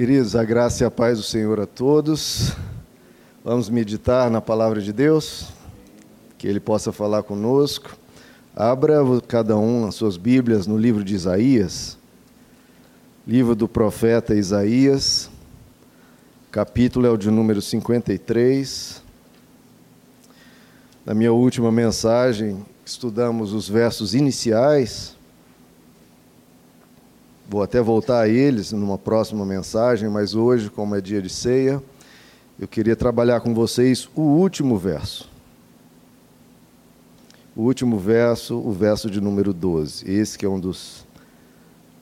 Queridos, 0.00 0.34
a 0.34 0.42
graça 0.42 0.82
e 0.82 0.86
a 0.86 0.90
paz 0.90 1.18
do 1.18 1.22
Senhor 1.22 1.60
a 1.60 1.66
todos. 1.66 2.54
Vamos 3.44 3.68
meditar 3.68 4.30
na 4.30 4.40
palavra 4.40 4.80
de 4.80 4.94
Deus, 4.94 5.48
que 6.38 6.48
Ele 6.48 6.58
possa 6.58 6.90
falar 6.90 7.22
conosco. 7.22 7.94
Abra 8.56 8.96
cada 9.28 9.58
um 9.58 9.86
as 9.86 9.96
suas 9.96 10.16
Bíblias 10.16 10.66
no 10.66 10.78
livro 10.78 11.04
de 11.04 11.14
Isaías, 11.14 11.98
livro 13.26 13.54
do 13.54 13.68
profeta 13.68 14.34
Isaías, 14.34 15.28
capítulo 16.50 17.06
é 17.06 17.10
o 17.10 17.18
de 17.18 17.30
número 17.30 17.60
53. 17.60 19.02
Na 21.04 21.12
minha 21.12 21.34
última 21.34 21.70
mensagem, 21.70 22.64
estudamos 22.86 23.52
os 23.52 23.68
versos 23.68 24.14
iniciais 24.14 25.14
Vou 27.50 27.64
até 27.64 27.80
voltar 27.82 28.20
a 28.20 28.28
eles 28.28 28.70
numa 28.70 28.96
próxima 28.96 29.44
mensagem, 29.44 30.08
mas 30.08 30.36
hoje, 30.36 30.70
como 30.70 30.94
é 30.94 31.00
dia 31.00 31.20
de 31.20 31.28
ceia, 31.28 31.82
eu 32.56 32.68
queria 32.68 32.94
trabalhar 32.94 33.40
com 33.40 33.52
vocês 33.52 34.08
o 34.14 34.20
último 34.20 34.78
verso. 34.78 35.28
O 37.56 37.62
último 37.62 37.98
verso, 37.98 38.56
o 38.56 38.70
verso 38.70 39.10
de 39.10 39.20
número 39.20 39.52
12. 39.52 40.08
Esse 40.08 40.38
que 40.38 40.46
é 40.46 40.48
um 40.48 40.60
dos 40.60 41.04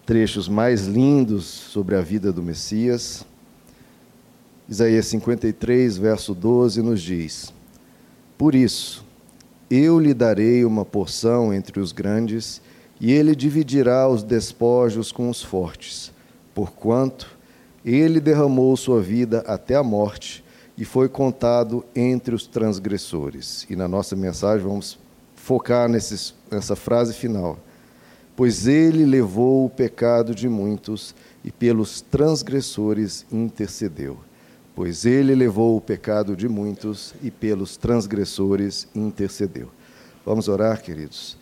trechos 0.04 0.50
mais 0.50 0.84
lindos 0.84 1.46
sobre 1.46 1.96
a 1.96 2.02
vida 2.02 2.30
do 2.30 2.42
Messias. 2.42 3.24
Isaías 4.68 5.06
53, 5.06 5.96
verso 5.96 6.34
12, 6.34 6.82
nos 6.82 7.00
diz: 7.00 7.54
Por 8.36 8.54
isso, 8.54 9.02
eu 9.70 9.98
lhe 9.98 10.12
darei 10.12 10.66
uma 10.66 10.84
porção 10.84 11.54
entre 11.54 11.80
os 11.80 11.90
grandes 11.90 12.60
e 13.00 13.12
ele 13.12 13.34
dividirá 13.34 14.08
os 14.08 14.22
despojos 14.22 15.12
com 15.12 15.30
os 15.30 15.42
fortes, 15.42 16.12
porquanto 16.54 17.38
ele 17.84 18.20
derramou 18.20 18.76
sua 18.76 19.00
vida 19.00 19.44
até 19.46 19.76
a 19.76 19.82
morte 19.82 20.44
e 20.76 20.84
foi 20.84 21.08
contado 21.08 21.84
entre 21.94 22.34
os 22.34 22.46
transgressores. 22.46 23.66
E 23.70 23.76
na 23.76 23.88
nossa 23.88 24.14
mensagem 24.14 24.66
vamos 24.66 24.98
focar 25.34 25.88
nesses, 25.88 26.34
nessa 26.50 26.76
frase 26.76 27.14
final. 27.14 27.58
Pois 28.36 28.68
ele 28.68 29.04
levou 29.04 29.64
o 29.64 29.70
pecado 29.70 30.34
de 30.34 30.48
muitos 30.48 31.14
e 31.42 31.50
pelos 31.50 32.00
transgressores 32.00 33.24
intercedeu. 33.32 34.18
Pois 34.74 35.04
ele 35.04 35.34
levou 35.34 35.76
o 35.76 35.80
pecado 35.80 36.36
de 36.36 36.48
muitos 36.48 37.14
e 37.22 37.30
pelos 37.30 37.76
transgressores 37.76 38.86
intercedeu. 38.94 39.68
Vamos 40.24 40.46
orar, 40.46 40.82
queridos. 40.82 41.37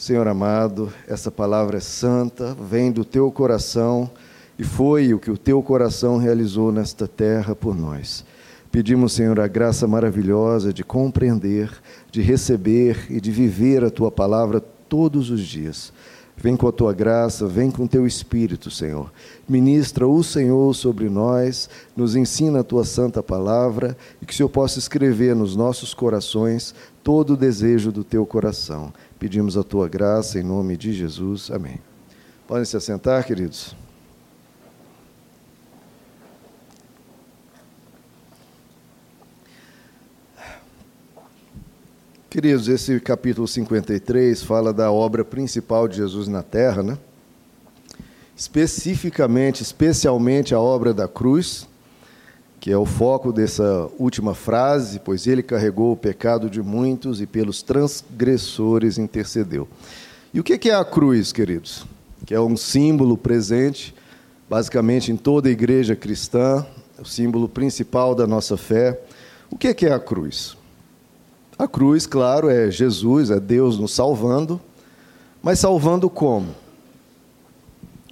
Senhor 0.00 0.26
amado, 0.26 0.90
essa 1.06 1.30
palavra 1.30 1.76
é 1.76 1.80
santa, 1.80 2.56
vem 2.58 2.90
do 2.90 3.04
teu 3.04 3.30
coração 3.30 4.10
e 4.58 4.64
foi 4.64 5.12
o 5.12 5.18
que 5.18 5.30
o 5.30 5.36
teu 5.36 5.62
coração 5.62 6.16
realizou 6.16 6.72
nesta 6.72 7.06
terra 7.06 7.54
por 7.54 7.76
nós. 7.76 8.24
Pedimos, 8.72 9.12
Senhor, 9.12 9.38
a 9.38 9.46
graça 9.46 9.86
maravilhosa 9.86 10.72
de 10.72 10.82
compreender, 10.82 11.70
de 12.10 12.22
receber 12.22 13.08
e 13.10 13.20
de 13.20 13.30
viver 13.30 13.84
a 13.84 13.90
tua 13.90 14.10
palavra 14.10 14.58
todos 14.88 15.28
os 15.28 15.42
dias. 15.42 15.92
Vem 16.42 16.56
com 16.56 16.66
a 16.66 16.72
tua 16.72 16.94
graça, 16.94 17.46
vem 17.46 17.70
com 17.70 17.84
o 17.84 17.88
teu 17.88 18.06
espírito, 18.06 18.70
Senhor. 18.70 19.12
Ministra 19.46 20.08
o 20.08 20.22
Senhor 20.24 20.74
sobre 20.74 21.10
nós, 21.10 21.68
nos 21.94 22.16
ensina 22.16 22.60
a 22.60 22.64
tua 22.64 22.82
santa 22.82 23.22
palavra 23.22 23.94
e 24.22 24.26
que 24.26 24.32
o 24.32 24.36
Senhor 24.36 24.48
possa 24.48 24.78
escrever 24.78 25.36
nos 25.36 25.54
nossos 25.54 25.92
corações 25.92 26.74
todo 27.04 27.34
o 27.34 27.36
desejo 27.36 27.92
do 27.92 28.02
teu 28.02 28.24
coração. 28.24 28.90
Pedimos 29.18 29.58
a 29.58 29.62
tua 29.62 29.86
graça 29.86 30.40
em 30.40 30.42
nome 30.42 30.78
de 30.78 30.94
Jesus. 30.94 31.50
Amém. 31.50 31.78
Podem 32.48 32.64
se 32.64 32.76
assentar, 32.76 33.24
queridos. 33.26 33.79
Queridos, 42.30 42.68
esse 42.68 43.00
capítulo 43.00 43.48
53 43.48 44.40
fala 44.44 44.72
da 44.72 44.92
obra 44.92 45.24
principal 45.24 45.88
de 45.88 45.96
Jesus 45.96 46.28
na 46.28 46.44
terra, 46.44 46.80
né? 46.80 46.96
Especificamente, 48.36 49.64
especialmente 49.64 50.54
a 50.54 50.60
obra 50.60 50.94
da 50.94 51.08
cruz, 51.08 51.66
que 52.60 52.70
é 52.70 52.76
o 52.78 52.86
foco 52.86 53.32
dessa 53.32 53.90
última 53.98 54.32
frase, 54.32 55.00
pois 55.00 55.26
ele 55.26 55.42
carregou 55.42 55.90
o 55.90 55.96
pecado 55.96 56.48
de 56.48 56.62
muitos 56.62 57.20
e 57.20 57.26
pelos 57.26 57.62
transgressores 57.62 58.96
intercedeu. 58.96 59.66
E 60.32 60.38
o 60.38 60.44
que 60.44 60.70
é 60.70 60.74
a 60.76 60.84
cruz, 60.84 61.32
queridos? 61.32 61.84
Que 62.24 62.32
é 62.32 62.40
um 62.40 62.56
símbolo 62.56 63.18
presente, 63.18 63.92
basicamente, 64.48 65.10
em 65.10 65.16
toda 65.16 65.48
a 65.48 65.52
igreja 65.52 65.96
cristã, 65.96 66.64
o 66.96 67.04
símbolo 67.04 67.48
principal 67.48 68.14
da 68.14 68.24
nossa 68.24 68.56
fé. 68.56 69.00
O 69.50 69.58
que 69.58 69.84
é 69.84 69.92
a 69.92 69.98
cruz? 69.98 70.59
A 71.60 71.68
cruz, 71.68 72.06
claro, 72.06 72.48
é 72.48 72.70
Jesus, 72.70 73.30
é 73.30 73.38
Deus 73.38 73.78
nos 73.78 73.92
salvando, 73.92 74.60
mas 75.42 75.58
salvando 75.58 76.08
como? 76.08 76.54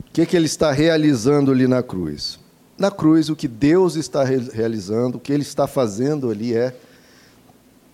O 0.01 0.13
que, 0.13 0.23
é 0.23 0.27
que 0.27 0.37
ele 0.37 0.47
está 0.47 0.71
realizando 0.71 1.51
ali 1.51 1.67
na 1.67 1.83
cruz? 1.83 2.39
na 2.79 2.93
cruz, 2.93 3.29
o 3.29 3.35
que 3.35 3.49
Deus 3.49 3.97
está 3.97 4.23
realizando, 4.23 5.17
o 5.17 5.21
que 5.21 5.33
Ele 5.33 5.43
está 5.43 5.67
fazendo 5.67 6.31
ali 6.31 6.55
é 6.55 6.75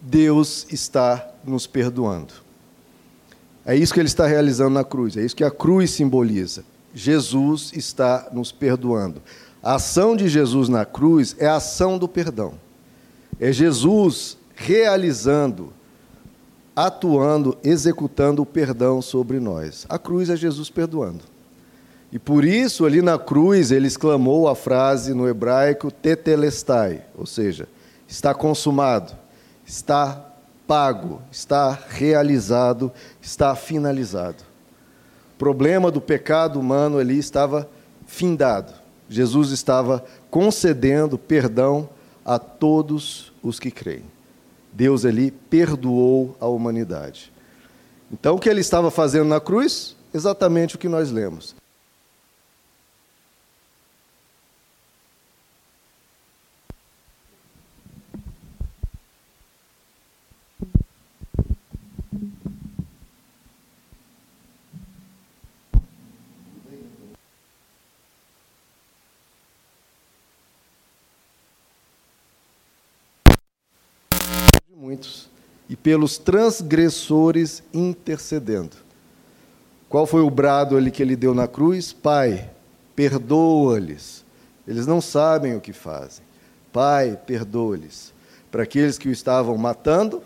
Deus 0.01 0.67
está 0.71 1.27
nos 1.43 1.67
perdoando. 1.67 2.35
É 3.65 3.75
isso 3.75 3.95
que 3.95 4.01
Ele 4.01 4.09
está 4.09 4.27
realizando 4.27 4.75
na 4.75 4.85
cruz, 4.85 5.17
é 5.17 5.25
isso 5.25 5.35
que 5.35 5.43
a 5.43 5.51
cruz 5.51 5.91
simboliza. 5.91 6.65
Jesus 6.95 7.73
está 7.75 8.29
nos 8.31 8.53
perdoando. 8.53 9.23
A 9.63 9.77
ação 9.77 10.15
de 10.15 10.29
Jesus 10.29 10.69
na 10.69 10.85
cruz 10.85 11.35
é 11.39 11.47
a 11.47 11.57
ação 11.57 11.97
do 11.97 12.07
perdão. 12.07 12.55
É 13.41 13.51
Jesus 13.51 14.37
realizando, 14.55 15.73
atuando, 16.75 17.57
executando 17.63 18.43
o 18.43 18.47
perdão 18.47 19.01
sobre 19.01 19.39
nós. 19.41 19.87
A 19.89 19.99
cruz 19.99 20.31
é 20.31 20.37
Jesus 20.37 20.71
perdoando. 20.71 21.25
E 22.13 22.19
por 22.19 22.45
isso, 22.45 22.87
ali 22.87 23.03
na 23.03 23.19
cruz, 23.19 23.73
ele 23.73 23.89
exclamou 23.89 24.49
a 24.49 24.55
frase 24.55 25.13
no 25.13 25.29
hebraico 25.29 25.91
tetelestai, 25.91 27.05
ou 27.17 27.27
seja, 27.27 27.67
está 28.07 28.33
consumado, 28.33 29.13
está 29.67 30.33
pago, 30.67 31.21
está 31.31 31.77
realizado, 31.89 32.93
está 33.21 33.57
finalizado. 33.57 34.45
O 35.35 35.37
problema 35.37 35.91
do 35.91 36.01
pecado 36.01 36.61
humano 36.61 36.99
ali 36.99 37.19
estava 37.19 37.69
findado. 38.07 38.73
Jesus 39.09 39.51
estava 39.51 40.05
concedendo 40.31 41.19
perdão 41.19 41.89
a 42.25 42.39
todos 42.39 43.33
os 43.43 43.59
que 43.59 43.71
creem. 43.71 44.14
Deus 44.75 45.05
ali 45.05 45.31
perdoou 45.31 46.37
a 46.41 46.47
humanidade. 46.47 47.33
Então, 48.13 48.35
o 48.35 48.39
que 48.39 48.49
ele 48.49 48.61
estava 48.61 48.91
fazendo 48.91 49.29
na 49.29 49.41
cruz? 49.41 49.97
Exatamente 50.13 50.75
o 50.75 50.79
que 50.79 50.89
nós 50.89 51.11
lemos. 51.11 51.54
Muitos 74.95 75.29
e 75.69 75.75
pelos 75.75 76.19
transgressores 76.19 77.63
intercedendo. 77.73 78.77
Qual 79.89 80.07
foi 80.07 80.23
o 80.23 80.31
brado 80.31 80.77
ali 80.77 80.91
que 80.91 81.03
ele 81.03 81.17
deu 81.17 81.35
na 81.35 81.49
cruz? 81.49 81.93
Pai, 81.93 82.51
perdoa-lhes. 82.95 84.25
Eles 84.67 84.87
não 84.87 85.01
sabem 85.01 85.57
o 85.57 85.61
que 85.61 85.73
fazem. 85.73 86.25
Pai, 86.73 87.19
perdoa-lhes. 87.27 88.13
Para 88.51 88.63
aqueles 88.63 88.99
que 88.99 89.09
o 89.09 89.13
estavam 89.13 89.57
matando, 89.57 90.23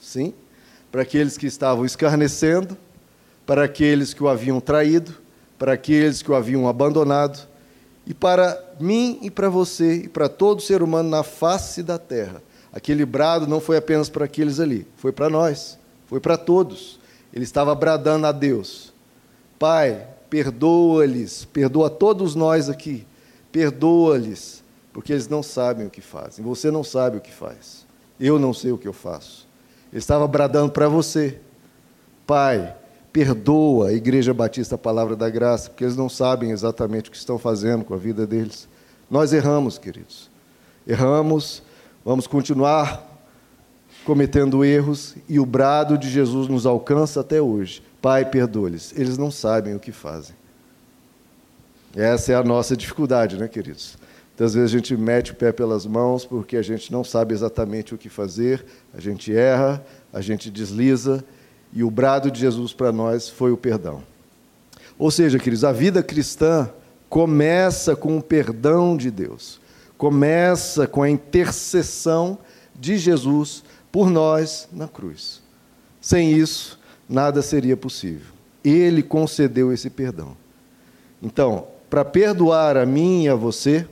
sim. 0.00 0.32
Para 0.90 1.02
aqueles 1.02 1.36
que 1.36 1.46
estavam 1.46 1.84
escarnecendo, 1.84 2.76
para 3.46 3.64
aqueles 3.64 4.14
que 4.14 4.22
o 4.22 4.28
haviam 4.28 4.60
traído, 4.60 5.14
para 5.58 5.72
aqueles 5.72 6.22
que 6.22 6.30
o 6.30 6.34
haviam 6.34 6.68
abandonado, 6.68 7.48
e 8.06 8.12
para 8.12 8.60
mim 8.80 9.18
e 9.22 9.30
para 9.30 9.48
você 9.48 9.94
e 9.94 10.08
para 10.08 10.28
todo 10.28 10.60
ser 10.60 10.82
humano 10.82 11.08
na 11.08 11.22
face 11.22 11.82
da 11.82 11.98
terra 11.98 12.42
Aquele 12.72 13.04
brado 13.04 13.46
não 13.46 13.60
foi 13.60 13.76
apenas 13.76 14.08
para 14.08 14.24
aqueles 14.24 14.58
ali, 14.58 14.86
foi 14.96 15.12
para 15.12 15.28
nós, 15.28 15.78
foi 16.06 16.20
para 16.20 16.38
todos. 16.38 16.98
Ele 17.32 17.44
estava 17.44 17.74
bradando 17.74 18.26
a 18.26 18.32
Deus: 18.32 18.92
Pai, 19.58 20.06
perdoa-lhes, 20.30 21.44
perdoa 21.44 21.90
todos 21.90 22.34
nós 22.34 22.70
aqui, 22.70 23.06
perdoa-lhes, 23.50 24.64
porque 24.92 25.12
eles 25.12 25.28
não 25.28 25.42
sabem 25.42 25.86
o 25.86 25.90
que 25.90 26.00
fazem. 26.00 26.44
Você 26.44 26.70
não 26.70 26.82
sabe 26.82 27.18
o 27.18 27.20
que 27.20 27.32
faz, 27.32 27.86
eu 28.18 28.38
não 28.38 28.54
sei 28.54 28.72
o 28.72 28.78
que 28.78 28.88
eu 28.88 28.92
faço. 28.94 29.46
Ele 29.92 29.98
estava 29.98 30.26
bradando 30.26 30.72
para 30.72 30.88
você: 30.88 31.38
Pai, 32.26 32.74
perdoa 33.12 33.88
a 33.88 33.92
Igreja 33.92 34.32
Batista 34.32 34.76
a 34.76 34.78
Palavra 34.78 35.14
da 35.14 35.28
Graça, 35.28 35.68
porque 35.68 35.84
eles 35.84 35.96
não 35.96 36.08
sabem 36.08 36.50
exatamente 36.50 37.10
o 37.10 37.12
que 37.12 37.18
estão 37.18 37.38
fazendo 37.38 37.84
com 37.84 37.92
a 37.92 37.98
vida 37.98 38.26
deles. 38.26 38.66
Nós 39.10 39.34
erramos, 39.34 39.76
queridos. 39.76 40.30
Erramos, 40.86 41.62
vamos 42.04 42.26
continuar 42.26 43.08
cometendo 44.04 44.64
erros 44.64 45.14
e 45.28 45.38
o 45.38 45.46
brado 45.46 45.96
de 45.96 46.10
Jesus 46.10 46.48
nos 46.48 46.66
alcança 46.66 47.20
até 47.20 47.40
hoje. 47.40 47.82
Pai, 48.00 48.24
perdoa-lhes. 48.24 48.92
Eles 48.96 49.16
não 49.16 49.30
sabem 49.30 49.74
o 49.74 49.80
que 49.80 49.92
fazem. 49.92 50.34
Essa 51.94 52.32
é 52.32 52.34
a 52.34 52.42
nossa 52.42 52.76
dificuldade, 52.76 53.36
né, 53.36 53.46
queridos? 53.46 53.96
Muitas 54.30 54.54
vezes 54.54 54.74
a 54.74 54.76
gente 54.76 54.96
mete 54.96 55.30
o 55.32 55.34
pé 55.34 55.52
pelas 55.52 55.86
mãos 55.86 56.24
porque 56.24 56.56
a 56.56 56.62
gente 56.62 56.90
não 56.90 57.04
sabe 57.04 57.34
exatamente 57.34 57.94
o 57.94 57.98
que 57.98 58.08
fazer, 58.08 58.64
a 58.92 59.00
gente 59.00 59.32
erra, 59.32 59.84
a 60.12 60.20
gente 60.20 60.50
desliza, 60.50 61.22
e 61.72 61.84
o 61.84 61.90
brado 61.90 62.30
de 62.30 62.40
Jesus 62.40 62.72
para 62.72 62.90
nós 62.90 63.28
foi 63.28 63.52
o 63.52 63.56
perdão. 63.56 64.02
Ou 64.98 65.10
seja, 65.10 65.38
queridos, 65.38 65.64
a 65.64 65.72
vida 65.72 66.02
cristã 66.02 66.68
começa 67.08 67.94
com 67.94 68.16
o 68.16 68.22
perdão 68.22 68.96
de 68.96 69.10
Deus, 69.10 69.60
começa 70.02 70.84
com 70.84 71.00
a 71.00 71.08
intercessão 71.08 72.36
de 72.74 72.98
Jesus 72.98 73.62
por 73.92 74.10
nós 74.10 74.68
na 74.72 74.88
cruz. 74.88 75.40
Sem 76.00 76.32
isso, 76.32 76.76
nada 77.08 77.40
seria 77.40 77.76
possível. 77.76 78.32
Ele 78.64 79.00
concedeu 79.00 79.72
esse 79.72 79.88
perdão. 79.88 80.36
Então, 81.22 81.68
para 81.88 82.04
perdoar 82.04 82.76
a 82.76 82.84
mim 82.84 83.26
e 83.26 83.28
a 83.28 83.36
você, 83.36 83.86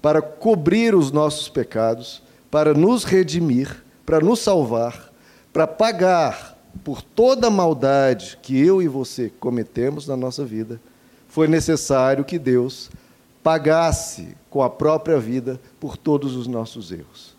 para 0.00 0.22
cobrir 0.22 0.94
os 0.94 1.10
nossos 1.10 1.48
pecados, 1.48 2.22
para 2.48 2.72
nos 2.72 3.02
redimir, 3.02 3.82
para 4.06 4.20
nos 4.20 4.38
salvar, 4.38 5.12
para 5.52 5.66
pagar 5.66 6.56
por 6.84 7.02
toda 7.02 7.48
a 7.48 7.50
maldade 7.50 8.38
que 8.40 8.56
eu 8.56 8.80
e 8.80 8.86
você 8.86 9.32
cometemos 9.40 10.06
na 10.06 10.16
nossa 10.16 10.44
vida, 10.44 10.80
foi 11.26 11.48
necessário 11.48 12.24
que 12.24 12.38
Deus 12.38 12.88
pagasse 13.42 14.36
com 14.48 14.62
a 14.62 14.70
própria 14.70 15.18
vida 15.18 15.60
por 15.78 15.96
todos 15.96 16.36
os 16.36 16.46
nossos 16.46 16.92
erros. 16.92 17.34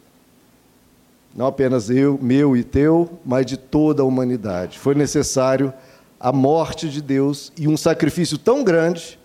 Não 1.34 1.46
apenas 1.48 1.90
eu, 1.90 2.20
meu 2.22 2.58
e 2.58 2.64
teu, 2.64 3.20
mas 3.26 3.46
de 3.46 3.56
toda 3.56 4.02
a 4.02 4.06
humanidade. 4.06 4.78
Foi 4.78 4.94
necessário 4.94 5.74
a 6.20 6.32
morte 6.32 6.90
de 6.90 7.02
Deus 7.02 7.52
e 7.58 7.68
um 7.68 7.78
sacrifício 7.78 8.38
tão 8.38 8.64
grande 8.64 9.20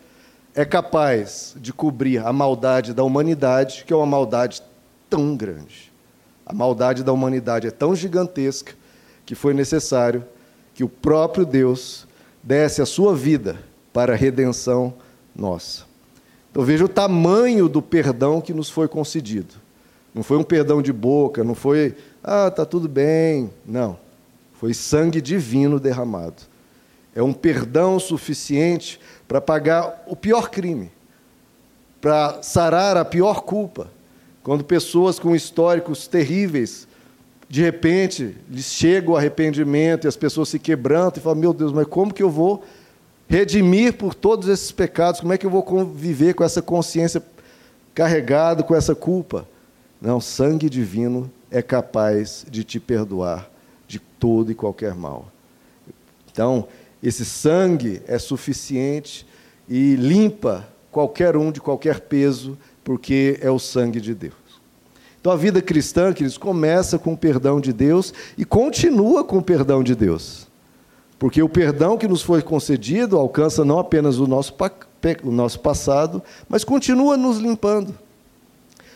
é 0.55 0.65
capaz 0.65 1.55
de 1.57 1.73
cobrir 1.73 2.25
a 2.25 2.33
maldade 2.33 2.95
da 2.95 3.03
humanidade, 3.03 3.85
que 3.87 3.93
é 3.93 3.97
uma 3.97 4.07
maldade 4.07 4.63
tão 5.11 5.37
grande. 5.37 5.93
A 6.47 6.55
maldade 6.55 7.03
da 7.03 7.13
humanidade 7.13 7.67
é 7.67 7.71
tão 7.71 7.95
gigantesca 7.95 8.73
que 9.27 9.35
foi 9.35 9.53
necessário 9.53 10.25
que 10.73 10.85
o 10.85 10.89
próprio 10.89 11.45
Deus 11.45 12.07
desse 12.43 12.81
a 12.81 12.87
sua 12.87 13.15
vida 13.15 13.59
para 13.93 14.13
a 14.13 14.17
redenção 14.17 14.95
nossa. 15.35 15.85
Então 16.57 16.65
veja 16.65 16.87
o 16.87 16.89
tamanho 16.89 17.69
do 17.69 17.83
perdão 17.83 18.41
que 18.41 18.55
nos 18.55 18.71
foi 18.71 18.89
concedido. 18.89 19.57
Não 20.15 20.23
foi 20.23 20.39
um 20.39 20.43
perdão 20.43 20.81
de 20.81 20.91
boca, 20.91 21.45
não 21.45 21.55
foi, 21.55 21.95
ah, 22.25 22.51
tá 22.51 22.65
tudo 22.65 22.89
bem. 22.89 23.51
Não. 23.67 23.99
Foi 24.55 24.73
sangue 24.73 25.21
divino 25.21 25.79
derramado. 25.79 26.37
É 27.15 27.23
um 27.23 27.35
perdão 27.35 28.01
suficiente 28.01 28.99
para 29.29 29.39
pagar 29.39 30.03
o 30.07 30.17
pior 30.17 30.49
crime, 30.49 30.91
para 32.01 32.43
sarar 32.43 32.97
a 32.97 33.05
pior 33.05 33.43
culpa. 33.43 33.91
Quando 34.43 34.65
pessoas 34.65 35.19
com 35.19 35.37
históricos 35.37 36.09
terríveis, 36.09 36.89
de 37.51 37.61
repente, 37.61 38.35
lhes 38.49 38.73
chega 38.73 39.11
o 39.11 39.17
arrependimento 39.19 40.07
e 40.07 40.09
as 40.09 40.17
pessoas 40.17 40.49
se 40.49 40.59
quebrantam 40.59 41.21
e 41.21 41.23
falam: 41.23 41.39
Meu 41.39 41.53
Deus, 41.53 41.71
mas 41.71 41.87
como 41.87 42.15
que 42.15 42.23
eu 42.23 42.31
vou 42.31 42.65
redimir 43.29 43.95
por 43.95 44.15
todos 44.15 44.49
esses 44.49 44.71
pecados? 44.73 45.21
Como 45.21 45.33
é 45.33 45.39
que 45.39 45.47
eu 45.47 45.51
vou 45.51 45.63
conviver 45.63 46.35
com 46.35 46.45
essa 46.45 46.63
consciência 46.63 47.23
carregada 47.95 48.63
com 48.63 48.75
essa 48.75 48.95
culpa? 48.95 49.49
Não, 50.01 50.21
sangue 50.21 50.69
divino 50.69 51.31
é 51.51 51.63
capaz 51.63 52.45
de 52.51 52.63
te 52.65 52.79
perdoar 52.79 53.51
de 53.89 53.99
todo 53.99 54.53
e 54.53 54.55
qualquer 54.55 54.95
mal. 54.95 55.31
Então, 56.31 56.69
esse 57.03 57.25
sangue 57.25 58.03
é 58.07 58.19
suficiente 58.19 59.27
e 59.69 59.95
limpa 59.97 60.69
qualquer 60.91 61.37
um 61.37 61.51
de 61.53 61.61
qualquer 61.61 62.01
peso, 62.01 62.57
porque 62.83 63.39
é 63.41 63.51
o 63.51 63.59
sangue 63.59 64.01
de 64.01 64.15
Deus. 64.15 64.35
Então 65.21 65.33
a 65.33 65.37
vida 65.37 65.61
cristã, 65.61 66.13
queridos, 66.13 66.39
começa 66.39 66.99
com 66.99 67.13
o 67.13 67.17
perdão 67.17 67.61
de 67.61 67.73
Deus 67.73 68.15
e 68.39 68.45
continua 68.45 69.25
com 69.25 69.39
o 69.39 69.43
perdão 69.43 69.83
de 69.83 69.95
Deus. 69.95 70.47
Porque 71.19 71.43
o 71.43 71.49
perdão 71.49 71.97
que 71.97 72.07
nos 72.07 72.23
foi 72.23 72.43
concedido 72.43 73.17
alcança 73.17 73.65
não 73.65 73.79
apenas 73.79 74.19
o 74.19 74.27
nosso, 74.27 74.55
o 75.23 75.31
nosso 75.31 75.61
passado, 75.61 76.23
mas 76.49 76.65
continua 76.65 77.17
nos 77.17 77.39
limpando. 77.39 77.95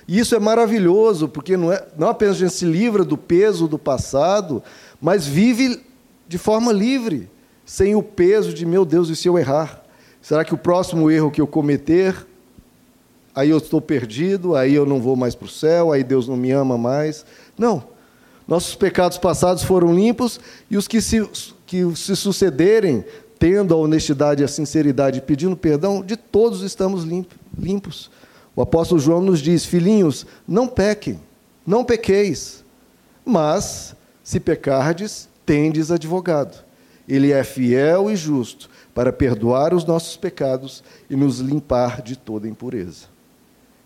E 0.07 0.19
isso 0.19 0.35
é 0.35 0.41
maravilhoso, 0.41 1.29
porque 1.29 1.57
não, 1.57 1.73
é, 1.73 1.87
não 1.97 2.09
apenas 2.09 2.37
a 2.37 2.41
gente 2.41 2.53
se 2.53 2.65
livra 2.65 3.05
do 3.05 3.17
peso 3.17 3.69
do 3.69 3.79
passado, 3.79 4.63
mas 5.01 5.27
vive 5.27 5.81
de 6.29 6.37
forma 6.37 6.73
livre 6.73 7.31
sem 7.65 7.95
o 7.95 8.03
peso 8.03 8.53
de, 8.53 8.67
meu 8.67 8.85
Deus, 8.85 9.09
e 9.09 9.15
se 9.15 9.29
eu 9.29 9.39
errar? 9.39 9.85
Será 10.21 10.45
que 10.45 10.53
o 10.53 10.59
próximo 10.59 11.11
erro 11.11 11.31
que 11.31 11.41
eu 11.41 11.47
cometer, 11.47 12.27
aí 13.33 13.51
eu 13.51 13.59
estou 13.59 13.81
perdido, 13.81 14.57
aí 14.57 14.75
eu 14.75 14.85
não 14.85 15.01
vou 15.01 15.15
mais 15.15 15.37
para 15.37 15.47
o 15.47 15.49
céu, 15.49 15.93
aí 15.93 16.03
Deus 16.03 16.27
não 16.27 16.37
me 16.37 16.51
ama 16.51 16.77
mais? 16.77 17.25
Não. 17.57 17.85
Nossos 18.49 18.75
pecados 18.75 19.17
passados 19.17 19.63
foram 19.63 19.95
limpos 19.95 20.41
e 20.69 20.77
os 20.77 20.89
que 20.89 21.01
se, 21.01 21.25
que 21.71 21.95
se 21.95 22.17
sucederem, 22.17 23.05
tendo 23.39 23.73
a 23.73 23.77
honestidade 23.77 24.43
e 24.43 24.45
a 24.45 24.49
sinceridade, 24.49 25.23
pedindo 25.23 25.57
perdão, 25.57 26.03
de 26.03 26.17
todos 26.17 26.63
estamos 26.63 27.05
limpos. 27.57 28.11
O 28.57 28.61
apóstolo 28.61 29.01
João 29.01 29.23
nos 29.23 29.39
diz: 29.39 29.65
Filhinhos, 29.65 30.27
não 30.49 30.67
pequem, 30.67 31.21
não 31.65 31.85
pequeis, 31.85 32.65
mas, 33.25 33.95
se 34.25 34.41
pecardes, 34.41 35.29
tendes 35.47 35.93
advogado 35.93 36.65
ele 37.11 37.33
é 37.33 37.43
fiel 37.43 38.09
e 38.09 38.15
justo 38.15 38.71
para 38.95 39.13
perdoar 39.13 39.75
os 39.75 39.85
nossos 39.85 40.17
pecados 40.17 40.83
e 41.09 41.17
nos 41.17 41.41
limpar 41.41 42.01
de 42.03 42.17
toda 42.17 42.49
impureza. 42.49 43.07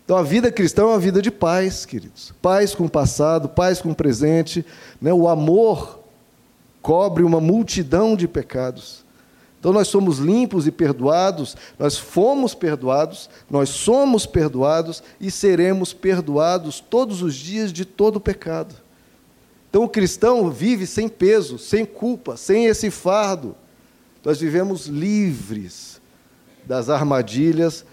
Então 0.03 0.15
a 0.15 0.21
vida 0.21 0.51
cristã 0.51 0.83
é 0.83 0.85
uma 0.85 0.99
vida 0.99 1.21
de 1.21 1.31
paz, 1.31 1.85
queridos. 1.85 2.31
Paz 2.39 2.75
com 2.75 2.85
o 2.85 2.89
passado, 2.89 3.49
paz 3.49 3.81
com 3.81 3.89
o 3.89 3.95
presente. 3.95 4.63
Né? 5.01 5.11
O 5.11 5.27
amor 5.27 6.04
cobre 6.85 7.23
uma 7.23 7.41
multidão 7.41 8.15
de 8.15 8.27
pecados. 8.27 9.03
Então 9.59 9.73
nós 9.73 9.87
somos 9.87 10.19
limpos 10.19 10.67
e 10.67 10.71
perdoados, 10.71 11.57
nós 11.79 11.97
fomos 11.97 12.53
perdoados, 12.53 13.27
nós 13.49 13.69
somos 13.69 14.27
perdoados 14.27 15.01
e 15.19 15.31
seremos 15.31 15.93
perdoados 15.93 16.79
todos 16.79 17.23
os 17.23 17.33
dias 17.33 17.73
de 17.73 17.85
todo 17.85 18.17
o 18.17 18.21
pecado. 18.21 18.75
Então 19.67 19.83
o 19.83 19.89
cristão 19.89 20.51
vive 20.51 20.85
sem 20.85 21.09
peso, 21.09 21.57
sem 21.57 21.87
culpa, 21.87 22.37
sem 22.37 22.67
esse 22.67 22.91
fardo. 22.91 23.55
Nós 24.23 24.39
vivemos 24.39 24.85
livres 24.85 25.99
das 26.67 26.87
armadilhas 26.87 27.83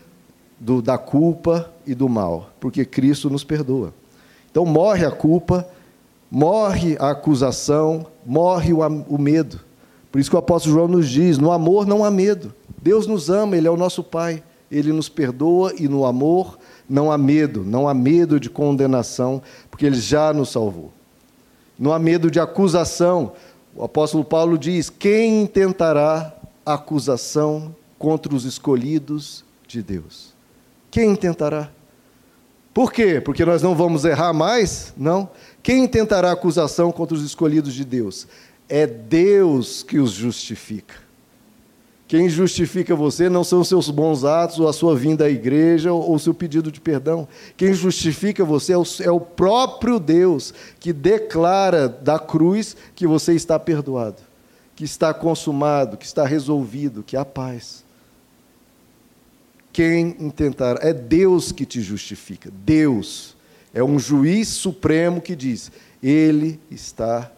do, 0.60 0.82
da 0.82 0.98
culpa 0.98 1.72
e 1.86 1.94
do 1.94 2.10
mal, 2.10 2.50
porque 2.60 2.84
Cristo 2.84 3.30
nos 3.30 3.42
perdoa. 3.42 3.94
Então 4.50 4.66
morre 4.66 5.06
a 5.06 5.10
culpa, 5.10 5.66
morre 6.32 6.96
a 6.98 7.10
acusação, 7.10 8.06
morre 8.24 8.72
o, 8.72 9.18
medo. 9.18 9.60
Por 10.10 10.18
isso 10.18 10.30
que 10.30 10.36
o 10.36 10.38
apóstolo 10.38 10.74
João 10.74 10.88
nos 10.88 11.08
diz: 11.08 11.36
no 11.36 11.52
amor 11.52 11.86
não 11.86 12.02
há 12.02 12.10
medo. 12.10 12.54
Deus 12.80 13.06
nos 13.06 13.28
ama, 13.28 13.56
Ele 13.56 13.68
é 13.68 13.70
o 13.70 13.76
nosso 13.76 14.02
Pai. 14.02 14.42
Ele 14.70 14.90
nos 14.90 15.08
perdoa 15.08 15.74
e 15.78 15.86
no 15.86 16.06
amor 16.06 16.58
não 16.88 17.12
há 17.12 17.18
medo, 17.18 17.62
não 17.62 17.86
há 17.86 17.92
medo 17.92 18.40
de 18.40 18.48
condenação, 18.48 19.42
porque 19.70 19.84
Ele 19.84 20.00
já 20.00 20.32
nos 20.32 20.50
salvou 20.50 20.90
não 21.82 21.92
há 21.92 21.98
medo 21.98 22.30
de 22.30 22.38
acusação. 22.38 23.32
O 23.74 23.82
apóstolo 23.82 24.24
Paulo 24.24 24.56
diz: 24.56 24.88
quem 24.88 25.42
intentará 25.42 26.32
acusação 26.64 27.74
contra 27.98 28.32
os 28.32 28.44
escolhidos 28.44 29.44
de 29.66 29.82
Deus? 29.82 30.32
Quem 30.92 31.10
intentará? 31.10 31.70
Por 32.72 32.92
quê? 32.92 33.20
Porque 33.20 33.44
nós 33.44 33.62
não 33.62 33.74
vamos 33.74 34.04
errar 34.04 34.32
mais? 34.32 34.94
Não. 34.96 35.28
Quem 35.62 35.84
intentará 35.84 36.32
acusação 36.32 36.90
contra 36.90 37.16
os 37.16 37.22
escolhidos 37.22 37.74
de 37.74 37.84
Deus? 37.84 38.26
É 38.68 38.86
Deus 38.86 39.82
que 39.82 39.98
os 39.98 40.10
justifica. 40.10 40.94
Quem 42.12 42.28
justifica 42.28 42.94
você 42.94 43.30
não 43.30 43.42
são 43.42 43.60
os 43.60 43.68
seus 43.68 43.88
bons 43.88 44.22
atos, 44.22 44.60
ou 44.60 44.68
a 44.68 44.72
sua 44.74 44.94
vinda 44.94 45.24
à 45.24 45.30
igreja, 45.30 45.92
ou 45.92 46.14
o 46.14 46.18
seu 46.18 46.34
pedido 46.34 46.70
de 46.70 46.78
perdão. 46.78 47.26
Quem 47.56 47.72
justifica 47.72 48.44
você 48.44 48.74
é 48.74 48.76
o, 48.76 48.84
é 49.00 49.10
o 49.10 49.18
próprio 49.18 49.98
Deus 49.98 50.52
que 50.78 50.92
declara 50.92 51.88
da 51.88 52.18
cruz 52.18 52.76
que 52.94 53.06
você 53.06 53.32
está 53.32 53.58
perdoado, 53.58 54.20
que 54.76 54.84
está 54.84 55.14
consumado, 55.14 55.96
que 55.96 56.04
está 56.04 56.26
resolvido, 56.26 57.02
que 57.02 57.16
há 57.16 57.24
paz. 57.24 57.82
Quem 59.72 60.14
intentar, 60.18 60.84
é 60.84 60.92
Deus 60.92 61.50
que 61.50 61.64
te 61.64 61.80
justifica. 61.80 62.50
Deus 62.52 63.31
é 63.74 63.82
um 63.82 63.98
juiz 63.98 64.48
supremo 64.48 65.20
que 65.20 65.34
diz: 65.34 65.72
Ele 66.02 66.60
está 66.70 67.30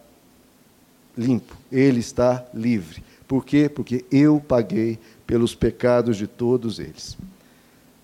limpo, 1.17 1.57
ele 1.71 2.01
está 2.01 2.45
livre. 2.53 3.03
Por 3.27 3.45
quê? 3.45 3.69
Porque 3.69 4.05
eu 4.11 4.43
paguei 4.47 4.99
pelos 5.27 5.55
pecados 5.55 6.17
de 6.17 6.27
todos 6.27 6.79
eles. 6.79 7.17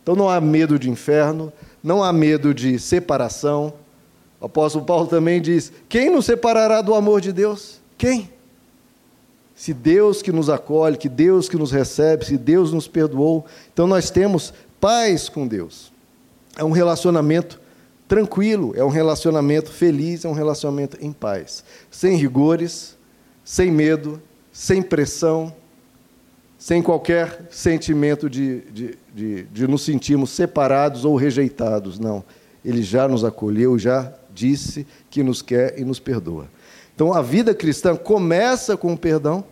Então 0.02 0.16
não 0.16 0.28
há 0.28 0.40
medo 0.40 0.78
de 0.78 0.88
inferno, 0.88 1.52
não 1.82 2.02
há 2.02 2.12
medo 2.12 2.54
de 2.54 2.78
separação. 2.78 3.72
O 4.40 4.46
apóstolo 4.46 4.84
Paulo 4.84 5.06
também 5.06 5.40
diz: 5.40 5.72
quem 5.88 6.10
nos 6.10 6.24
separará 6.26 6.80
do 6.80 6.94
amor 6.94 7.20
de 7.20 7.32
Deus? 7.32 7.80
Quem? 7.98 8.30
Se 9.54 9.74
Deus 9.74 10.22
que 10.22 10.32
nos 10.32 10.48
acolhe, 10.48 10.96
que 10.96 11.08
Deus 11.08 11.48
que 11.48 11.56
nos 11.56 11.70
recebe, 11.70 12.24
se 12.24 12.38
Deus 12.38 12.72
nos 12.72 12.88
perdoou, 12.88 13.44
então 13.72 13.86
nós 13.86 14.08
temos 14.08 14.54
paz 14.80 15.28
com 15.28 15.46
Deus. 15.46 15.92
É 16.56 16.64
um 16.64 16.70
relacionamento 16.70 17.60
tranquilo, 18.10 18.72
é 18.74 18.84
um 18.84 18.88
relacionamento 18.88 19.70
feliz, 19.70 20.24
é 20.24 20.28
um 20.28 20.32
relacionamento 20.32 20.98
em 21.00 21.12
paz, 21.12 21.62
sem 21.92 22.16
rigores, 22.16 22.98
sem 23.44 23.70
medo, 23.70 24.20
sem 24.52 24.82
pressão, 24.82 25.54
sem 26.58 26.82
qualquer 26.82 27.46
sentimento 27.52 28.28
de, 28.28 28.62
de, 28.62 28.98
de, 29.14 29.42
de 29.44 29.68
nos 29.68 29.82
sentirmos 29.82 30.30
separados 30.30 31.04
ou 31.04 31.14
rejeitados. 31.14 32.00
Não. 32.00 32.24
Ele 32.64 32.82
já 32.82 33.06
nos 33.06 33.24
acolheu, 33.24 33.78
já 33.78 34.12
disse 34.34 34.84
que 35.08 35.22
nos 35.22 35.40
quer 35.40 35.78
e 35.78 35.84
nos 35.84 36.00
perdoa. 36.00 36.48
Então 36.92 37.12
a 37.12 37.22
vida 37.22 37.54
cristã 37.54 37.94
começa 37.94 38.76
com 38.76 38.92
o 38.92 38.98
perdão, 38.98 39.44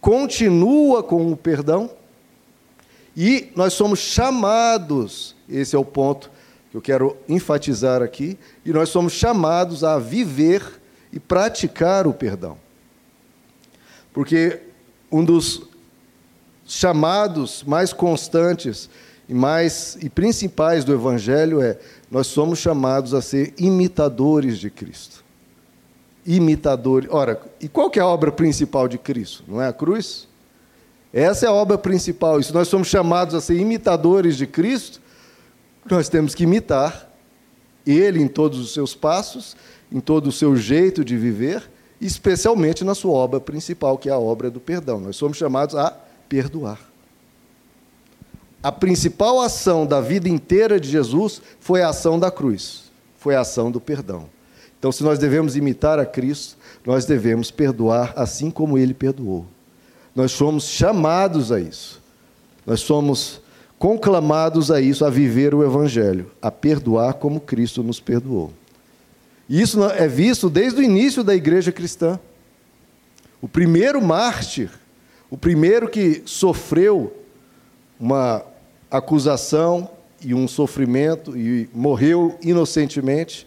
continua 0.00 1.02
com 1.02 1.30
o 1.30 1.36
perdão, 1.36 1.90
e 3.14 3.50
nós 3.54 3.74
somos 3.74 3.98
chamados, 3.98 5.36
esse 5.46 5.76
é 5.76 5.78
o 5.78 5.84
ponto 5.84 6.39
que 6.70 6.76
eu 6.76 6.80
quero 6.80 7.16
enfatizar 7.28 8.00
aqui, 8.02 8.38
e 8.64 8.72
nós 8.72 8.88
somos 8.88 9.12
chamados 9.12 9.82
a 9.82 9.98
viver 9.98 10.62
e 11.12 11.18
praticar 11.18 12.06
o 12.06 12.12
perdão. 12.12 12.56
Porque 14.12 14.60
um 15.10 15.24
dos 15.24 15.62
chamados 16.64 17.64
mais 17.64 17.92
constantes 17.92 18.88
e 19.28 19.34
mais 19.34 19.98
e 20.00 20.08
principais 20.08 20.84
do 20.84 20.92
evangelho 20.92 21.60
é 21.60 21.76
nós 22.10 22.28
somos 22.28 22.58
chamados 22.58 23.14
a 23.14 23.20
ser 23.20 23.52
imitadores 23.58 24.58
de 24.58 24.70
Cristo. 24.70 25.24
Imitadores. 26.24 27.08
Ora, 27.10 27.40
e 27.60 27.68
qual 27.68 27.90
que 27.90 27.98
é 27.98 28.02
a 28.02 28.06
obra 28.06 28.30
principal 28.30 28.86
de 28.86 28.98
Cristo? 28.98 29.44
Não 29.48 29.60
é 29.60 29.66
a 29.66 29.72
cruz? 29.72 30.28
Essa 31.12 31.46
é 31.46 31.48
a 31.48 31.52
obra 31.52 31.76
principal. 31.76 32.38
E 32.38 32.44
se 32.44 32.54
nós 32.54 32.68
somos 32.68 32.88
chamados 32.88 33.34
a 33.34 33.40
ser 33.40 33.56
imitadores 33.56 34.36
de 34.36 34.46
Cristo, 34.46 35.00
nós 35.92 36.08
temos 36.08 36.34
que 36.34 36.44
imitar 36.44 37.08
ele 37.86 38.20
em 38.20 38.28
todos 38.28 38.58
os 38.58 38.72
seus 38.72 38.94
passos, 38.94 39.56
em 39.90 40.00
todo 40.00 40.28
o 40.28 40.32
seu 40.32 40.56
jeito 40.56 41.04
de 41.04 41.16
viver, 41.16 41.70
especialmente 42.00 42.84
na 42.84 42.94
sua 42.94 43.12
obra 43.12 43.40
principal, 43.40 43.98
que 43.98 44.08
é 44.08 44.12
a 44.12 44.18
obra 44.18 44.50
do 44.50 44.60
perdão. 44.60 45.00
Nós 45.00 45.16
somos 45.16 45.36
chamados 45.36 45.74
a 45.74 45.90
perdoar. 46.28 46.78
A 48.62 48.70
principal 48.70 49.40
ação 49.40 49.86
da 49.86 50.00
vida 50.00 50.28
inteira 50.28 50.78
de 50.78 50.88
Jesus 50.88 51.40
foi 51.60 51.82
a 51.82 51.88
ação 51.88 52.18
da 52.18 52.30
cruz, 52.30 52.84
foi 53.18 53.34
a 53.34 53.40
ação 53.40 53.70
do 53.70 53.80
perdão. 53.80 54.28
Então, 54.78 54.92
se 54.92 55.02
nós 55.02 55.18
devemos 55.18 55.56
imitar 55.56 55.98
a 55.98 56.06
Cristo, 56.06 56.56
nós 56.86 57.04
devemos 57.04 57.50
perdoar 57.50 58.12
assim 58.16 58.50
como 58.50 58.78
ele 58.78 58.94
perdoou. 58.94 59.46
Nós 60.14 60.32
somos 60.32 60.64
chamados 60.64 61.52
a 61.52 61.60
isso. 61.60 62.00
Nós 62.66 62.80
somos 62.80 63.40
conclamados 63.80 64.70
a 64.70 64.80
isso, 64.80 65.04
a 65.04 65.10
viver 65.10 65.56
o 65.56 65.64
Evangelho, 65.64 66.30
a 66.40 66.52
perdoar 66.52 67.14
como 67.14 67.40
Cristo 67.40 67.82
nos 67.82 67.98
perdoou. 67.98 68.52
E 69.48 69.60
isso 69.60 69.82
é 69.82 70.06
visto 70.06 70.48
desde 70.48 70.80
o 70.80 70.84
início 70.84 71.24
da 71.24 71.34
igreja 71.34 71.72
cristã. 71.72 72.20
O 73.42 73.48
primeiro 73.48 74.00
mártir 74.00 74.70
o 75.30 75.38
primeiro 75.38 75.88
que 75.88 76.22
sofreu 76.26 77.16
uma 78.00 78.44
acusação 78.90 79.88
e 80.20 80.34
um 80.34 80.48
sofrimento 80.48 81.38
e 81.38 81.70
morreu 81.72 82.36
inocentemente 82.42 83.46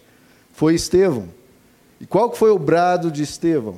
foi 0.50 0.74
Estevão. 0.74 1.28
E 2.00 2.06
qual 2.06 2.34
foi 2.34 2.50
o 2.50 2.58
brado 2.58 3.10
de 3.10 3.22
Estevão? 3.22 3.76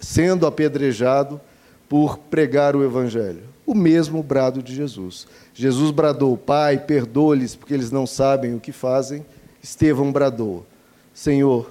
Sendo 0.00 0.46
apedrejado 0.46 1.40
por 1.88 2.18
pregar 2.18 2.74
o 2.74 2.82
evangelho. 2.82 3.44
O 3.64 3.74
mesmo 3.74 4.20
brado 4.20 4.60
de 4.60 4.74
Jesus. 4.74 5.28
Jesus 5.54 5.90
bradou: 5.90 6.36
"Pai, 6.36 6.78
perdoa-lhes, 6.78 7.54
porque 7.54 7.74
eles 7.74 7.90
não 7.90 8.06
sabem 8.06 8.54
o 8.54 8.60
que 8.60 8.72
fazem". 8.72 9.24
Estevão 9.62 10.10
bradou: 10.10 10.66
"Senhor, 11.14 11.70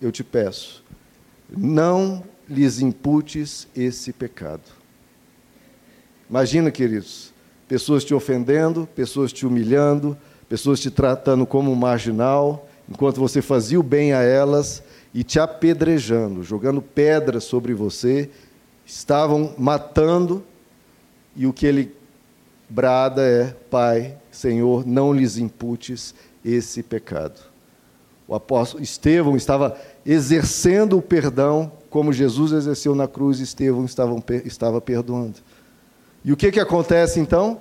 eu 0.00 0.12
te 0.12 0.22
peço, 0.22 0.84
não 1.50 2.22
lhes 2.48 2.80
imputes 2.80 3.66
esse 3.74 4.12
pecado". 4.12 4.62
Imagina, 6.28 6.70
queridos, 6.70 7.32
pessoas 7.68 8.04
te 8.04 8.12
ofendendo, 8.14 8.88
pessoas 8.94 9.32
te 9.32 9.46
humilhando, 9.46 10.16
pessoas 10.48 10.80
te 10.80 10.90
tratando 10.90 11.46
como 11.46 11.70
um 11.70 11.76
marginal, 11.76 12.68
enquanto 12.88 13.20
você 13.20 13.42
fazia 13.42 13.78
o 13.78 13.82
bem 13.82 14.12
a 14.12 14.22
elas 14.22 14.82
e 15.14 15.24
te 15.24 15.38
apedrejando, 15.38 16.42
jogando 16.42 16.82
pedras 16.82 17.44
sobre 17.44 17.74
você, 17.74 18.30
estavam 18.84 19.54
matando, 19.58 20.44
e 21.34 21.46
o 21.46 21.52
que 21.52 21.66
ele 21.66 21.95
brada 22.68 23.22
é: 23.22 23.54
Pai, 23.70 24.16
Senhor, 24.30 24.86
não 24.86 25.12
lhes 25.12 25.38
imputes 25.38 26.14
esse 26.44 26.82
pecado. 26.82 27.40
O 28.28 28.34
apóstolo 28.34 28.82
Estevão 28.82 29.36
estava 29.36 29.76
exercendo 30.04 30.98
o 30.98 31.02
perdão 31.02 31.70
como 31.88 32.12
Jesus 32.12 32.52
exerceu 32.52 32.94
na 32.94 33.06
cruz, 33.06 33.38
Estevão 33.40 33.84
estava, 33.84 34.22
estava 34.44 34.80
perdoando. 34.80 35.36
E 36.24 36.32
o 36.32 36.36
que, 36.36 36.50
que 36.50 36.60
acontece 36.60 37.20
então? 37.20 37.60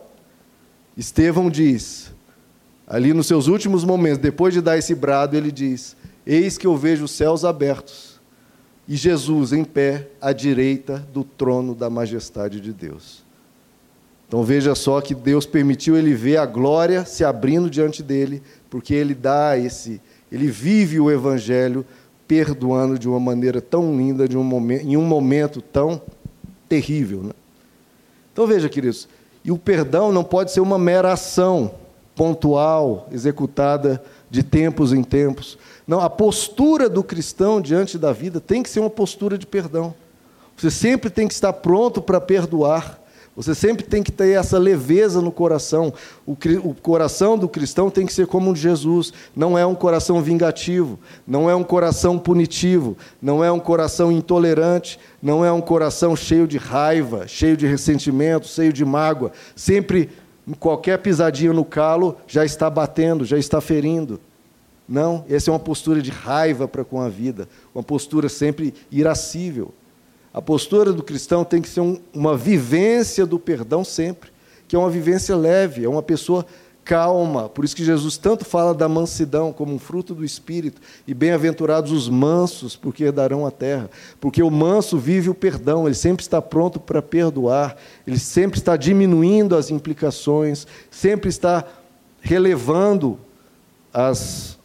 Estevão 0.97 1.49
diz, 1.49 2.11
ali 2.87 3.13
nos 3.13 3.27
seus 3.27 3.47
últimos 3.47 3.83
momentos, 3.83 4.17
depois 4.17 4.53
de 4.53 4.61
dar 4.61 4.77
esse 4.77 4.95
brado, 4.95 5.35
ele 5.35 5.51
diz: 5.51 5.95
Eis 6.25 6.57
que 6.57 6.65
eu 6.65 6.75
vejo 6.75 7.05
os 7.05 7.11
céus 7.11 7.45
abertos 7.45 8.19
e 8.87 8.95
Jesus 8.95 9.51
em 9.51 9.63
pé 9.63 10.09
à 10.21 10.31
direita 10.31 10.99
do 11.11 11.23
trono 11.23 11.73
da 11.73 11.89
majestade 11.89 12.61
de 12.61 12.71
Deus. 12.71 13.24
Então 14.27 14.43
veja 14.43 14.73
só 14.73 15.01
que 15.01 15.13
Deus 15.13 15.45
permitiu 15.45 15.97
ele 15.97 16.13
ver 16.13 16.37
a 16.37 16.45
glória 16.45 17.05
se 17.05 17.23
abrindo 17.23 17.69
diante 17.69 18.01
dele, 18.01 18.41
porque 18.69 18.93
ele 18.93 19.13
dá 19.13 19.57
esse, 19.57 20.01
ele 20.31 20.47
vive 20.47 20.99
o 20.99 21.11
evangelho 21.11 21.85
perdoando 22.27 22.97
de 22.97 23.07
uma 23.07 23.19
maneira 23.19 23.61
tão 23.61 23.95
linda, 23.95 24.27
de 24.27 24.37
um 24.37 24.43
momento, 24.43 24.85
em 24.85 24.97
um 24.97 25.05
momento 25.05 25.61
tão 25.61 26.01
terrível. 26.67 27.21
Né? 27.23 27.31
Então 28.33 28.47
veja, 28.47 28.67
queridos, 28.67 29.07
e 29.43 29.51
o 29.51 29.57
perdão 29.57 30.11
não 30.11 30.23
pode 30.23 30.51
ser 30.51 30.59
uma 30.59 30.77
mera 30.77 31.13
ação 31.13 31.71
pontual, 32.15 33.07
executada 33.11 34.01
de 34.29 34.41
tempos 34.41 34.91
em 34.91 35.03
tempos. 35.03 35.57
Não, 35.85 35.99
a 35.99 36.09
postura 36.09 36.89
do 36.89 37.03
cristão 37.03 37.61
diante 37.61 37.97
da 37.97 38.11
vida 38.11 38.39
tem 38.39 38.63
que 38.63 38.69
ser 38.69 38.79
uma 38.79 38.89
postura 38.89 39.37
de 39.37 39.45
perdão. 39.45 39.93
Você 40.57 40.71
sempre 40.71 41.09
tem 41.09 41.27
que 41.27 41.33
estar 41.33 41.53
pronto 41.53 42.01
para 42.01 42.19
perdoar. 42.19 42.99
Você 43.35 43.53
sempre 43.53 43.83
tem 43.83 44.01
que 44.01 44.13
ter 44.13 44.29
essa 44.29 44.57
leveza 44.57 45.21
no 45.21 45.31
coração. 45.31 45.93
O, 46.25 46.37
o, 46.63 46.73
coração 46.73 47.37
do 47.37 47.49
cristão 47.49 47.89
tem 47.89 48.05
que 48.05 48.13
ser 48.13 48.27
como 48.27 48.51
o 48.51 48.53
de 48.53 48.61
Jesus. 48.61 49.11
Não 49.35 49.57
é 49.57 49.65
um 49.65 49.75
coração 49.75 50.21
vingativo, 50.21 50.97
não 51.27 51.49
é 51.49 51.55
um 51.55 51.63
coração 51.63 52.17
punitivo, 52.17 52.97
não 53.21 53.43
é 53.43 53.51
um 53.51 53.59
coração 53.59 54.09
intolerante, 54.09 54.97
não 55.21 55.43
é 55.43 55.51
um 55.51 55.59
coração 55.59 56.15
cheio 56.15 56.47
de 56.47 56.57
raiva, 56.57 57.27
cheio 57.27 57.57
de 57.57 57.67
ressentimento, 57.67 58.47
cheio 58.47 58.71
de 58.71 58.85
mágoa. 58.85 59.33
Sempre, 59.53 60.09
qualquer 60.57 60.99
pisadinha 60.99 61.51
no 61.51 61.65
calo, 61.65 62.15
já 62.25 62.45
está 62.45 62.69
batendo, 62.69 63.25
já 63.25 63.37
está 63.37 63.59
ferindo. 63.59 64.17
Não, 64.87 65.25
essa 65.29 65.49
é 65.49 65.51
uma 65.51 65.59
postura 65.59 66.01
de 66.01 66.11
raiva 66.11 66.69
para 66.69 66.85
com 66.85 67.01
a 67.01 67.09
vida, 67.09 67.49
uma 67.73 67.83
postura 67.83 68.29
sempre 68.29 68.73
irascível. 68.89 69.73
A 70.35 70.41
postura 70.41 70.91
do 70.91 71.01
cristão 71.01 71.45
tem 71.45 71.61
que 71.61 71.69
ser 71.69 71.79
um, 71.79 71.97
uma 72.13 72.35
vivência 72.35 73.25
do 73.25 73.39
perdão 73.39 73.85
sempre, 73.85 74.29
que 74.67 74.75
é 74.75 74.79
uma 74.79 74.89
vivência 74.89 75.33
leve, 75.33 75.85
é 75.85 75.87
uma 75.87 76.03
pessoa 76.03 76.45
calma. 76.83 77.47
Por 77.47 77.63
isso 77.63 77.73
que 77.73 77.85
Jesus 77.85 78.17
tanto 78.17 78.43
fala 78.43 78.73
da 78.73 78.89
mansidão 78.89 79.53
como 79.53 79.73
um 79.73 79.79
fruto 79.79 80.13
do 80.13 80.25
espírito, 80.25 80.81
e 81.07 81.13
bem-aventurados 81.13 81.93
os 81.93 82.09
mansos, 82.09 82.75
porque 82.75 83.05
herdarão 83.05 83.45
a 83.45 83.49
terra. 83.49 83.89
Porque 84.19 84.43
o 84.43 84.51
manso 84.51 84.97
vive 84.97 85.29
o 85.29 85.33
perdão, 85.33 85.85
ele 85.85 85.95
sempre 85.95 86.21
está 86.21 86.41
pronto 86.41 86.81
para 86.81 87.01
perdoar, 87.01 87.77
ele 88.05 88.19
sempre 88.19 88.59
está 88.59 88.75
diminuindo 88.75 89.55
as 89.55 89.71
implicações, 89.71 90.67
sempre 90.91 91.29
está 91.29 91.63
relevando 92.19 93.17
as, 93.93 94.59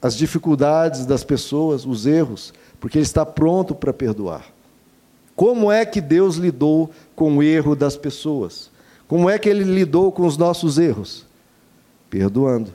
as 0.00 0.16
dificuldades 0.16 1.04
das 1.04 1.22
pessoas, 1.22 1.84
os 1.84 2.06
erros, 2.06 2.54
porque 2.80 2.96
ele 2.96 3.04
está 3.04 3.26
pronto 3.26 3.74
para 3.74 3.92
perdoar. 3.92 4.53
Como 5.36 5.70
é 5.70 5.84
que 5.84 6.00
Deus 6.00 6.36
lidou 6.36 6.90
com 7.14 7.36
o 7.36 7.42
erro 7.42 7.74
das 7.74 7.96
pessoas? 7.96 8.70
Como 9.08 9.28
é 9.28 9.38
que 9.38 9.48
Ele 9.48 9.64
lidou 9.64 10.12
com 10.12 10.26
os 10.26 10.36
nossos 10.36 10.78
erros? 10.78 11.26
Perdoando. 12.08 12.72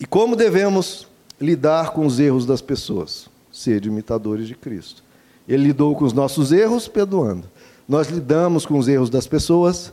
E 0.00 0.06
como 0.06 0.36
devemos 0.36 1.08
lidar 1.40 1.90
com 1.90 2.06
os 2.06 2.20
erros 2.20 2.46
das 2.46 2.60
pessoas? 2.60 3.28
Ser 3.50 3.84
imitadores 3.84 4.46
de 4.46 4.54
Cristo. 4.54 5.02
Ele 5.48 5.68
lidou 5.68 5.94
com 5.94 6.04
os 6.04 6.12
nossos 6.12 6.52
erros, 6.52 6.88
perdoando. 6.88 7.48
Nós 7.88 8.08
lidamos 8.08 8.66
com 8.66 8.78
os 8.78 8.88
erros 8.88 9.10
das 9.10 9.26
pessoas, 9.26 9.92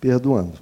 perdoando. 0.00 0.58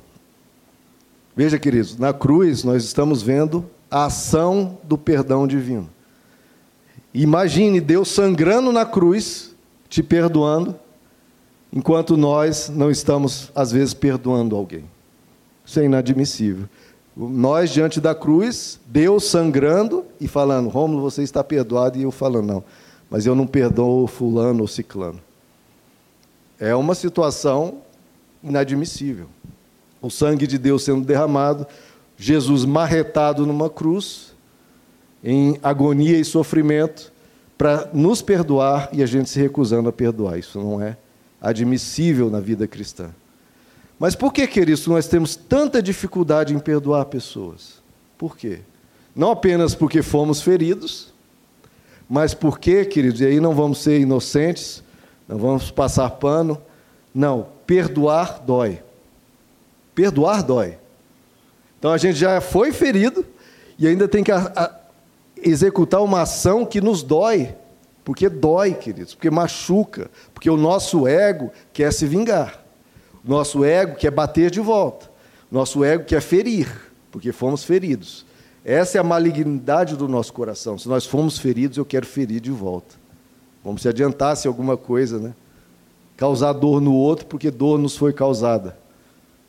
Veja, 1.35 1.59
queridos, 1.59 1.99
na 1.99 2.13
cruz 2.13 2.65
nós 2.65 2.85
estamos 2.85 3.23
vendo 3.23 3.65
a 3.91 4.07
ação 4.07 4.79
do 4.83 4.97
perdão 4.97 5.47
divino. 5.47 5.89
Imagine 7.19 7.81
Deus 7.81 8.09
sangrando 8.09 8.71
na 8.71 8.85
cruz, 8.85 9.55
te 9.89 10.03
perdoando, 10.03 10.79
enquanto 11.73 12.15
nós 12.15 12.69
não 12.69 12.91
estamos, 12.91 13.51
às 13.55 13.73
vezes, 13.73 13.95
perdoando 13.95 14.55
alguém. 14.55 14.85
Isso 15.65 15.81
é 15.81 15.85
inadmissível. 15.85 16.69
Nós, 17.17 17.71
diante 17.71 18.03
da 18.03 18.15
cruz, 18.15 18.79
Deus 18.85 19.25
sangrando 19.25 20.05
e 20.21 20.29
falando: 20.29 20.69
Rômulo, 20.69 21.01
você 21.01 21.23
está 21.23 21.43
perdoado, 21.43 21.97
e 21.97 22.03
eu 22.03 22.11
falando: 22.11 22.49
não, 22.49 22.65
mas 23.09 23.25
eu 23.25 23.35
não 23.35 23.47
perdoo 23.47 24.07
Fulano 24.07 24.61
ou 24.61 24.69
Ciclano. 24.69 25.19
É 26.61 26.75
uma 26.75 26.95
situação 26.95 27.79
inadmissível. 28.45 29.27
O 30.03 30.11
sangue 30.11 30.47
de 30.47 30.59
Deus 30.59 30.85
sendo 30.85 31.03
derramado, 31.03 31.67
Jesus 32.19 32.67
marretado 32.67 33.47
numa 33.47 33.71
cruz, 33.71 34.26
em 35.23 35.59
agonia 35.63 36.19
e 36.19 36.25
sofrimento, 36.25 37.13
para 37.57 37.89
nos 37.93 38.21
perdoar 38.21 38.89
e 38.93 39.03
a 39.03 39.07
gente 39.07 39.31
se 39.31 39.41
recusando 39.41 39.89
a 39.89 39.93
perdoar. 39.93 40.39
Isso 40.39 40.59
não 40.59 40.81
é 40.81 40.97
admissível 41.41 42.31
na 42.31 42.41
vida 42.41 42.67
cristã. 42.67 43.11
Mas 43.99 44.15
por 44.15 44.33
que, 44.33 44.47
queridos, 44.47 44.87
nós 44.87 45.09
temos 45.09 45.37
tanta 45.37 45.83
dificuldade 45.83 46.55
em 46.55 46.59
perdoar 46.59 47.07
pessoas? 47.07 47.83
Por 48.19 48.37
quê? 48.37 48.61
Não 49.15 49.31
apenas 49.31 49.75
porque 49.75 50.03
fomos 50.03 50.43
feridos, 50.43 51.15
mas 52.09 52.35
porque, 52.35 52.85
queridos, 52.85 53.21
e 53.21 53.27
aí 53.27 53.41
não 53.41 53.55
vamos 53.55 53.79
ser 53.79 53.99
inocentes, 53.99 54.83
não 55.27 55.39
vamos 55.39 55.71
passar 55.71 56.11
pano. 56.11 56.61
Não, 57.15 57.49
perdoar 57.67 58.41
dói. 58.45 58.83
Perdoar 59.95 60.43
dói. 60.43 60.77
Então 61.79 61.91
a 61.91 61.99
gente 61.99 62.19
já 62.19 62.41
foi 62.41 62.73
ferido 62.73 63.25
e 63.79 63.87
ainda 63.87 64.07
tem 64.07 64.23
que 64.23 64.31
executar 65.49 66.03
uma 66.03 66.23
ação 66.23 66.65
que 66.65 66.81
nos 66.81 67.03
dói. 67.03 67.55
Porque 68.05 68.29
dói, 68.29 68.75
queridos, 68.75 69.15
porque 69.15 69.31
machuca, 69.31 70.09
porque 70.33 70.49
o 70.49 70.57
nosso 70.57 71.09
ego 71.09 71.51
quer 71.73 71.93
se 71.93 72.07
vingar. 72.07 72.63
Nosso 73.25 73.65
ego 73.65 73.97
quer 73.97 74.13
bater 74.13 74.49
de 74.51 74.61
volta. 74.61 75.11
Nosso 75.51 75.83
ego 75.83 76.05
quer 76.05 76.23
ferir, 76.23 76.69
porque 77.11 77.33
fomos 77.33 77.65
feridos. 77.65 78.25
Essa 78.65 78.99
é 78.99 79.01
a 79.01 79.05
malignidade 79.05 79.97
do 79.97 80.07
nosso 80.07 80.33
coração. 80.33 80.79
Se 80.79 80.89
nós 80.89 81.05
fomos 81.05 81.39
feridos, 81.39 81.79
eu 81.79 81.85
quero 81.85 82.07
ferir 82.07 82.41
de 82.41 82.51
volta. 82.51 82.95
Como 83.63 83.79
se 83.79 83.89
adiantasse 83.89 84.47
alguma 84.47 84.77
coisa, 84.77 85.19
né? 85.19 85.35
Causar 86.17 86.53
dor 86.53 86.81
no 86.81 86.95
outro, 86.95 87.27
porque 87.27 87.51
dor 87.51 87.79
nos 87.79 87.97
foi 87.97 88.13
causada. 88.13 88.79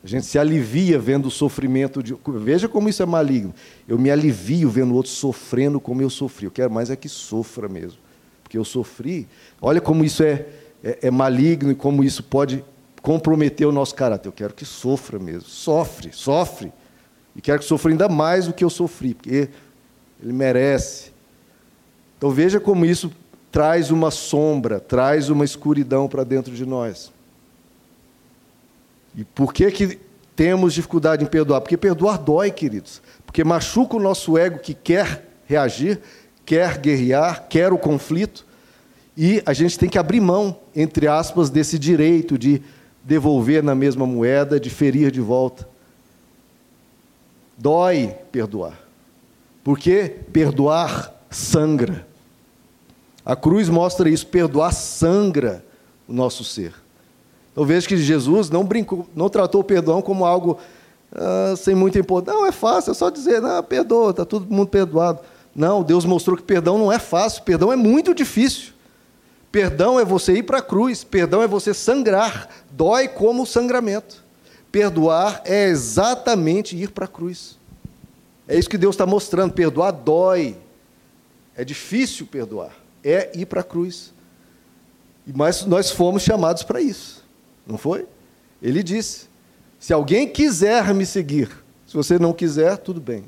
A 0.02 0.06
gente 0.06 0.26
se 0.26 0.38
alivia 0.38 0.98
vendo 0.98 1.26
o 1.26 1.30
sofrimento 1.30 2.02
de. 2.02 2.16
Veja 2.26 2.68
como 2.68 2.88
isso 2.88 3.02
é 3.02 3.06
maligno. 3.06 3.52
Eu 3.86 3.98
me 3.98 4.10
alivio 4.10 4.70
vendo 4.70 4.92
o 4.92 4.94
outro 4.94 5.10
sofrendo 5.10 5.80
como 5.80 6.00
eu 6.00 6.08
sofri. 6.08 6.46
Eu 6.46 6.50
quero 6.50 6.70
mais 6.70 6.88
é 6.88 6.96
que 6.96 7.08
sofra 7.08 7.68
mesmo. 7.68 7.98
Porque 8.42 8.56
eu 8.56 8.64
sofri. 8.64 9.26
Olha 9.60 9.80
como 9.80 10.04
isso 10.04 10.22
é, 10.22 10.46
é, 10.84 10.98
é 11.02 11.10
maligno 11.10 11.72
e 11.72 11.74
como 11.74 12.04
isso 12.04 12.22
pode 12.22 12.64
comprometer 13.02 13.66
o 13.66 13.72
nosso 13.72 13.94
caráter. 13.94 14.28
Eu 14.28 14.32
quero 14.32 14.54
que 14.54 14.64
sofra 14.64 15.18
mesmo. 15.18 15.48
Sofre, 15.48 16.10
sofre. 16.12 16.72
E 17.34 17.40
quero 17.40 17.58
que 17.58 17.64
sofra 17.64 17.90
ainda 17.90 18.08
mais 18.08 18.46
do 18.46 18.52
que 18.52 18.64
eu 18.64 18.70
sofri, 18.70 19.14
porque 19.14 19.48
ele 20.22 20.32
merece. 20.32 21.12
Então 22.16 22.30
veja 22.30 22.60
como 22.60 22.84
isso 22.84 23.10
traz 23.50 23.90
uma 23.90 24.10
sombra, 24.10 24.78
traz 24.78 25.28
uma 25.28 25.44
escuridão 25.44 26.08
para 26.08 26.24
dentro 26.24 26.54
de 26.54 26.66
nós. 26.66 27.12
E 29.18 29.24
por 29.24 29.52
que, 29.52 29.68
que 29.72 29.98
temos 30.36 30.72
dificuldade 30.72 31.24
em 31.24 31.26
perdoar? 31.26 31.60
Porque 31.60 31.76
perdoar 31.76 32.18
dói, 32.18 32.52
queridos. 32.52 33.02
Porque 33.26 33.42
machuca 33.42 33.96
o 33.96 34.00
nosso 34.00 34.38
ego 34.38 34.60
que 34.60 34.72
quer 34.72 35.28
reagir, 35.44 35.98
quer 36.46 36.78
guerrear, 36.78 37.48
quer 37.48 37.72
o 37.72 37.78
conflito. 37.78 38.46
E 39.16 39.42
a 39.44 39.52
gente 39.52 39.76
tem 39.76 39.88
que 39.88 39.98
abrir 39.98 40.20
mão, 40.20 40.56
entre 40.72 41.08
aspas, 41.08 41.50
desse 41.50 41.80
direito 41.80 42.38
de 42.38 42.62
devolver 43.02 43.60
na 43.60 43.74
mesma 43.74 44.06
moeda, 44.06 44.60
de 44.60 44.70
ferir 44.70 45.10
de 45.10 45.20
volta. 45.20 45.68
Dói 47.56 48.14
perdoar. 48.30 48.78
Porque 49.64 50.14
perdoar 50.32 51.12
sangra. 51.28 52.06
A 53.24 53.34
cruz 53.34 53.68
mostra 53.68 54.08
isso, 54.08 54.28
perdoar 54.28 54.72
sangra 54.72 55.64
o 56.06 56.12
nosso 56.12 56.44
ser. 56.44 56.72
Eu 57.58 57.64
vejo 57.64 57.88
que 57.88 57.96
Jesus 57.96 58.50
não 58.50 58.62
brincou, 58.62 59.04
não 59.16 59.28
tratou 59.28 59.62
o 59.62 59.64
perdão 59.64 60.00
como 60.00 60.24
algo 60.24 60.60
ah, 61.12 61.56
sem 61.56 61.74
muita 61.74 61.98
importância. 61.98 62.38
Não, 62.38 62.46
é 62.46 62.52
fácil, 62.52 62.92
é 62.92 62.94
só 62.94 63.10
dizer, 63.10 63.42
não, 63.42 63.60
perdoa, 63.64 64.10
está 64.10 64.24
todo 64.24 64.46
mundo 64.48 64.68
perdoado. 64.68 65.18
Não, 65.52 65.82
Deus 65.82 66.04
mostrou 66.04 66.36
que 66.36 66.42
perdão 66.44 66.78
não 66.78 66.92
é 66.92 67.00
fácil, 67.00 67.42
perdão 67.42 67.72
é 67.72 67.76
muito 67.76 68.14
difícil. 68.14 68.74
Perdão 69.50 69.98
é 69.98 70.04
você 70.04 70.34
ir 70.34 70.44
para 70.44 70.58
a 70.58 70.62
cruz, 70.62 71.02
perdão 71.02 71.42
é 71.42 71.48
você 71.48 71.74
sangrar, 71.74 72.48
dói 72.70 73.08
como 73.08 73.44
sangramento. 73.44 74.22
Perdoar 74.70 75.42
é 75.44 75.66
exatamente 75.66 76.76
ir 76.76 76.92
para 76.92 77.06
a 77.06 77.08
cruz. 77.08 77.58
É 78.46 78.56
isso 78.56 78.70
que 78.70 78.78
Deus 78.78 78.94
está 78.94 79.04
mostrando. 79.04 79.52
Perdoar 79.52 79.90
dói. 79.90 80.56
É 81.56 81.64
difícil 81.64 82.24
perdoar. 82.24 82.70
É 83.02 83.36
ir 83.36 83.46
para 83.46 83.62
a 83.62 83.64
cruz. 83.64 84.12
Mas 85.26 85.64
nós 85.64 85.90
fomos 85.90 86.22
chamados 86.22 86.62
para 86.62 86.80
isso. 86.80 87.17
Não 87.68 87.76
foi? 87.76 88.06
Ele 88.62 88.82
disse: 88.82 89.28
se 89.78 89.92
alguém 89.92 90.26
quiser 90.26 90.92
me 90.94 91.04
seguir, 91.04 91.50
se 91.86 91.94
você 91.94 92.18
não 92.18 92.32
quiser, 92.32 92.78
tudo 92.78 93.00
bem. 93.00 93.24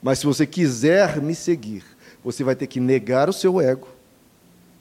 Mas 0.00 0.20
se 0.20 0.26
você 0.26 0.46
quiser 0.46 1.20
me 1.20 1.34
seguir, 1.34 1.82
você 2.22 2.44
vai 2.44 2.54
ter 2.54 2.66
que 2.66 2.78
negar 2.78 3.28
o 3.28 3.32
seu 3.32 3.60
ego. 3.60 3.88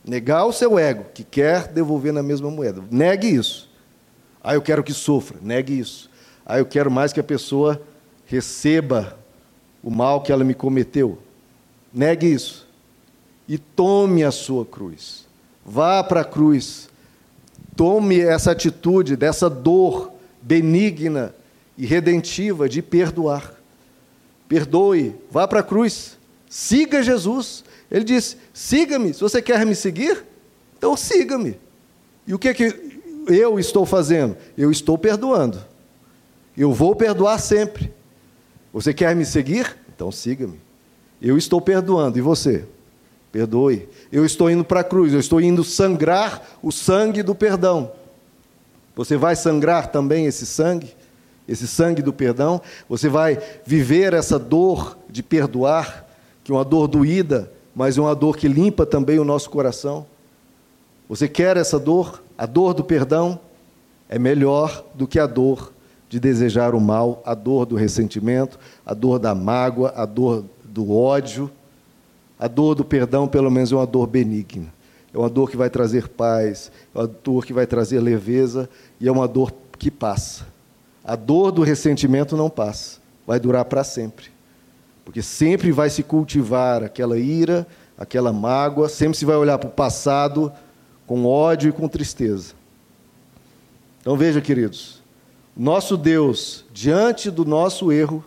Negar 0.05 0.45
o 0.45 0.53
seu 0.53 0.77
ego, 0.77 1.05
que 1.13 1.23
quer 1.23 1.67
devolver 1.67 2.13
na 2.13 2.21
mesma 2.21 2.51
moeda. 2.51 2.83
Negue 2.91 3.33
isso. 3.33 3.69
Ah, 4.43 4.53
eu 4.53 4.61
quero 4.61 4.83
que 4.83 4.93
sofra. 4.93 5.37
Negue 5.41 5.79
isso. 5.79 6.09
Ah, 6.45 6.59
eu 6.59 6.65
quero 6.65 6.91
mais 6.91 7.13
que 7.13 7.21
a 7.21 7.23
pessoa 7.23 7.81
receba 8.25 9.17
o 9.81 9.89
mal 9.89 10.21
que 10.21 10.31
ela 10.31 10.43
me 10.43 10.53
cometeu. 10.53 11.17
Negue 11.93 12.33
isso. 12.33 12.67
E 13.47 13.57
tome 13.57 14.23
a 14.23 14.31
sua 14.31 14.65
cruz. 14.65 15.25
Vá 15.65 16.03
para 16.03 16.21
a 16.21 16.25
cruz 16.25 16.89
Tome 17.75 18.19
essa 18.19 18.51
atitude, 18.51 19.15
dessa 19.15 19.49
dor 19.49 20.11
benigna 20.41 21.33
e 21.77 21.85
redentiva 21.85 22.69
de 22.69 22.81
perdoar. 22.81 23.53
Perdoe, 24.47 25.15
vá 25.31 25.47
para 25.47 25.61
a 25.61 25.63
cruz, 25.63 26.17
siga 26.49 27.01
Jesus. 27.01 27.63
Ele 27.89 28.03
diz: 28.03 28.37
siga-me, 28.53 29.13
se 29.13 29.21
você 29.21 29.41
quer 29.41 29.65
me 29.65 29.75
seguir, 29.75 30.23
então 30.77 30.95
siga-me. 30.95 31.57
E 32.27 32.33
o 32.33 32.39
que 32.39 32.49
é 32.49 32.53
que 32.53 33.01
eu 33.27 33.59
estou 33.59 33.85
fazendo? 33.85 34.37
Eu 34.57 34.71
estou 34.71 34.97
perdoando. 34.97 35.63
Eu 36.55 36.71
vou 36.71 36.95
perdoar 36.95 37.39
sempre. 37.39 37.91
Você 38.71 38.93
quer 38.93 39.15
me 39.15 39.25
seguir? 39.25 39.77
Então 39.93 40.11
siga-me. 40.11 40.59
Eu 41.21 41.37
estou 41.37 41.59
perdoando. 41.61 42.17
E 42.17 42.21
você? 42.21 42.65
Perdoe. 43.33 43.89
Eu 44.11 44.23
estou 44.23 44.47
indo 44.47 44.63
para 44.63 44.81
a 44.81 44.83
cruz, 44.83 45.11
eu 45.11 45.19
estou 45.19 45.41
indo 45.41 45.63
sangrar 45.63 46.59
o 46.61 46.71
sangue 46.71 47.23
do 47.23 47.33
perdão. 47.33 47.91
Você 48.95 49.17
vai 49.17 49.35
sangrar 49.35 49.87
também 49.87 50.27
esse 50.27 50.45
sangue, 50.45 50.95
esse 51.47 51.67
sangue 51.67 52.03
do 52.03 52.13
perdão? 52.13 52.61
Você 52.87 53.09
vai 53.09 53.41
viver 53.65 54.13
essa 54.13 54.37
dor 54.37 54.95
de 55.09 55.23
perdoar, 55.23 56.07
que 56.43 56.51
é 56.51 56.55
uma 56.55 56.63
dor 56.63 56.87
doída, 56.87 57.51
mas 57.75 57.97
é 57.97 58.01
uma 58.01 58.13
dor 58.13 58.37
que 58.37 58.47
limpa 58.47 58.85
também 58.85 59.17
o 59.17 59.25
nosso 59.25 59.49
coração? 59.49 60.05
Você 61.09 61.27
quer 61.27 61.57
essa 61.57 61.79
dor? 61.79 62.21
A 62.37 62.45
dor 62.45 62.75
do 62.75 62.83
perdão 62.83 63.39
é 64.07 64.19
melhor 64.19 64.85
do 64.93 65.07
que 65.07 65.17
a 65.17 65.25
dor 65.25 65.73
de 66.07 66.19
desejar 66.19 66.75
o 66.75 66.79
mal, 66.79 67.23
a 67.25 67.33
dor 67.33 67.65
do 67.65 67.75
ressentimento, 67.75 68.59
a 68.85 68.93
dor 68.93 69.17
da 69.17 69.33
mágoa, 69.33 69.91
a 69.95 70.05
dor 70.05 70.45
do 70.63 70.95
ódio. 70.95 71.49
A 72.43 72.47
dor 72.49 72.75
do 72.75 72.83
perdão, 72.83 73.25
pelo 73.25 73.49
menos, 73.49 73.71
é 73.71 73.75
uma 73.77 73.87
dor 73.87 74.05
benigna. 74.05 74.67
É 75.13 75.17
uma 75.17 75.29
dor 75.29 75.49
que 75.49 75.55
vai 75.55 75.69
trazer 75.69 76.09
paz, 76.09 76.73
é 76.93 76.99
uma 76.99 77.07
dor 77.07 77.45
que 77.45 77.53
vai 77.53 77.65
trazer 77.65 78.01
leveza 78.01 78.69
e 78.99 79.07
é 79.07 79.11
uma 79.13 79.29
dor 79.29 79.53
que 79.79 79.89
passa. 79.89 80.45
A 81.05 81.15
dor 81.15 81.53
do 81.53 81.63
ressentimento 81.63 82.35
não 82.35 82.49
passa, 82.49 82.99
vai 83.25 83.39
durar 83.39 83.63
para 83.63 83.81
sempre. 83.81 84.25
Porque 85.05 85.21
sempre 85.21 85.71
vai 85.71 85.89
se 85.89 86.03
cultivar 86.03 86.83
aquela 86.83 87.17
ira, 87.17 87.65
aquela 87.97 88.33
mágoa, 88.33 88.89
sempre 88.89 89.17
se 89.17 89.23
vai 89.23 89.37
olhar 89.37 89.57
para 89.57 89.69
o 89.69 89.71
passado 89.71 90.51
com 91.07 91.25
ódio 91.25 91.69
e 91.69 91.71
com 91.71 91.87
tristeza. 91.87 92.55
Então 94.01 94.17
veja, 94.17 94.41
queridos, 94.41 95.01
nosso 95.55 95.95
Deus, 95.95 96.65
diante 96.73 97.31
do 97.31 97.45
nosso 97.45 97.89
erro, 97.89 98.21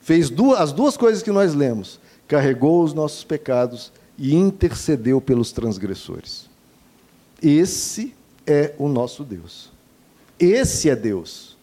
fez 0.00 0.30
duas, 0.30 0.58
as 0.58 0.72
duas 0.72 0.96
coisas 0.96 1.22
que 1.22 1.30
nós 1.30 1.52
lemos 1.52 2.00
carregou 2.28 2.84
os 2.84 2.92
nossos 2.92 3.24
pecados 3.24 3.90
e 4.18 4.34
intercedeu 4.34 5.20
pelos 5.20 5.50
transgressores. 5.50 6.48
Esse 7.42 8.14
é 8.46 8.74
o 8.78 8.86
nosso 8.86 9.24
Deus. 9.24 9.70
Esse 10.38 10.90
é 10.90 10.94
Deus. 10.94 11.56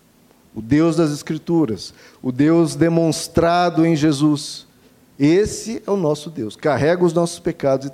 o 0.56 0.62
Deus 0.62 0.96
das 0.96 1.12
Escrituras, 1.12 1.94
o 2.24 2.32
Deus 2.32 2.76
demonstrado 2.76 3.86
em 3.86 3.94
Jesus. 3.94 4.66
Esse 5.20 5.84
é 5.86 5.92
o 5.92 5.98
nosso 5.98 6.30
Deus. 6.30 6.56
Carrega 6.56 7.04
os 7.04 7.12
nossos 7.12 7.40
pecados 7.40 7.92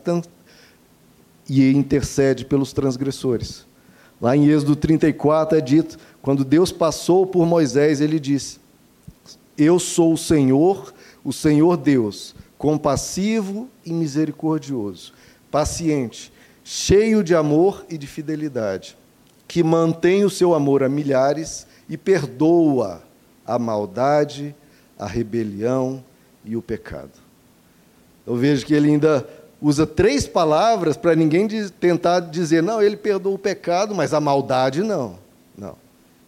e, 1.49 1.61
e 1.61 1.75
intercede 1.75 2.45
pelos 2.45 2.71
transgressores. 2.71 3.65
Lá 4.21 4.37
em 4.37 4.47
Êxodo 4.47 4.75
34 4.75 5.57
é 5.57 5.61
dito: 5.61 5.97
quando 6.21 6.45
Deus 6.45 6.71
passou 6.71 7.25
por 7.25 7.47
Moisés, 7.47 7.99
ele 7.99 8.19
disse: 8.19 8.59
Eu 9.57 9.79
sou 9.79 10.13
o 10.13 10.17
Senhor, 10.17 10.93
o 11.23 11.33
Senhor 11.33 11.75
Deus, 11.77 12.35
compassivo 12.61 13.67
e 13.83 13.91
misericordioso, 13.91 15.13
paciente, 15.49 16.31
cheio 16.63 17.23
de 17.23 17.33
amor 17.33 17.83
e 17.89 17.97
de 17.97 18.05
fidelidade, 18.05 18.95
que 19.47 19.63
mantém 19.63 20.23
o 20.23 20.29
seu 20.29 20.53
amor 20.53 20.83
a 20.83 20.87
milhares 20.87 21.65
e 21.89 21.97
perdoa 21.97 23.01
a 23.47 23.57
maldade, 23.57 24.55
a 24.95 25.07
rebelião 25.07 26.03
e 26.45 26.55
o 26.55 26.61
pecado. 26.61 27.09
Eu 28.27 28.35
vejo 28.35 28.63
que 28.63 28.75
ele 28.75 28.89
ainda 28.89 29.27
usa 29.59 29.87
três 29.87 30.27
palavras 30.27 30.95
para 30.95 31.15
ninguém 31.15 31.47
tentar 31.79 32.19
dizer, 32.19 32.61
não, 32.61 32.79
ele 32.79 32.95
perdoa 32.95 33.33
o 33.33 33.39
pecado, 33.39 33.95
mas 33.95 34.13
a 34.13 34.19
maldade 34.19 34.83
não. 34.83 35.17
Não. 35.57 35.75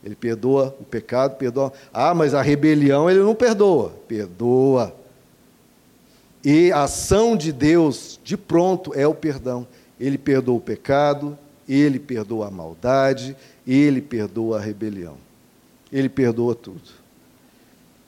Ele 0.03 0.15
perdoa 0.15 0.75
o 0.81 0.83
pecado, 0.83 1.35
perdoa. 1.35 1.71
Ah, 1.93 2.15
mas 2.15 2.33
a 2.33 2.41
rebelião 2.41 3.07
ele 3.07 3.19
não 3.19 3.35
perdoa. 3.35 3.93
Perdoa. 4.07 5.02
E 6.43 6.71
a 6.71 6.83
ação 6.83 7.37
de 7.37 7.51
Deus, 7.51 8.19
de 8.23 8.35
pronto, 8.35 8.93
é 8.93 9.07
o 9.07 9.15
perdão. 9.15 9.65
Ele 9.99 10.17
perdoa 10.17 10.55
o 10.55 10.61
pecado, 10.61 11.37
ele 11.67 11.99
perdoa 11.99 12.47
a 12.47 12.51
maldade, 12.51 13.35
ele 13.65 14.01
perdoa 14.01 14.57
a 14.57 14.61
rebelião. 14.61 15.15
Ele 15.91 16.09
perdoa 16.09 16.53
tudo. 16.53 16.81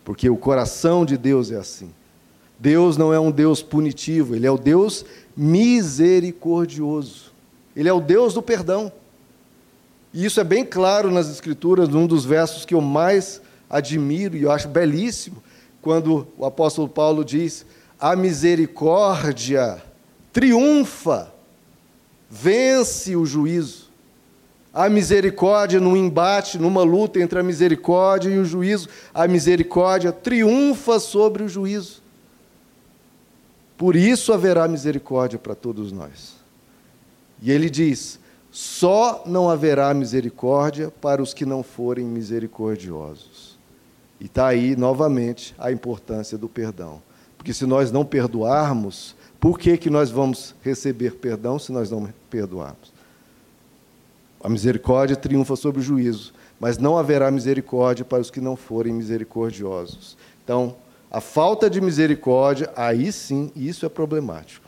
Porque 0.03 0.29
o 0.29 0.37
coração 0.37 1.05
de 1.05 1.17
Deus 1.17 1.51
é 1.51 1.55
assim. 1.55 1.89
Deus 2.59 2.97
não 2.97 3.13
é 3.13 3.19
um 3.19 3.31
Deus 3.31 3.61
punitivo, 3.61 4.35
ele 4.35 4.47
é 4.47 4.51
o 4.51 4.57
Deus 4.57 5.05
misericordioso. 5.35 7.33
Ele 7.75 7.89
é 7.89 7.93
o 7.93 7.99
Deus 7.99 8.33
do 8.33 8.41
perdão. 8.41 8.91
E 10.13 10.23
isso 10.23 10.39
é 10.39 10.43
bem 10.43 10.65
claro 10.65 11.11
nas 11.11 11.29
Escrituras, 11.29 11.89
num 11.89 12.07
dos 12.07 12.23
versos 12.23 12.63
que 12.63 12.73
eu 12.73 12.79
mais 12.79 13.41
admiro 13.69 14.37
e 14.37 14.43
eu 14.43 14.51
acho 14.51 14.69
belíssimo, 14.69 15.43
quando 15.81 16.27
o 16.37 16.45
apóstolo 16.45 16.87
Paulo 16.87 17.25
diz: 17.25 17.65
A 17.99 18.15
misericórdia 18.15 19.81
triunfa, 20.31 21.33
vence 22.29 23.15
o 23.15 23.25
juízo. 23.25 23.85
A 24.73 24.89
misericórdia 24.89 25.79
no 25.79 25.95
embate, 25.95 26.57
numa 26.57 26.83
luta 26.83 27.19
entre 27.21 27.39
a 27.39 27.43
misericórdia 27.43 28.29
e 28.29 28.37
o 28.37 28.43
juízo, 28.43 28.89
a 29.13 29.25
misericórdia 29.25 30.11
triunfa 30.11 30.99
sobre 30.99 31.43
o 31.43 31.47
juízo. 31.47 32.01
Por 33.77 33.95
isso 33.95 34.33
haverá 34.33 34.67
misericórdia 34.67 35.39
para 35.39 35.55
todos 35.55 35.93
nós. 35.93 36.35
E 37.41 37.51
ele 37.51 37.69
diz: 37.69 38.19
só 38.51 39.23
não 39.25 39.49
haverá 39.49 39.93
misericórdia 39.93 40.91
para 41.01 41.21
os 41.21 41.33
que 41.33 41.45
não 41.45 41.63
forem 41.63 42.05
misericordiosos. 42.05 43.57
E 44.19 44.25
está 44.25 44.47
aí, 44.47 44.75
novamente, 44.75 45.53
a 45.57 45.71
importância 45.71 46.37
do 46.37 46.47
perdão. 46.47 47.01
Porque 47.45 47.53
se 47.53 47.67
nós 47.67 47.91
não 47.91 48.03
perdoarmos, 48.03 49.15
por 49.39 49.59
que, 49.59 49.77
que 49.77 49.87
nós 49.87 50.09
vamos 50.09 50.55
receber 50.63 51.11
perdão 51.11 51.59
se 51.59 51.71
nós 51.71 51.91
não 51.91 52.11
perdoarmos? 52.27 52.91
A 54.43 54.49
misericórdia 54.49 55.15
triunfa 55.15 55.55
sobre 55.55 55.79
o 55.79 55.83
juízo, 55.83 56.33
mas 56.59 56.79
não 56.79 56.97
haverá 56.97 57.29
misericórdia 57.29 58.03
para 58.03 58.19
os 58.19 58.31
que 58.31 58.41
não 58.41 58.55
forem 58.55 58.91
misericordiosos. 58.91 60.17
Então, 60.43 60.75
a 61.11 61.21
falta 61.21 61.69
de 61.69 61.79
misericórdia, 61.79 62.73
aí 62.75 63.11
sim, 63.11 63.51
isso 63.55 63.85
é 63.85 63.89
problemático. 63.89 64.67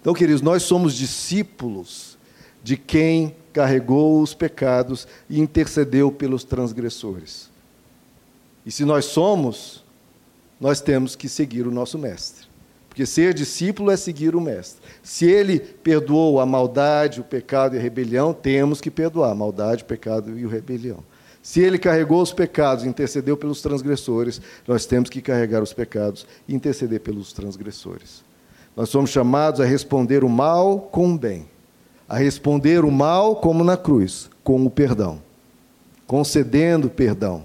Então, 0.00 0.14
queridos, 0.14 0.40
nós 0.40 0.62
somos 0.62 0.94
discípulos 0.94 2.16
de 2.64 2.78
quem 2.78 3.36
carregou 3.52 4.22
os 4.22 4.32
pecados 4.32 5.06
e 5.28 5.38
intercedeu 5.38 6.10
pelos 6.10 6.42
transgressores. 6.42 7.50
E 8.64 8.72
se 8.72 8.82
nós 8.86 9.04
somos, 9.04 9.84
nós 10.60 10.80
temos 10.80 11.14
que 11.14 11.28
seguir 11.28 11.66
o 11.66 11.70
nosso 11.70 11.98
Mestre. 11.98 12.46
Porque 12.88 13.04
ser 13.04 13.34
discípulo 13.34 13.90
é 13.90 13.96
seguir 13.96 14.34
o 14.34 14.40
Mestre. 14.40 14.80
Se 15.02 15.26
ele 15.26 15.58
perdoou 15.60 16.40
a 16.40 16.46
maldade, 16.46 17.20
o 17.20 17.24
pecado 17.24 17.76
e 17.76 17.78
a 17.78 17.82
rebelião, 17.82 18.32
temos 18.32 18.80
que 18.80 18.90
perdoar 18.90 19.32
a 19.32 19.34
maldade, 19.34 19.82
o 19.82 19.86
pecado 19.86 20.38
e 20.38 20.44
a 20.44 20.48
rebelião. 20.48 21.04
Se 21.42 21.60
ele 21.60 21.78
carregou 21.78 22.22
os 22.22 22.32
pecados 22.32 22.84
e 22.84 22.88
intercedeu 22.88 23.36
pelos 23.36 23.60
transgressores, 23.60 24.40
nós 24.66 24.84
temos 24.84 25.08
que 25.08 25.22
carregar 25.22 25.62
os 25.62 25.72
pecados 25.72 26.26
e 26.48 26.54
interceder 26.54 27.00
pelos 27.00 27.32
transgressores. 27.32 28.24
Nós 28.74 28.88
somos 28.88 29.10
chamados 29.10 29.60
a 29.60 29.64
responder 29.64 30.24
o 30.24 30.28
mal 30.28 30.80
com 30.80 31.14
o 31.14 31.18
bem, 31.18 31.46
a 32.08 32.16
responder 32.16 32.84
o 32.84 32.90
mal 32.90 33.36
como 33.36 33.62
na 33.62 33.76
cruz, 33.76 34.28
com 34.42 34.64
o 34.66 34.70
perdão, 34.70 35.22
concedendo 36.06 36.90
perdão. 36.90 37.44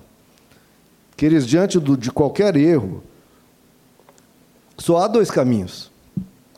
Queridos, 1.22 1.46
diante 1.46 1.80
do, 1.80 1.96
de 1.96 2.10
qualquer 2.10 2.56
erro, 2.56 3.04
só 4.76 4.98
há 4.98 5.08
dois 5.08 5.30
caminhos: 5.30 5.92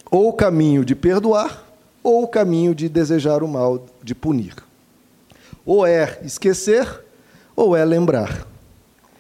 ou 0.10 0.30
o 0.30 0.32
caminho 0.32 0.86
de 0.86 0.96
perdoar, 0.96 1.66
ou 2.02 2.24
o 2.24 2.28
caminho 2.30 2.74
de 2.74 2.88
desejar 2.88 3.44
o 3.44 3.48
mal, 3.50 3.86
de 4.02 4.16
punir. 4.16 4.56
Ou 5.66 5.86
é 5.86 6.18
esquecer, 6.24 6.88
ou 7.54 7.76
é 7.76 7.84
lembrar. 7.84 8.48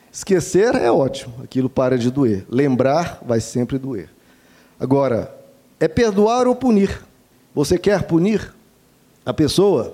Esquecer 0.09 0.75
é 0.75 0.89
ótimo, 0.89 1.33
aquilo 1.43 1.69
para 1.69 1.97
de 1.97 2.09
doer. 2.09 2.45
Lembrar 2.49 3.19
vai 3.21 3.41
sempre 3.41 3.77
doer. 3.77 4.09
Agora, 4.79 5.29
é 5.77 5.89
perdoar 5.89 6.47
ou 6.47 6.55
punir? 6.55 7.01
Você 7.53 7.77
quer 7.77 8.03
punir 8.03 8.55
a 9.25 9.33
pessoa? 9.33 9.93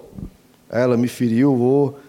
Ela 0.69 0.95
me 0.95 1.07
feriu, 1.07 1.55
vou 1.55 1.99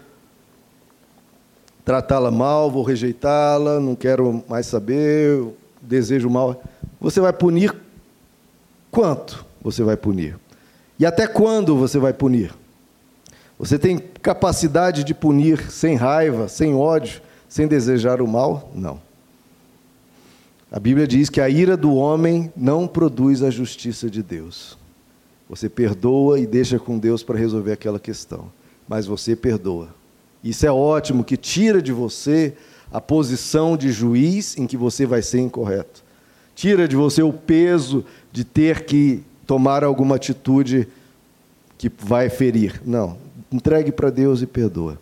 tratá-la 1.83 2.31
mal, 2.31 2.69
vou 2.69 2.83
rejeitá-la, 2.83 3.79
não 3.79 3.95
quero 3.95 4.43
mais 4.47 4.65
saber, 4.65 5.43
desejo 5.81 6.29
mal. 6.29 6.61
Você 6.99 7.19
vai 7.19 7.33
punir 7.33 7.75
quanto 8.89 9.45
você 9.61 9.83
vai 9.83 9.97
punir? 9.97 10.37
E 10.99 11.05
até 11.05 11.25
quando 11.25 11.75
você 11.75 11.97
vai 11.97 12.13
punir? 12.13 12.53
Você 13.57 13.77
tem 13.77 13.97
capacidade 13.97 15.03
de 15.03 15.13
punir 15.13 15.71
sem 15.71 15.95
raiva, 15.95 16.47
sem 16.47 16.73
ódio, 16.73 17.21
sem 17.47 17.67
desejar 17.67 18.21
o 18.21 18.27
mal? 18.27 18.71
Não. 18.73 18.99
A 20.71 20.79
Bíblia 20.79 21.05
diz 21.05 21.29
que 21.29 21.41
a 21.41 21.49
ira 21.49 21.75
do 21.75 21.93
homem 21.93 22.51
não 22.55 22.87
produz 22.87 23.43
a 23.43 23.49
justiça 23.49 24.09
de 24.09 24.23
Deus. 24.23 24.77
Você 25.49 25.67
perdoa 25.67 26.39
e 26.39 26.47
deixa 26.47 26.79
com 26.79 26.97
Deus 26.97 27.23
para 27.23 27.37
resolver 27.37 27.73
aquela 27.73 27.99
questão, 27.99 28.49
mas 28.87 29.05
você 29.05 29.35
perdoa. 29.35 29.89
Isso 30.43 30.65
é 30.65 30.71
ótimo, 30.71 31.23
que 31.23 31.37
tira 31.37 31.81
de 31.81 31.91
você 31.91 32.53
a 32.91 32.99
posição 32.99 33.77
de 33.77 33.91
juiz 33.91 34.57
em 34.57 34.67
que 34.67 34.75
você 34.75 35.05
vai 35.05 35.21
ser 35.21 35.39
incorreto 35.39 36.03
tira 36.61 36.87
de 36.87 36.95
você 36.95 37.23
o 37.23 37.33
peso 37.33 38.05
de 38.31 38.43
ter 38.43 38.85
que 38.85 39.23
tomar 39.47 39.83
alguma 39.83 40.15
atitude 40.15 40.87
que 41.75 41.91
vai 41.97 42.29
ferir. 42.29 42.79
Não, 42.85 43.17
entregue 43.51 43.91
para 43.91 44.11
Deus 44.11 44.43
e 44.43 44.45
perdoa. 44.45 44.99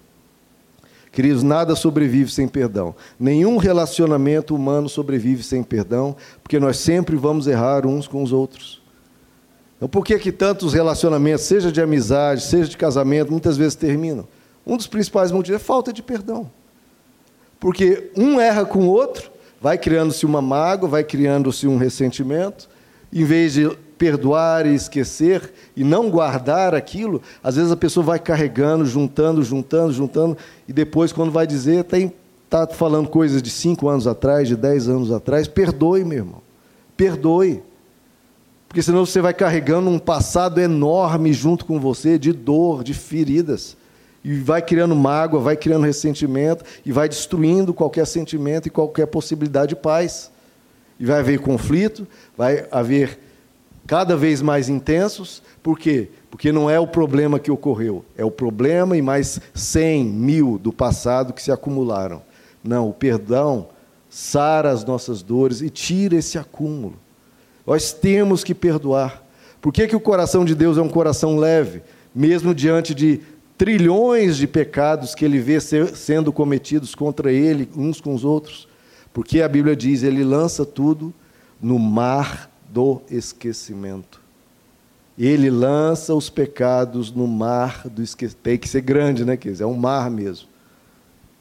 Queridos, 1.12 1.43
nada 1.43 1.75
sobrevive 1.75 2.32
sem 2.32 2.47
perdão. 2.47 2.95
Nenhum 3.19 3.58
relacionamento 3.58 4.56
humano 4.56 4.88
sobrevive 4.88 5.43
sem 5.43 5.62
perdão, 5.62 6.15
porque 6.41 6.60
nós 6.60 6.78
sempre 6.78 7.17
vamos 7.17 7.45
errar 7.45 7.86
uns 7.86 8.08
com 8.08 8.23
os 8.23 8.32
outros. 8.32 8.82
Então, 9.75 9.89
por 9.89 10.06
que, 10.06 10.17
que 10.17 10.32
tantos 10.32 10.73
relacionamentos, 10.73 11.45
seja 11.45 11.71
de 11.71 11.82
amizade, 11.82 12.43
seja 12.43 12.69
de 12.69 12.78
casamento, 12.78 13.32
muitas 13.32 13.58
vezes 13.58 13.75
terminam? 13.75 14.25
Um 14.65 14.78
dos 14.78 14.88
principais 14.88 15.32
motivos 15.32 15.62
é 15.62 15.63
falta 15.63 15.91
de 15.91 16.02
perdão. 16.02 16.50
Porque 17.60 18.12
um 18.15 18.39
erra 18.39 18.65
com 18.65 18.80
o 18.80 18.89
outro 18.89 19.32
vai 19.62 19.78
criando-se 19.78 20.26
uma 20.26 20.41
mágoa, 20.41 20.89
vai 20.89 21.04
criando-se 21.04 21.67
um 21.67 21.78
ressentimento, 21.78 22.69
em 23.12 23.26
vez 23.26 23.54
de 23.54 23.69
perdoar 23.98 24.65
e 24.65 24.74
esquecer 24.74 25.52
e 25.76 25.84
não 25.84 26.10
guardar 26.10 26.74
aquilo, 26.74 27.22
às 27.43 27.58
vezes 27.58 27.69
a 27.69 27.76
pessoa 27.76 28.06
vai 28.06 28.17
carregando, 28.17 28.86
juntando, 28.86 29.43
juntando, 29.43 29.91
juntando, 29.91 30.38
e 30.67 30.72
depois, 30.72 31.12
quando 31.12 31.32
vai 31.32 31.45
dizer, 31.45 31.86
está 31.86 32.65
falando 32.67 33.10
coisas 33.10 33.43
de 33.43 33.50
cinco 33.50 33.89
anos 33.89 34.08
atrás, 34.08 34.48
de 34.48 34.56
dez 34.56 34.88
anos 34.88 35.12
atrás, 35.12 35.48
perdoe, 35.48 36.06
meu 36.06 36.19
irmão. 36.19 36.41
Perdoe. 36.95 37.62
Porque 38.69 38.82
senão 38.82 39.06
você 39.06 39.19
vai 39.19 39.34
carregando 39.34 39.89
um 39.89 40.00
passado 40.00 40.62
enorme 40.62 41.34
junto 41.34 41.65
com 41.65 41.80
você, 41.80 42.17
de 42.17 42.32
dor, 42.32 42.84
de 42.84 42.93
feridas. 42.93 43.76
E 44.30 44.36
vai 44.36 44.62
criando 44.62 44.96
mágoa, 44.96 45.39
vai 45.39 45.58
criando 45.58 45.88
ressentimento 45.88 46.63
e 46.86 46.92
vai 46.92 47.10
destruindo 47.10 47.74
qualquer 47.74 48.06
sentimento 48.06 48.68
e 48.68 48.70
qualquer 48.70 49.08
possibilidade 49.08 49.70
de 49.70 49.76
paz. 49.76 50.30
E 51.00 51.06
vai 51.06 51.18
haver 51.18 51.39
conflito, 51.39 52.08
vai 52.38 52.63
haver 52.70 53.18
cada 53.88 54.15
vez 54.15 54.39
mais 54.39 54.70
intensos. 54.70 55.42
Por 55.63 55.80
quê? 55.80 56.10
Porque 56.30 56.52
não 56.52 56.70
é 56.70 56.80
o 56.80 56.86
problema 56.86 57.39
que 57.39 57.50
ocorreu, 57.50 58.06
é 58.15 58.24
o 58.24 58.30
problema 58.30 58.96
e 58.96 59.02
mais 59.02 59.42
cem 59.52 60.06
mil 60.06 60.60
do 60.60 60.72
passado 60.72 61.34
que 61.34 61.42
se 61.42 61.52
acumularam. 61.52 62.22
Não, 62.63 62.88
o 62.88 62.94
perdão 62.94 63.70
sara 64.12 64.70
as 64.70 64.86
nossas 64.86 65.24
dores 65.24 65.60
e 65.60 65.72
tira 65.72 66.15
esse 66.15 66.38
acúmulo. 66.38 67.00
Nós 67.65 67.92
temos 67.94 68.44
que 68.44 68.54
perdoar. 68.54 69.24
Por 69.60 69.74
que, 69.74 69.88
que 69.88 69.96
o 69.96 70.00
coração 70.00 70.46
de 70.46 70.54
Deus 70.54 70.78
é 70.78 70.82
um 70.84 70.88
coração 70.88 71.36
leve, 71.36 71.82
mesmo 72.13 72.54
diante 72.54 72.94
de 72.94 73.22
trilhões 73.60 74.38
de 74.38 74.48
pecados 74.48 75.13
que 75.13 75.26
ele 75.26 75.38
vê 75.38 75.60
ser, 75.60 75.93
sendo 75.93 76.32
cometidos 76.32 76.95
contra 76.95 77.30
ele, 77.30 77.69
uns 77.76 78.00
com 78.00 78.15
os 78.15 78.24
outros? 78.24 78.69
Porque 79.13 79.41
a 79.41 79.50
Bíblia 79.50 79.76
diz: 79.76 80.02
ele 80.02 80.24
lança 80.24 80.65
tudo 80.65 81.13
no 81.62 81.78
mar 81.78 82.50
do 82.69 83.02
esquecimento. 83.12 84.22
Ele 85.17 85.50
lança 85.50 86.15
os 86.15 86.30
pecados 86.30 87.12
no 87.12 87.28
mar 87.28 87.86
do 87.89 88.02
esquecimento. 88.02 88.41
Tem 88.41 88.58
que 88.58 88.69
ser 88.69 88.80
grande, 88.80 89.26
né, 89.26 89.36
Quer 89.36 89.60
É 89.60 89.65
um 89.65 89.76
mar 89.76 90.10
mesmo. 90.10 90.48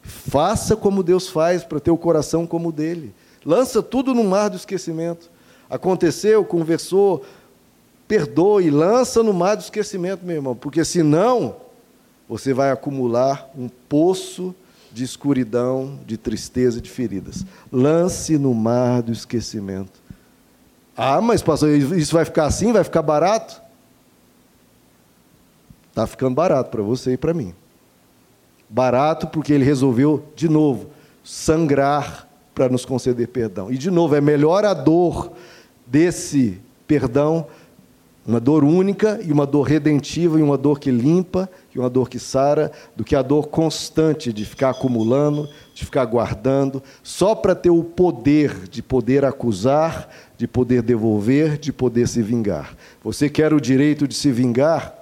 Faça 0.01 0.75
como 0.75 1.01
Deus 1.01 1.29
faz 1.29 1.63
para 1.63 1.79
ter 1.79 1.91
o 1.91 1.97
coração 1.97 2.45
como 2.45 2.67
o 2.67 2.71
dele. 2.73 3.13
Lança 3.45 3.81
tudo 3.81 4.13
no 4.13 4.25
mar 4.25 4.49
do 4.49 4.57
esquecimento. 4.57 5.31
Aconteceu, 5.69 6.43
conversou, 6.43 7.23
perdoe, 8.09 8.69
lança 8.69 9.23
no 9.23 9.33
mar 9.33 9.55
do 9.55 9.61
esquecimento, 9.61 10.25
meu 10.25 10.35
irmão, 10.35 10.55
porque 10.55 10.83
senão 10.83 11.68
você 12.29 12.53
vai 12.53 12.69
acumular 12.69 13.49
um 13.57 13.67
poço 13.67 14.53
de 14.91 15.03
escuridão, 15.03 15.99
de 16.05 16.15
tristeza, 16.15 16.79
de 16.79 16.87
feridas. 16.87 17.43
Lance 17.71 18.37
no 18.37 18.53
mar 18.53 19.01
do 19.01 19.11
esquecimento. 19.11 19.99
Ah, 20.95 21.19
mas 21.21 21.41
pastor, 21.41 21.69
isso 21.71 22.13
vai 22.13 22.25
ficar 22.25 22.45
assim? 22.45 22.71
Vai 22.71 22.83
ficar 22.83 23.01
barato? 23.01 23.59
Está 25.89 26.05
ficando 26.05 26.35
barato 26.35 26.69
para 26.69 26.83
você 26.83 27.13
e 27.13 27.17
para 27.17 27.33
mim. 27.33 27.53
Barato 28.69 29.25
porque 29.25 29.51
ele 29.51 29.63
resolveu, 29.63 30.23
de 30.35 30.47
novo, 30.47 30.89
sangrar 31.23 32.27
para 32.53 32.69
nos 32.69 32.85
conceder 32.85 33.27
perdão. 33.29 33.71
E, 33.71 33.77
de 33.77 33.89
novo, 33.89 34.15
é 34.15 34.21
melhor 34.21 34.65
a 34.65 34.73
dor 34.73 35.31
desse 35.87 36.61
perdão, 36.87 37.47
uma 38.29 38.39
dor 38.39 38.63
única 38.63 39.19
e 39.23 39.31
uma 39.31 39.43
dor 39.43 39.63
redentiva 39.63 40.39
e 40.39 40.43
uma 40.43 40.55
dor 40.55 40.79
que 40.79 40.91
limpa 40.91 41.49
e 41.73 41.79
uma 41.79 41.89
dor 41.89 42.07
que 42.07 42.19
sara, 42.19 42.71
do 42.95 43.03
que 43.03 43.15
a 43.15 43.23
dor 43.23 43.47
constante 43.47 44.31
de 44.31 44.45
ficar 44.45 44.69
acumulando, 44.69 45.49
de 45.73 45.83
ficar 45.83 46.05
guardando, 46.05 46.83
só 47.01 47.33
para 47.33 47.55
ter 47.55 47.71
o 47.71 47.83
poder 47.83 48.69
de 48.69 48.83
poder 48.83 49.25
acusar, 49.25 50.07
de 50.37 50.47
poder 50.47 50.83
devolver, 50.83 51.57
de 51.57 51.73
poder 51.73 52.07
se 52.07 52.21
vingar. 52.21 52.75
Você 53.03 53.29
quer 53.29 53.51
o 53.51 53.59
direito 53.59 54.07
de 54.07 54.13
se 54.13 54.31
vingar? 54.31 54.93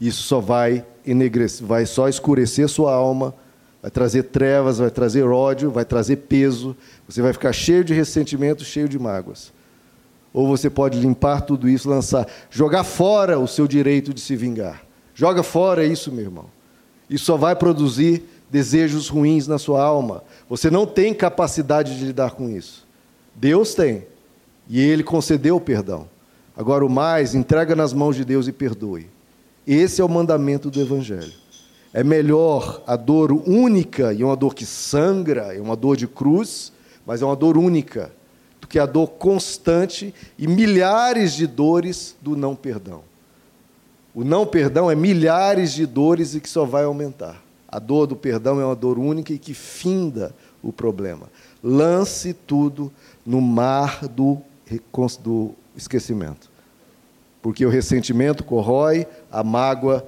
Isso 0.00 0.22
só 0.22 0.40
vai 0.40 0.86
enegrecer, 1.06 1.66
vai 1.66 1.84
só 1.84 2.08
escurecer 2.08 2.70
sua 2.70 2.94
alma, 2.94 3.34
vai 3.82 3.90
trazer 3.90 4.22
trevas, 4.22 4.78
vai 4.78 4.90
trazer 4.90 5.24
ódio, 5.24 5.70
vai 5.70 5.84
trazer 5.84 6.16
peso. 6.16 6.74
Você 7.06 7.20
vai 7.20 7.34
ficar 7.34 7.52
cheio 7.52 7.84
de 7.84 7.92
ressentimento, 7.92 8.64
cheio 8.64 8.88
de 8.88 8.98
mágoas. 8.98 9.52
Ou 10.32 10.46
você 10.46 10.70
pode 10.70 10.98
limpar 10.98 11.42
tudo 11.42 11.68
isso, 11.68 11.88
lançar, 11.88 12.26
jogar 12.50 12.84
fora 12.84 13.38
o 13.38 13.46
seu 13.46 13.66
direito 13.66 14.14
de 14.14 14.20
se 14.20 14.34
vingar. 14.34 14.82
Joga 15.14 15.42
fora 15.42 15.84
isso, 15.84 16.10
meu 16.10 16.24
irmão. 16.24 16.46
Isso 17.08 17.26
só 17.26 17.36
vai 17.36 17.54
produzir 17.54 18.24
desejos 18.50 19.08
ruins 19.08 19.46
na 19.46 19.58
sua 19.58 19.82
alma. 19.82 20.22
Você 20.48 20.70
não 20.70 20.86
tem 20.86 21.12
capacidade 21.12 21.98
de 21.98 22.04
lidar 22.04 22.32
com 22.32 22.48
isso. 22.48 22.86
Deus 23.34 23.74
tem. 23.74 24.06
E 24.68 24.80
Ele 24.80 25.02
concedeu 25.02 25.56
o 25.56 25.60
perdão. 25.60 26.08
Agora, 26.56 26.84
o 26.84 26.88
mais, 26.88 27.34
entrega 27.34 27.74
nas 27.74 27.92
mãos 27.92 28.16
de 28.16 28.24
Deus 28.24 28.46
e 28.46 28.52
perdoe. 28.52 29.08
Esse 29.66 30.00
é 30.00 30.04
o 30.04 30.08
mandamento 30.08 30.70
do 30.70 30.80
Evangelho. 30.80 31.32
É 31.94 32.02
melhor 32.02 32.82
a 32.86 32.96
dor 32.96 33.32
única, 33.32 34.12
e 34.12 34.24
uma 34.24 34.36
dor 34.36 34.54
que 34.54 34.64
sangra, 34.64 35.54
é 35.54 35.60
uma 35.60 35.76
dor 35.76 35.96
de 35.96 36.06
cruz, 36.06 36.72
mas 37.06 37.20
é 37.20 37.24
uma 37.24 37.36
dor 37.36 37.58
única, 37.58 38.12
que 38.72 38.78
a 38.78 38.86
dor 38.86 39.06
constante 39.06 40.12
e 40.36 40.48
milhares 40.48 41.34
de 41.34 41.46
dores 41.46 42.16
do 42.20 42.34
não 42.34 42.56
perdão. 42.56 43.02
O 44.12 44.24
não 44.24 44.44
perdão 44.44 44.90
é 44.90 44.96
milhares 44.96 45.72
de 45.72 45.86
dores 45.86 46.34
e 46.34 46.40
que 46.40 46.48
só 46.48 46.64
vai 46.64 46.84
aumentar. 46.84 47.40
A 47.68 47.78
dor 47.78 48.06
do 48.06 48.16
perdão 48.16 48.60
é 48.60 48.64
uma 48.64 48.74
dor 48.74 48.98
única 48.98 49.32
e 49.32 49.38
que 49.38 49.54
finda 49.54 50.34
o 50.62 50.72
problema. 50.72 51.28
Lance 51.62 52.32
tudo 52.32 52.90
no 53.24 53.40
mar 53.40 54.08
do, 54.08 54.38
do 55.22 55.50
esquecimento 55.76 56.50
porque 57.42 57.66
o 57.66 57.68
ressentimento 57.68 58.44
corrói, 58.44 59.06
a 59.30 59.42
mágoa 59.42 60.06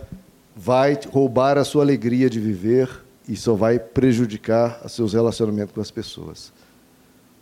vai 0.54 0.96
roubar 1.10 1.58
a 1.58 1.64
sua 1.64 1.82
alegria 1.82 2.30
de 2.30 2.38
viver 2.38 2.88
e 3.28 3.34
só 3.34 3.54
vai 3.54 3.78
prejudicar 3.78 4.80
os 4.84 4.92
seus 4.92 5.12
relacionamentos 5.12 5.74
com 5.74 5.80
as 5.80 5.90
pessoas. 5.90 6.52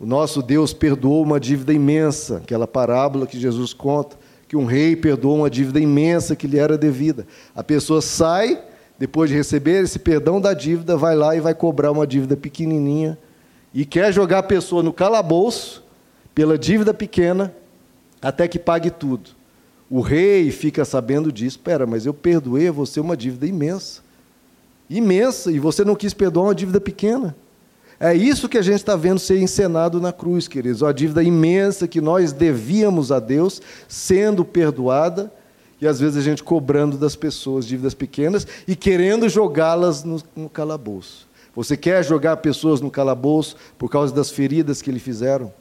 O 0.03 0.05
nosso 0.05 0.41
Deus 0.41 0.73
perdoou 0.73 1.23
uma 1.23 1.39
dívida 1.39 1.71
imensa, 1.71 2.39
aquela 2.43 2.67
parábola 2.67 3.25
que 3.25 3.39
Jesus 3.39 3.71
conta, 3.73 4.17
que 4.49 4.57
um 4.57 4.65
rei 4.65 4.97
perdoou 4.97 5.37
uma 5.37 5.49
dívida 5.49 5.79
imensa 5.79 6.35
que 6.35 6.45
lhe 6.45 6.59
era 6.59 6.77
devida. 6.77 7.25
A 7.55 7.63
pessoa 7.63 8.01
sai, 8.01 8.61
depois 8.99 9.29
de 9.29 9.37
receber 9.37 9.81
esse 9.81 9.97
perdão 9.97 10.41
da 10.41 10.53
dívida, 10.53 10.97
vai 10.97 11.15
lá 11.15 11.37
e 11.37 11.39
vai 11.39 11.55
cobrar 11.55 11.89
uma 11.89 12.05
dívida 12.05 12.35
pequenininha 12.35 13.17
e 13.73 13.85
quer 13.85 14.11
jogar 14.11 14.39
a 14.39 14.43
pessoa 14.43 14.83
no 14.83 14.91
calabouço 14.91 15.81
pela 16.35 16.57
dívida 16.57 16.93
pequena 16.93 17.55
até 18.21 18.45
que 18.45 18.59
pague 18.59 18.91
tudo. 18.91 19.29
O 19.89 20.01
rei 20.01 20.51
fica 20.51 20.83
sabendo 20.83 21.31
disso. 21.31 21.55
Espera, 21.55 21.87
mas 21.87 22.05
eu 22.05 22.13
perdoei 22.13 22.67
a 22.67 22.73
você 22.73 22.99
uma 22.99 23.15
dívida 23.15 23.47
imensa. 23.47 24.01
Imensa, 24.89 25.49
e 25.49 25.59
você 25.59 25.85
não 25.85 25.95
quis 25.95 26.13
perdoar 26.13 26.47
uma 26.47 26.55
dívida 26.55 26.81
pequena. 26.81 27.33
É 28.03 28.13
isso 28.13 28.49
que 28.49 28.57
a 28.57 28.61
gente 28.61 28.75
está 28.75 28.95
vendo 28.95 29.19
ser 29.19 29.39
encenado 29.39 30.01
na 30.01 30.11
cruz, 30.11 30.47
queridos. 30.47 30.81
Uma 30.81 30.93
dívida 30.93 31.23
imensa 31.23 31.87
que 31.87 32.01
nós 32.01 32.33
devíamos 32.33 33.11
a 33.11 33.19
Deus, 33.19 33.61
sendo 33.87 34.43
perdoada, 34.43 35.31
e 35.79 35.87
às 35.87 35.99
vezes 35.99 36.17
a 36.17 36.21
gente 36.21 36.43
cobrando 36.43 36.97
das 36.97 37.15
pessoas 37.15 37.65
dívidas 37.65 37.93
pequenas 37.93 38.45
e 38.67 38.75
querendo 38.75 39.29
jogá-las 39.29 40.03
no, 40.03 40.21
no 40.35 40.49
calabouço. 40.49 41.27
Você 41.55 41.77
quer 41.77 42.03
jogar 42.03 42.37
pessoas 42.37 42.81
no 42.81 42.91
calabouço 42.91 43.55
por 43.77 43.89
causa 43.89 44.13
das 44.13 44.29
feridas 44.29 44.81
que 44.81 44.91
lhe 44.91 44.99
fizeram? 44.99 45.53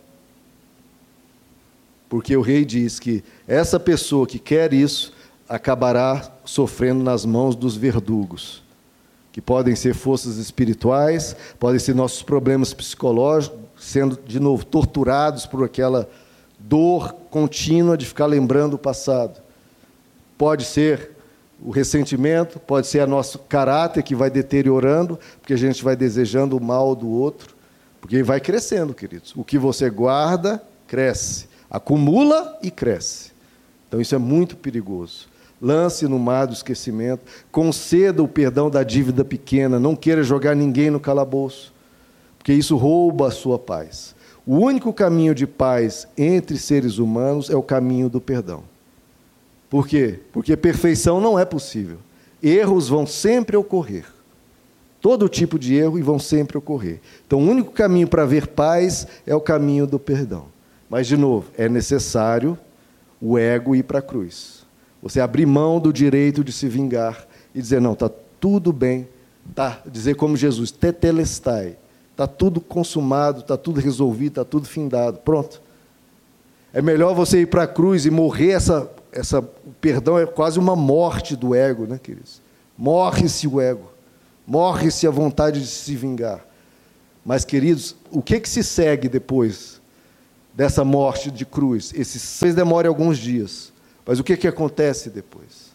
porque 2.13 2.37
o 2.37 2.43
rei 2.43 2.63
diz 2.63 3.01
que 3.01 3.25
essa 3.49 3.81
pessoa 3.81 4.27
que 4.27 4.39
quer 4.39 4.75
isso 4.75 5.15
acabará 5.49 6.31
sofrendo 6.45 7.03
nas 7.03 7.25
mãos 7.25 7.57
dos 7.57 7.75
verdugos, 7.75 8.63
que 9.33 9.41
podem 9.41 9.75
ser 9.75 9.95
forças 9.95 10.37
espirituais, 10.37 11.35
podem 11.59 11.79
ser 11.79 11.95
nossos 11.95 12.23
problemas 12.23 12.73
psicológicos, 12.73 13.59
sendo 13.79 14.19
de 14.27 14.39
novo 14.39 14.65
torturados 14.65 15.47
por 15.47 15.65
aquela 15.65 16.09
dor 16.59 17.13
contínua 17.31 17.97
de 17.97 18.07
ficar 18.07 18.27
lembrando 18.27 18.75
o 18.75 18.79
passado. 18.79 19.41
Pode 20.39 20.65
ser 20.65 21.11
o 21.61 21.71
ressentimento, 21.71 22.61
pode 22.61 22.87
ser 22.87 23.03
o 23.03 23.07
nosso 23.07 23.39
caráter 23.41 24.03
que 24.03 24.15
vai 24.15 24.31
deteriorando, 24.31 25.19
porque 25.41 25.55
a 25.55 25.59
gente 25.59 25.83
vai 25.83 25.97
desejando 25.97 26.57
o 26.57 26.63
mal 26.63 26.95
do 26.95 27.09
outro, 27.09 27.57
porque 28.01 28.23
vai 28.23 28.41
crescendo, 28.41 28.93
queridos. 28.93 29.33
O 29.35 29.43
que 29.43 29.59
você 29.59 29.89
guarda, 29.89 30.63
cresce 30.87 31.51
acumula 31.73 32.59
e 32.63 32.71
cresce. 32.71 33.33
Então 33.89 33.99
isso 33.99 34.15
é 34.15 34.19
muito 34.19 34.57
perigoso. 34.57 35.27
Lance 35.63 36.09
no 36.09 36.19
mar 36.19 36.47
do 36.47 36.53
esquecimento, 36.53 37.23
conceda 37.53 38.21
o 38.21 38.27
perdão 38.27 38.69
da 38.69 38.83
dívida 38.83 39.25
pequena, 39.25 39.79
não 39.79 39.95
queira 39.95 40.25
jogar 40.25 40.57
ninguém 40.57 40.91
no 40.91 40.99
calabouço, 40.99 41.73
porque 42.37 42.53
isso 42.53 42.77
rouba 42.77 43.29
a 43.29 43.31
sua 43.31 43.61
paz. 43.61 44.13
O 44.45 44.57
único 44.57 44.93
caminho 44.93 45.37
de 45.37 45.47
paz 45.47 46.09
entre 46.19 46.59
seres 46.59 46.99
humanos 46.99 47.49
é 47.49 47.55
o 47.55 47.63
caminho 47.63 48.09
do 48.09 48.21
perdão. 48.21 48.65
Por 49.71 49.87
quê? 49.87 50.19
Porque 50.33 50.57
perfeição 50.57 51.21
não 51.21 51.39
é 51.39 51.45
possível. 51.45 51.99
Erros 52.43 52.89
vão 52.89 53.07
sempre 53.07 53.57
ocorrer. 53.57 54.05
Todo 55.01 55.29
tipo 55.29 55.59
de 55.59 55.75
erro 55.77 55.97
e 55.99 56.03
vão 56.03 56.19
sempre 56.19 56.59
ocorrer. 56.59 57.01
Então, 57.25 57.39
o 57.39 57.49
único 57.49 57.71
caminho 57.71 58.09
para 58.09 58.27
ver 58.27 58.49
paz 58.49 59.07
é 59.25 59.35
o 59.35 59.41
caminho 59.41 59.87
do 59.87 59.99
perdão. 59.99 60.47
Mas, 60.91 61.07
de 61.07 61.17
novo, 61.17 61.47
é 61.57 61.69
necessário 61.69 62.59
o 63.21 63.39
ego 63.39 63.77
ir 63.77 63.85
para 63.85 64.01
a 64.01 64.03
cruz. 64.03 64.62
Você 65.03 65.21
abrir 65.21 65.47
mão 65.47 65.81
do 65.81 65.93
direito 65.93 66.45
de 66.45 66.53
se 66.53 66.69
vingar 66.69 67.27
e 67.55 67.61
dizer: 67.61 67.81
não, 67.81 67.93
está 67.93 68.11
tudo 68.41 68.73
bem. 68.73 69.09
Tá, 69.55 69.83
dizer 69.87 70.15
como 70.15 70.37
Jesus: 70.37 70.71
tetelestai. 70.71 71.77
Está 72.13 72.27
tudo 72.27 72.61
consumado, 72.61 73.41
está 73.41 73.57
tudo 73.57 73.81
resolvido, 73.81 74.33
está 74.33 74.45
tudo 74.45 74.67
findado. 74.67 75.19
Pronto. 75.19 75.61
É 76.73 76.81
melhor 76.81 77.15
você 77.15 77.41
ir 77.41 77.47
para 77.47 77.65
a 77.65 77.67
cruz 77.67 78.07
e 78.07 78.11
morrer 78.11 78.53
essa, 78.53 78.91
essa. 79.11 79.41
O 79.41 79.73
perdão 79.81 80.19
é 80.19 80.27
quase 80.27 80.59
uma 80.59 80.77
morte 80.77 81.35
do 81.35 81.55
ego, 81.55 81.87
né, 81.87 81.99
queridos? 82.01 82.41
Morre-se 82.79 83.49
o 83.49 83.61
ego. 83.61 83.91
Morre-se 84.47 85.07
a 85.07 85.11
vontade 85.11 85.61
de 85.61 85.67
se 85.67 85.97
vingar. 85.97 86.45
Mas, 87.25 87.45
queridos, 87.45 87.95
o 88.11 88.21
que, 88.21 88.41
que 88.41 88.49
se 88.49 88.63
segue 88.63 89.09
depois 89.09 89.81
dessa 90.55 90.85
morte 90.85 91.31
de 91.31 91.47
cruz. 91.47 91.93
Esses 91.95 92.39
talvez 92.39 92.55
demore 92.55 92.87
alguns 92.87 93.19
dias. 93.19 93.72
Mas 94.05 94.19
o 94.19 94.25
que, 94.25 94.37
que 94.37 94.49
acontece 94.49 95.11
depois? 95.11 95.73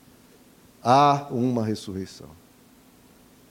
Há 0.83 1.27
uma 1.31 1.65
ressurreição. 1.65 2.27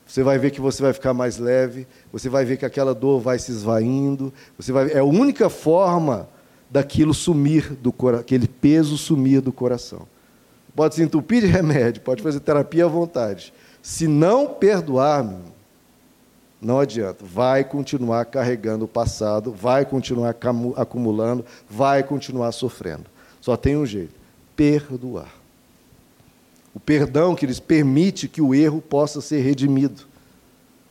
Você 0.07 0.23
vai 0.23 0.39
ver 0.39 0.53
que 0.53 0.61
você 0.61 0.83
vai 0.83 0.93
ficar 0.93 1.13
mais 1.13 1.39
leve, 1.39 1.87
você 2.13 2.29
vai 2.29 2.45
ver 2.45 2.57
que 2.57 2.65
aquela 2.65 2.95
dor 2.95 3.21
vai 3.21 3.39
se 3.39 3.51
esvaindo, 3.51 4.33
você 4.57 4.71
vai 4.71 4.93
é 4.93 4.99
a 4.99 5.05
única 5.05 5.51
forma 5.51 6.29
daquilo 6.71 7.13
sumir 7.13 7.73
do 7.75 7.93
coração, 7.93 8.21
aquele 8.21 8.47
peso 8.47 8.97
sumir 8.97 9.41
do 9.41 9.53
coração. 9.53 10.07
Pode 10.75 10.95
se 10.95 11.03
entupir 11.03 11.41
de 11.41 11.49
remédio, 11.49 12.03
pode 12.03 12.23
fazer 12.23 12.39
terapia 12.41 12.85
à 12.85 12.89
vontade. 12.89 13.53
Se 13.83 14.07
não 14.07 14.47
perdoar, 14.47 15.27
não 16.61 16.81
adianta. 16.81 17.25
Vai 17.25 17.65
continuar 17.65 18.25
carregando 18.27 18.85
o 18.85 18.89
passado, 18.89 19.53
vai 19.53 19.85
continuar 19.85 20.37
acumulando, 20.77 21.45
vai 21.69 22.03
continuar 22.03 22.53
sofrendo. 22.53 23.07
Só 23.41 23.57
tem 23.57 23.77
um 23.77 23.87
jeito: 23.87 24.15
perdoar. 24.57 25.33
O 26.75 26.81
perdão 26.81 27.35
que 27.35 27.47
eles 27.47 27.61
permite 27.61 28.27
que 28.27 28.43
o 28.43 28.55
erro 28.55 28.81
possa 28.81 29.21
ser 29.21 29.41
redimido. 29.41 30.03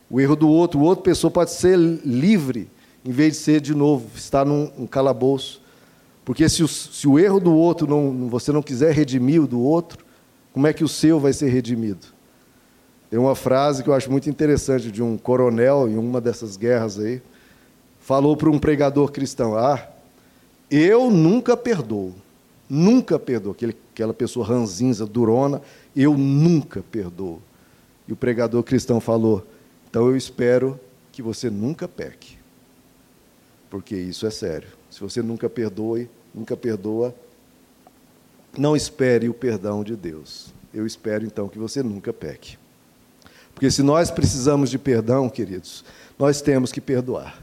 O 0.08 0.20
erro 0.20 0.36
do 0.36 0.48
outro, 0.48 0.80
outra 0.80 1.04
pessoa 1.04 1.30
pode 1.30 1.50
ser 1.52 1.76
livre, 1.76 2.70
em 3.04 3.10
vez 3.10 3.34
de 3.34 3.38
ser 3.40 3.60
de 3.60 3.74
novo, 3.74 4.08
estar 4.16 4.44
num 4.44 4.70
um 4.78 4.86
calabouço. 4.86 5.60
Porque 6.24 6.48
se 6.48 6.62
o, 6.62 6.68
se 6.68 7.06
o 7.06 7.18
erro 7.18 7.38
do 7.38 7.54
outro 7.54 7.86
não, 7.86 8.28
você 8.28 8.50
não 8.50 8.62
quiser 8.62 8.92
redimir 8.92 9.42
o 9.42 9.46
do 9.46 9.60
outro, 9.60 10.04
como 10.52 10.66
é 10.66 10.72
que 10.72 10.82
o 10.82 10.88
seu 10.88 11.20
vai 11.20 11.32
ser 11.32 11.50
redimido? 11.50 12.06
Tem 13.10 13.18
uma 13.18 13.36
frase 13.36 13.82
que 13.82 13.88
eu 13.88 13.94
acho 13.94 14.10
muito 14.10 14.28
interessante 14.28 14.90
de 14.90 15.02
um 15.02 15.16
coronel 15.16 15.88
em 15.88 15.96
uma 15.96 16.20
dessas 16.20 16.56
guerras 16.56 16.98
aí, 16.98 17.22
falou 18.00 18.36
para 18.36 18.50
um 18.50 18.58
pregador 18.58 19.12
cristão: 19.12 19.56
Ah, 19.56 19.88
eu 20.68 21.10
nunca 21.10 21.56
perdoo, 21.56 22.12
nunca 22.68 23.18
perdoo. 23.18 23.52
Aquele, 23.52 23.76
aquela 23.92 24.14
pessoa 24.14 24.46
ranzinza, 24.46 25.06
durona, 25.06 25.60
eu 25.94 26.16
nunca 26.16 26.82
perdoo. 26.82 27.40
E 28.06 28.12
o 28.12 28.16
pregador 28.16 28.62
cristão 28.62 29.00
falou: 29.00 29.46
Então 29.88 30.06
eu 30.06 30.16
espero 30.16 30.78
que 31.12 31.22
você 31.22 31.48
nunca 31.48 31.88
peque, 31.88 32.38
porque 33.70 33.96
isso 33.96 34.26
é 34.26 34.30
sério. 34.30 34.68
Se 34.90 35.00
você 35.00 35.22
nunca 35.22 35.48
perdoe, 35.48 36.08
nunca 36.34 36.56
perdoa, 36.56 37.14
não 38.56 38.76
espere 38.76 39.28
o 39.28 39.34
perdão 39.34 39.82
de 39.82 39.96
Deus. 39.96 40.54
Eu 40.72 40.86
espero 40.86 41.24
então 41.24 41.48
que 41.48 41.58
você 41.58 41.82
nunca 41.82 42.12
peque. 42.12 42.58
Porque 43.54 43.70
se 43.70 43.82
nós 43.82 44.10
precisamos 44.10 44.70
de 44.70 44.78
perdão, 44.78 45.30
queridos, 45.30 45.82
nós 46.18 46.42
temos 46.42 46.70
que 46.70 46.80
perdoar. 46.80 47.42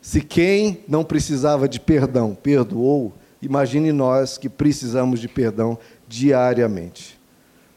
Se 0.00 0.20
quem 0.20 0.84
não 0.86 1.02
precisava 1.02 1.68
de 1.68 1.80
perdão 1.80 2.34
perdoou, 2.34 3.12
imagine 3.46 3.92
nós 3.92 4.38
que 4.38 4.48
precisamos 4.48 5.20
de 5.20 5.28
perdão 5.28 5.78
diariamente. 6.08 7.18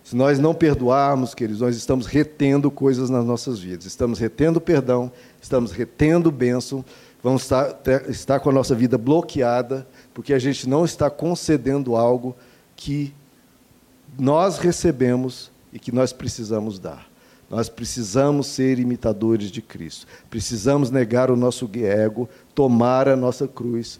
Se 0.03 0.15
nós 0.15 0.39
não 0.39 0.53
perdoarmos, 0.53 1.35
queridos, 1.35 1.59
nós 1.59 1.75
estamos 1.75 2.05
retendo 2.05 2.71
coisas 2.71 3.09
nas 3.09 3.25
nossas 3.25 3.59
vidas. 3.59 3.85
Estamos 3.85 4.19
retendo 4.19 4.61
perdão, 4.61 5.11
estamos 5.41 5.73
retendo 5.73 6.31
bênção, 6.31 6.85
vamos 7.21 7.41
estar, 7.41 7.77
estar 8.07 8.39
com 8.39 8.49
a 8.49 8.53
nossa 8.53 8.73
vida 8.73 8.97
bloqueada, 8.97 9.85
porque 10.13 10.33
a 10.33 10.39
gente 10.39 10.69
não 10.69 10.85
está 10.85 11.09
concedendo 11.09 11.95
algo 11.95 12.35
que 12.73 13.13
nós 14.17 14.59
recebemos 14.59 15.51
e 15.73 15.79
que 15.79 15.91
nós 15.91 16.13
precisamos 16.13 16.79
dar. 16.79 17.07
Nós 17.49 17.67
precisamos 17.67 18.47
ser 18.47 18.79
imitadores 18.79 19.51
de 19.51 19.61
Cristo. 19.61 20.07
Precisamos 20.29 20.89
negar 20.89 21.29
o 21.31 21.35
nosso 21.35 21.69
ego, 21.75 22.29
tomar 22.55 23.07
a 23.07 23.15
nossa 23.15 23.47
cruz, 23.47 23.99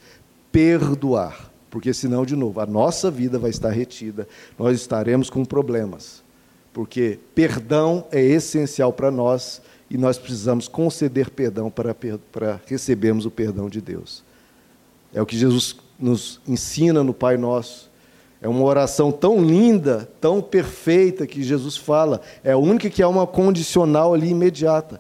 perdoar. 0.52 1.52
Porque 1.78 1.94
senão, 1.94 2.26
de 2.26 2.36
novo, 2.36 2.60
a 2.60 2.66
nossa 2.66 3.12
vida 3.12 3.38
vai 3.38 3.52
estar 3.52 3.70
retida, 3.70 4.28
nós 4.58 4.76
estaremos 4.76 5.30
com 5.30 5.46
problemas. 5.46 6.24
Porque 6.74 7.20
perdão 7.36 8.04
é 8.12 8.20
essencial 8.20 8.92
para 8.92 9.12
nós 9.12 9.62
e 9.88 9.96
nós 9.96 10.18
precisamos 10.18 10.68
conceder 10.68 11.30
perdão 11.30 11.70
para, 11.70 11.94
para 11.94 12.60
recebermos 12.66 13.28
o 13.28 13.32
perdão 13.32 13.70
de 13.70 13.80
Deus. 13.80 14.24
É 15.14 15.22
o 15.22 15.26
que 15.26 15.38
Jesus 15.38 15.76
nos 16.00 16.42
ensina 16.48 17.04
no 17.04 17.14
Pai 17.14 17.38
Nosso. 17.38 17.92
É 18.42 18.48
uma 18.48 18.64
oração 18.64 19.12
tão 19.12 19.40
linda, 19.40 20.10
tão 20.20 20.42
perfeita 20.42 21.28
que 21.28 21.44
Jesus 21.44 21.78
fala. 21.78 22.22
É 22.44 22.54
a 22.54 22.58
única 22.58 22.90
que 22.90 23.04
é 23.04 23.08
uma 23.08 23.28
condicional 23.28 24.16
ali 24.16 24.30
imediata. 24.30 25.00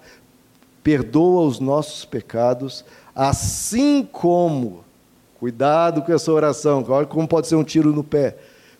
Perdoa 0.83 1.41
os 1.41 1.59
nossos 1.59 2.05
pecados, 2.05 2.85
assim 3.15 4.07
como. 4.11 4.85
Cuidado 5.39 6.01
com 6.01 6.11
essa 6.11 6.31
oração, 6.31 6.83
olha 6.87 7.05
como 7.05 7.27
pode 7.27 7.47
ser 7.47 7.55
um 7.55 7.63
tiro 7.63 7.93
no 7.93 8.03
pé. 8.03 8.35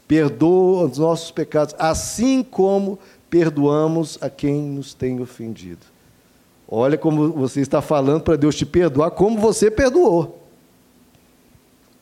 Perdoa 0.07 0.85
os 0.85 0.97
nossos 0.97 1.31
pecados, 1.31 1.75
assim 1.77 2.41
como 2.41 2.97
perdoamos 3.29 4.17
a 4.21 4.29
quem 4.29 4.61
nos 4.61 4.93
tem 4.93 5.21
ofendido. 5.21 5.85
Olha 6.67 6.97
como 6.97 7.31
você 7.31 7.61
está 7.61 7.81
falando 7.81 8.21
para 8.21 8.35
Deus 8.35 8.55
te 8.55 8.65
perdoar, 8.65 9.11
como 9.11 9.39
você 9.39 9.69
perdoou. 9.69 10.43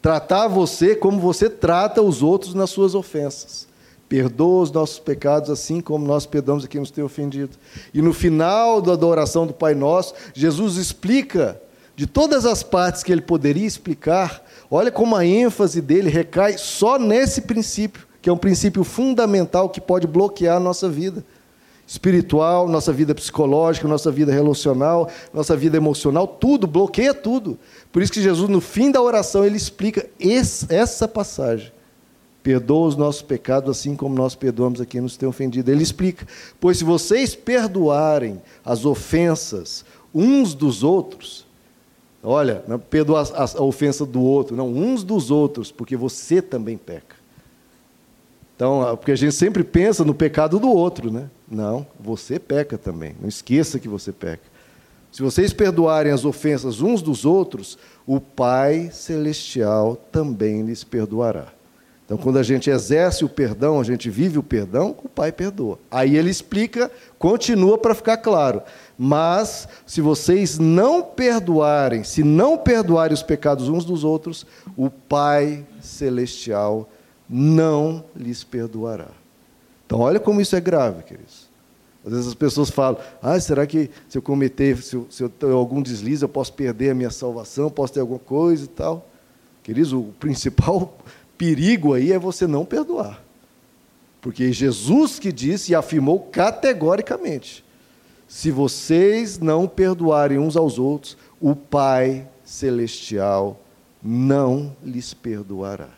Tratar 0.01 0.47
você 0.47 0.95
como 0.95 1.19
você 1.19 1.49
trata 1.49 2.01
os 2.01 2.21
outros 2.23 2.53
nas 2.53 2.69
suas 2.69 2.95
ofensas. 2.95 3.67
Perdoa 4.07 4.61
os 4.61 4.71
nossos 4.71 4.99
pecados 4.99 5.49
assim 5.49 5.81
como 5.81 6.05
nós 6.05 6.25
perdoamos 6.25 6.63
a 6.63 6.67
quem 6.67 6.79
nos 6.79 6.91
tem 6.91 7.03
ofendido. 7.03 7.57
E 7.93 8.01
no 8.01 8.13
final 8.13 8.81
da 8.81 8.93
adoração 8.93 9.47
do 9.47 9.53
Pai 9.53 9.73
Nosso, 9.73 10.13
Jesus 10.33 10.77
explica 10.77 11.59
de 11.95 12.05
todas 12.05 12.45
as 12.45 12.61
partes 12.61 13.01
que 13.01 13.11
ele 13.11 13.21
poderia 13.21 13.65
explicar, 13.65 14.44
olha 14.69 14.91
como 14.91 15.15
a 15.15 15.25
ênfase 15.25 15.81
dele 15.81 16.09
recai 16.09 16.57
só 16.57 16.97
nesse 16.97 17.41
princípio, 17.41 18.07
que 18.21 18.29
é 18.29 18.33
um 18.33 18.37
princípio 18.37 18.83
fundamental 18.83 19.69
que 19.69 19.79
pode 19.79 20.07
bloquear 20.07 20.57
a 20.57 20.59
nossa 20.59 20.89
vida 20.89 21.23
espiritual, 21.87 22.67
nossa 22.67 22.91
vida 22.91 23.13
psicológica, 23.13 23.87
nossa 23.87 24.11
vida 24.11 24.31
relacional, 24.31 25.09
nossa 25.33 25.55
vida 25.55 25.77
emocional, 25.77 26.27
tudo, 26.27 26.65
bloqueia 26.65 27.13
tudo. 27.13 27.59
Por 27.91 28.01
isso 28.01 28.11
que 28.11 28.21
Jesus, 28.21 28.49
no 28.49 28.59
fim 28.59 28.91
da 28.91 29.01
oração, 29.01 29.45
ele 29.45 29.57
explica 29.57 30.09
essa 30.69 31.07
passagem. 31.07 31.71
Perdoa 32.41 32.87
os 32.87 32.95
nossos 32.95 33.21
pecados 33.21 33.69
assim 33.71 33.95
como 33.95 34.15
nós 34.15 34.35
perdoamos 34.35 34.79
a 34.79 34.85
quem 34.85 35.01
nos 35.01 35.17
tem 35.17 35.27
ofendido. 35.27 35.71
Ele 35.71 35.81
explica: 35.81 36.27
Pois 36.59 36.77
se 36.77 36.83
vocês 36.83 37.35
perdoarem 37.35 38.41
as 38.63 38.85
ofensas 38.85 39.83
uns 40.13 40.53
dos 40.53 40.83
outros, 40.83 41.44
olha, 42.25 42.63
não 42.67 42.79
perdoa 42.79 43.21
a, 43.21 43.43
a 43.43 43.63
ofensa 43.63 44.05
do 44.05 44.21
outro, 44.21 44.55
não, 44.55 44.67
uns 44.67 45.03
dos 45.03 45.31
outros, 45.31 45.71
porque 45.71 45.95
você 45.95 46.41
também 46.41 46.77
peca. 46.77 47.15
Então, 48.55 48.95
porque 48.97 49.11
a 49.11 49.15
gente 49.15 49.35
sempre 49.35 49.63
pensa 49.63 50.03
no 50.03 50.13
pecado 50.13 50.59
do 50.59 50.69
outro, 50.69 51.11
né? 51.11 51.29
Não, 51.49 51.85
você 51.99 52.39
peca 52.39 52.77
também. 52.77 53.15
Não 53.19 53.27
esqueça 53.27 53.79
que 53.79 53.87
você 53.87 54.11
peca. 54.13 54.43
Se 55.11 55.21
vocês 55.21 55.53
perdoarem 55.53 56.11
as 56.11 56.25
ofensas 56.25 56.81
uns 56.81 57.01
dos 57.01 57.25
outros, 57.25 57.77
o 58.05 58.19
Pai 58.19 58.89
Celestial 58.91 59.95
também 60.11 60.61
lhes 60.61 60.83
perdoará. 60.83 61.47
Então, 62.05 62.17
quando 62.17 62.37
a 62.37 62.43
gente 62.43 62.69
exerce 62.69 63.25
o 63.25 63.29
perdão, 63.29 63.79
a 63.79 63.83
gente 63.83 64.09
vive 64.09 64.37
o 64.37 64.43
perdão, 64.43 64.95
o 65.03 65.09
Pai 65.09 65.31
perdoa. 65.31 65.79
Aí 65.89 66.15
ele 66.15 66.29
explica, 66.29 66.91
continua 67.17 67.77
para 67.77 67.95
ficar 67.95 68.17
claro. 68.17 68.61
Mas, 68.97 69.67
se 69.85 69.99
vocês 69.99 70.57
não 70.57 71.03
perdoarem, 71.03 72.03
se 72.03 72.23
não 72.23 72.57
perdoarem 72.57 73.13
os 73.13 73.23
pecados 73.23 73.67
uns 73.67 73.83
dos 73.83 74.03
outros, 74.03 74.45
o 74.77 74.89
Pai 74.89 75.65
Celestial 75.81 76.89
não 77.29 78.05
lhes 78.15 78.43
perdoará. 78.43 79.09
Então, 79.85 79.99
olha 79.99 80.19
como 80.19 80.39
isso 80.39 80.55
é 80.55 80.61
grave, 80.61 81.03
queridos. 81.03 81.49
Às 82.05 82.11
vezes 82.11 82.27
as 82.27 82.35
pessoas 82.35 82.69
falam: 82.69 82.99
ah, 83.21 83.39
será 83.39 83.65
que 83.65 83.89
se 84.07 84.17
eu 84.17 84.21
cometer, 84.21 84.81
se 84.81 84.95
eu, 84.95 85.07
se 85.09 85.23
eu 85.23 85.57
algum 85.57 85.81
deslize, 85.81 86.23
eu 86.23 86.29
posso 86.29 86.53
perder 86.53 86.91
a 86.91 86.95
minha 86.95 87.09
salvação, 87.09 87.69
posso 87.69 87.93
ter 87.93 87.99
alguma 87.99 88.19
coisa 88.19 88.65
e 88.65 88.67
tal? 88.67 89.09
Queridos, 89.63 89.91
o 89.91 90.03
principal 90.19 90.95
perigo 91.37 91.93
aí 91.93 92.11
é 92.11 92.19
você 92.19 92.45
não 92.45 92.63
perdoar. 92.63 93.21
Porque 94.21 94.51
Jesus 94.53 95.19
que 95.19 95.31
disse 95.31 95.71
e 95.71 95.75
afirmou 95.75 96.19
categoricamente: 96.19 97.64
se 98.27 98.51
vocês 98.51 99.39
não 99.39 99.67
perdoarem 99.67 100.39
uns 100.39 100.57
aos 100.57 100.79
outros, 100.79 101.17
o 101.39 101.55
Pai 101.55 102.27
Celestial 102.43 103.59
não 104.03 104.75
lhes 104.83 105.13
perdoará. 105.13 105.89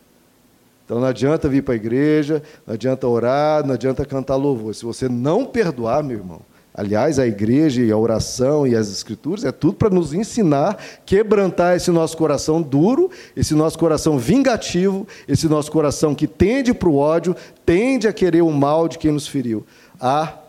Então 0.86 1.01
não 1.01 1.07
adianta 1.07 1.49
vir 1.49 1.63
para 1.63 1.73
a 1.73 1.78
igreja, 1.78 2.41
não 2.65 2.73
adianta 2.73 3.07
orar, 3.07 3.65
não 3.65 3.73
adianta 3.73 4.05
cantar 4.05 4.38
louvor. 4.38 4.73
Se 4.73 4.86
você 4.86 5.09
não 5.09 5.45
perdoar, 5.45 6.01
meu 6.01 6.17
irmão, 6.17 6.39
aliás, 6.73 7.19
a 7.19 7.28
igreja 7.28 7.82
e 7.82 7.91
a 7.91 7.97
oração 7.97 8.65
e 8.65 8.73
as 8.73 8.89
escrituras 8.89 9.43
é 9.43 9.51
tudo 9.51 9.73
para 9.73 9.89
nos 9.89 10.13
ensinar, 10.13 10.78
quebrantar 11.05 11.75
esse 11.75 11.91
nosso 11.91 12.15
coração 12.15 12.61
duro, 12.61 13.11
esse 13.36 13.53
nosso 13.53 13.78
coração 13.78 14.17
vingativo, 14.17 15.05
esse 15.28 15.49
nosso 15.49 15.69
coração 15.69 16.15
que 16.15 16.28
tende 16.28 16.73
para 16.73 16.88
o 16.88 16.95
ódio, 16.95 17.36
tende 17.65 18.07
a 18.07 18.13
querer 18.13 18.41
o 18.41 18.51
mal 18.51 18.88
de 18.88 18.97
quem 18.97 19.11
nos 19.11 19.28
feriu. 19.28 19.65
Há 19.99 20.46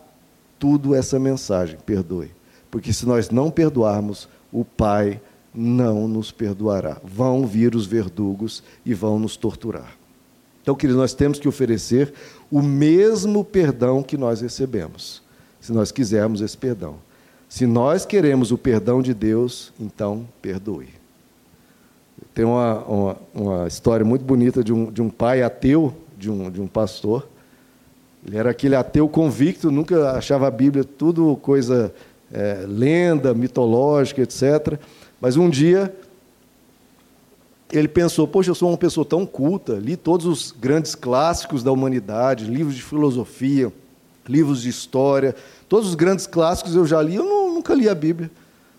tudo 0.59 0.93
essa 0.93 1.17
mensagem, 1.17 1.79
perdoe. 1.85 2.31
Porque 2.69 2.93
se 2.93 3.07
nós 3.07 3.29
não 3.29 3.49
perdoarmos, 3.49 4.29
o 4.51 4.63
Pai 4.63 5.19
não 5.53 6.07
nos 6.07 6.31
perdoará. 6.31 6.97
Vão 7.03 7.47
vir 7.47 7.75
os 7.75 7.85
verdugos 7.85 8.61
e 8.85 8.93
vão 8.93 9.17
nos 9.17 9.35
torturar. 9.35 9.97
Então, 10.61 10.75
queridos, 10.75 11.01
nós 11.01 11.13
temos 11.13 11.39
que 11.39 11.47
oferecer 11.47 12.13
o 12.51 12.61
mesmo 12.61 13.43
perdão 13.43 14.03
que 14.03 14.17
nós 14.17 14.41
recebemos, 14.41 15.21
se 15.59 15.71
nós 15.71 15.91
quisermos 15.91 16.41
esse 16.41 16.57
perdão. 16.57 16.97
Se 17.47 17.65
nós 17.65 18.05
queremos 18.05 18.51
o 18.51 18.57
perdão 18.57 19.01
de 19.01 19.13
Deus, 19.13 19.73
então 19.79 20.27
perdoe. 20.41 20.89
Tem 22.33 22.45
uma, 22.45 22.79
uma, 22.83 23.17
uma 23.33 23.67
história 23.67 24.05
muito 24.05 24.23
bonita 24.23 24.63
de 24.63 24.71
um, 24.71 24.91
de 24.91 25.01
um 25.01 25.09
pai 25.09 25.41
ateu, 25.41 25.93
de 26.15 26.29
um, 26.29 26.51
de 26.51 26.61
um 26.61 26.67
pastor. 26.67 27.27
Ele 28.25 28.37
era 28.37 28.49
aquele 28.49 28.75
ateu 28.75 29.07
convicto, 29.07 29.71
nunca 29.71 30.11
achava 30.11 30.47
a 30.47 30.51
Bíblia 30.51 30.83
tudo 30.83 31.37
coisa 31.37 31.93
é, 32.31 32.65
lenda, 32.67 33.33
mitológica, 33.33 34.21
etc. 34.21 34.79
Mas 35.19 35.37
um 35.37 35.49
dia 35.49 35.93
ele 37.71 37.87
pensou: 37.87 38.27
Poxa, 38.27 38.49
eu 38.51 38.55
sou 38.55 38.69
uma 38.69 38.77
pessoa 38.77 39.05
tão 39.05 39.25
culta, 39.25 39.73
li 39.73 39.95
todos 39.95 40.25
os 40.25 40.51
grandes 40.51 40.95
clássicos 40.95 41.63
da 41.63 41.71
humanidade, 41.71 42.45
livros 42.45 42.75
de 42.75 42.83
filosofia, 42.83 43.71
livros 44.27 44.61
de 44.61 44.69
história, 44.69 45.35
todos 45.67 45.89
os 45.89 45.95
grandes 45.95 46.27
clássicos 46.27 46.75
eu 46.75 46.85
já 46.85 47.01
li, 47.01 47.15
eu 47.15 47.23
não, 47.23 47.53
nunca 47.53 47.73
li 47.73 47.87
a 47.87 47.95
Bíblia. 47.95 48.29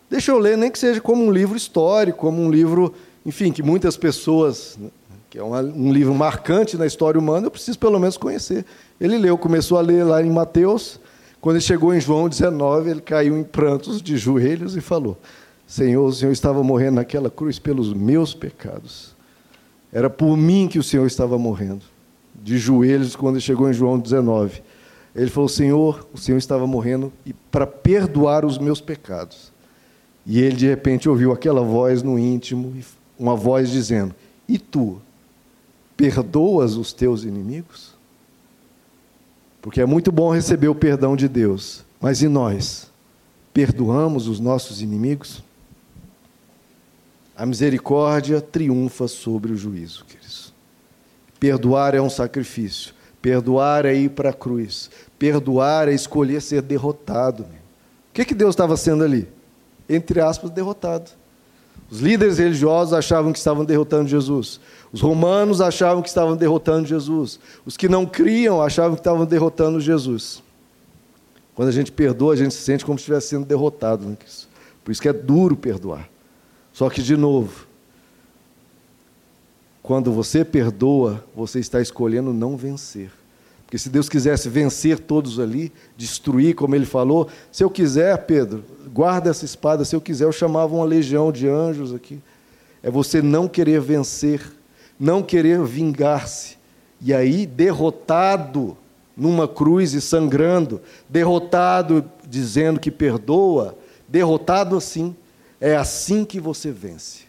Deixa 0.08 0.32
eu 0.32 0.38
ler, 0.38 0.58
nem 0.58 0.70
que 0.70 0.78
seja 0.78 1.00
como 1.00 1.24
um 1.24 1.30
livro 1.30 1.56
histórico, 1.56 2.18
como 2.18 2.42
um 2.42 2.50
livro, 2.50 2.92
enfim, 3.24 3.52
que 3.52 3.62
muitas 3.62 3.96
pessoas, 3.96 4.76
né, 4.76 4.88
que 5.28 5.38
é 5.38 5.44
um 5.44 5.92
livro 5.92 6.12
marcante 6.12 6.76
na 6.76 6.84
história 6.84 7.18
humana, 7.18 7.46
eu 7.46 7.50
preciso 7.50 7.78
pelo 7.78 7.98
menos 8.00 8.16
conhecer. 8.16 8.64
Ele 9.00 9.16
leu, 9.16 9.38
começou 9.38 9.78
a 9.78 9.80
ler 9.80 10.04
lá 10.04 10.22
em 10.22 10.30
Mateus, 10.30 11.00
quando 11.40 11.56
ele 11.56 11.64
chegou 11.64 11.94
em 11.94 12.00
João 12.00 12.28
19, 12.28 12.90
ele 12.90 13.00
caiu 13.00 13.38
em 13.38 13.42
prantos 13.42 14.02
de 14.02 14.16
joelhos 14.18 14.76
e 14.76 14.80
falou: 14.80 15.16
Senhor, 15.66 16.06
o 16.06 16.12
Senhor 16.12 16.32
estava 16.32 16.62
morrendo 16.62 16.96
naquela 16.96 17.30
cruz 17.30 17.58
pelos 17.58 17.94
meus 17.94 18.34
pecados. 18.34 19.16
Era 19.92 20.10
por 20.10 20.36
mim 20.36 20.68
que 20.68 20.78
o 20.78 20.82
Senhor 20.82 21.06
estava 21.06 21.38
morrendo. 21.38 21.82
De 22.42 22.58
joelhos, 22.58 23.16
quando 23.16 23.36
ele 23.36 23.42
chegou 23.42 23.70
em 23.70 23.72
João 23.72 23.98
19. 23.98 24.62
Ele 25.14 25.30
falou: 25.30 25.48
Senhor, 25.48 26.06
o 26.12 26.18
Senhor 26.18 26.38
estava 26.38 26.66
morrendo 26.66 27.12
e 27.24 27.32
para 27.32 27.66
perdoar 27.66 28.44
os 28.44 28.58
meus 28.58 28.80
pecados. 28.80 29.50
E 30.26 30.40
ele, 30.40 30.56
de 30.56 30.66
repente, 30.66 31.08
ouviu 31.08 31.32
aquela 31.32 31.62
voz 31.62 32.02
no 32.02 32.18
íntimo, 32.18 32.74
uma 33.18 33.34
voz 33.34 33.70
dizendo: 33.70 34.14
E 34.46 34.58
tu, 34.58 35.00
perdoas 35.96 36.76
os 36.76 36.92
teus 36.92 37.24
inimigos? 37.24 37.89
Porque 39.60 39.80
é 39.80 39.86
muito 39.86 40.10
bom 40.10 40.32
receber 40.32 40.68
o 40.68 40.74
perdão 40.74 41.14
de 41.14 41.28
Deus, 41.28 41.84
mas 42.00 42.22
e 42.22 42.28
nós? 42.28 42.90
Perdoamos 43.52 44.26
os 44.26 44.40
nossos 44.40 44.80
inimigos? 44.80 45.42
A 47.36 47.44
misericórdia 47.44 48.40
triunfa 48.40 49.08
sobre 49.08 49.52
o 49.52 49.56
juízo, 49.56 50.04
queridos. 50.04 50.52
Perdoar 51.38 51.94
é 51.94 52.00
um 52.00 52.10
sacrifício. 52.10 52.94
Perdoar 53.22 53.86
é 53.86 53.94
ir 53.94 54.10
para 54.10 54.30
a 54.30 54.34
cruz. 54.34 54.90
Perdoar 55.18 55.88
é 55.88 55.92
escolher 55.94 56.40
ser 56.42 56.62
derrotado. 56.62 57.42
O 57.42 58.12
que, 58.12 58.24
que 58.24 58.34
Deus 58.34 58.54
estava 58.54 58.76
sendo 58.76 59.04
ali? 59.04 59.26
Entre 59.88 60.20
aspas, 60.20 60.50
derrotado. 60.50 61.10
Os 61.90 62.00
líderes 62.00 62.38
religiosos 62.38 62.94
achavam 62.94 63.32
que 63.32 63.38
estavam 63.38 63.64
derrotando 63.64 64.08
Jesus. 64.08 64.60
Os 64.92 65.00
romanos 65.00 65.60
achavam 65.60 66.02
que 66.02 66.08
estavam 66.08 66.36
derrotando 66.36 66.86
Jesus. 66.86 67.40
Os 67.66 67.76
que 67.76 67.88
não 67.88 68.06
criam 68.06 68.62
achavam 68.62 68.94
que 68.94 69.00
estavam 69.00 69.26
derrotando 69.26 69.80
Jesus. 69.80 70.42
Quando 71.54 71.68
a 71.68 71.72
gente 71.72 71.90
perdoa, 71.90 72.34
a 72.34 72.36
gente 72.36 72.54
se 72.54 72.62
sente 72.62 72.84
como 72.84 72.98
se 72.98 73.02
estivesse 73.02 73.28
sendo 73.28 73.44
derrotado. 73.44 74.06
Né? 74.06 74.16
Por 74.84 74.92
isso 74.92 75.02
que 75.02 75.08
é 75.08 75.12
duro 75.12 75.56
perdoar. 75.56 76.08
Só 76.72 76.88
que, 76.88 77.02
de 77.02 77.16
novo, 77.16 77.66
quando 79.82 80.12
você 80.12 80.44
perdoa, 80.44 81.24
você 81.34 81.58
está 81.58 81.80
escolhendo 81.80 82.32
não 82.32 82.56
vencer. 82.56 83.10
Porque 83.70 83.78
se 83.78 83.88
Deus 83.88 84.08
quisesse 84.08 84.48
vencer 84.48 84.98
todos 84.98 85.38
ali, 85.38 85.72
destruir, 85.96 86.56
como 86.56 86.74
ele 86.74 86.84
falou, 86.84 87.28
se 87.52 87.62
eu 87.62 87.70
quiser, 87.70 88.26
Pedro, 88.26 88.64
guarda 88.92 89.30
essa 89.30 89.44
espada, 89.44 89.84
se 89.84 89.94
eu 89.94 90.00
quiser, 90.00 90.24
eu 90.24 90.32
chamava 90.32 90.74
uma 90.74 90.84
legião 90.84 91.30
de 91.30 91.46
anjos 91.46 91.94
aqui. 91.94 92.18
É 92.82 92.90
você 92.90 93.22
não 93.22 93.46
querer 93.46 93.80
vencer, 93.80 94.42
não 94.98 95.22
querer 95.22 95.62
vingar-se. 95.62 96.58
E 97.00 97.14
aí, 97.14 97.46
derrotado 97.46 98.76
numa 99.16 99.46
cruz 99.46 99.94
e 99.94 100.00
sangrando, 100.00 100.80
derrotado 101.08 102.04
dizendo 102.28 102.80
que 102.80 102.90
perdoa, 102.90 103.78
derrotado 104.08 104.76
assim, 104.76 105.14
é 105.60 105.76
assim 105.76 106.24
que 106.24 106.40
você 106.40 106.72
vence. 106.72 107.20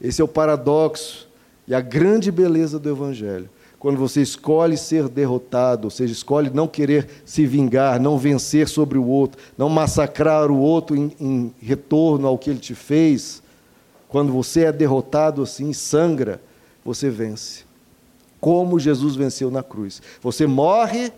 Esse 0.00 0.20
é 0.20 0.24
o 0.24 0.28
paradoxo 0.28 1.28
e 1.66 1.74
a 1.74 1.80
grande 1.80 2.30
beleza 2.30 2.78
do 2.78 2.88
Evangelho. 2.88 3.50
Quando 3.78 3.96
você 3.96 4.20
escolhe 4.20 4.76
ser 4.76 5.08
derrotado, 5.08 5.86
ou 5.86 5.90
seja, 5.90 6.12
escolhe 6.12 6.50
não 6.50 6.66
querer 6.66 7.08
se 7.24 7.46
vingar, 7.46 8.00
não 8.00 8.18
vencer 8.18 8.68
sobre 8.68 8.98
o 8.98 9.06
outro, 9.06 9.40
não 9.56 9.68
massacrar 9.68 10.50
o 10.50 10.58
outro 10.58 10.96
em, 10.96 11.12
em 11.20 11.54
retorno 11.60 12.26
ao 12.26 12.36
que 12.36 12.50
ele 12.50 12.58
te 12.58 12.74
fez, 12.74 13.40
quando 14.08 14.32
você 14.32 14.64
é 14.64 14.72
derrotado 14.72 15.42
assim, 15.42 15.72
sangra, 15.72 16.40
você 16.84 17.08
vence. 17.08 17.64
Como 18.40 18.80
Jesus 18.80 19.14
venceu 19.14 19.50
na 19.50 19.62
cruz. 19.62 20.02
Você 20.20 20.46
morre 20.46 21.12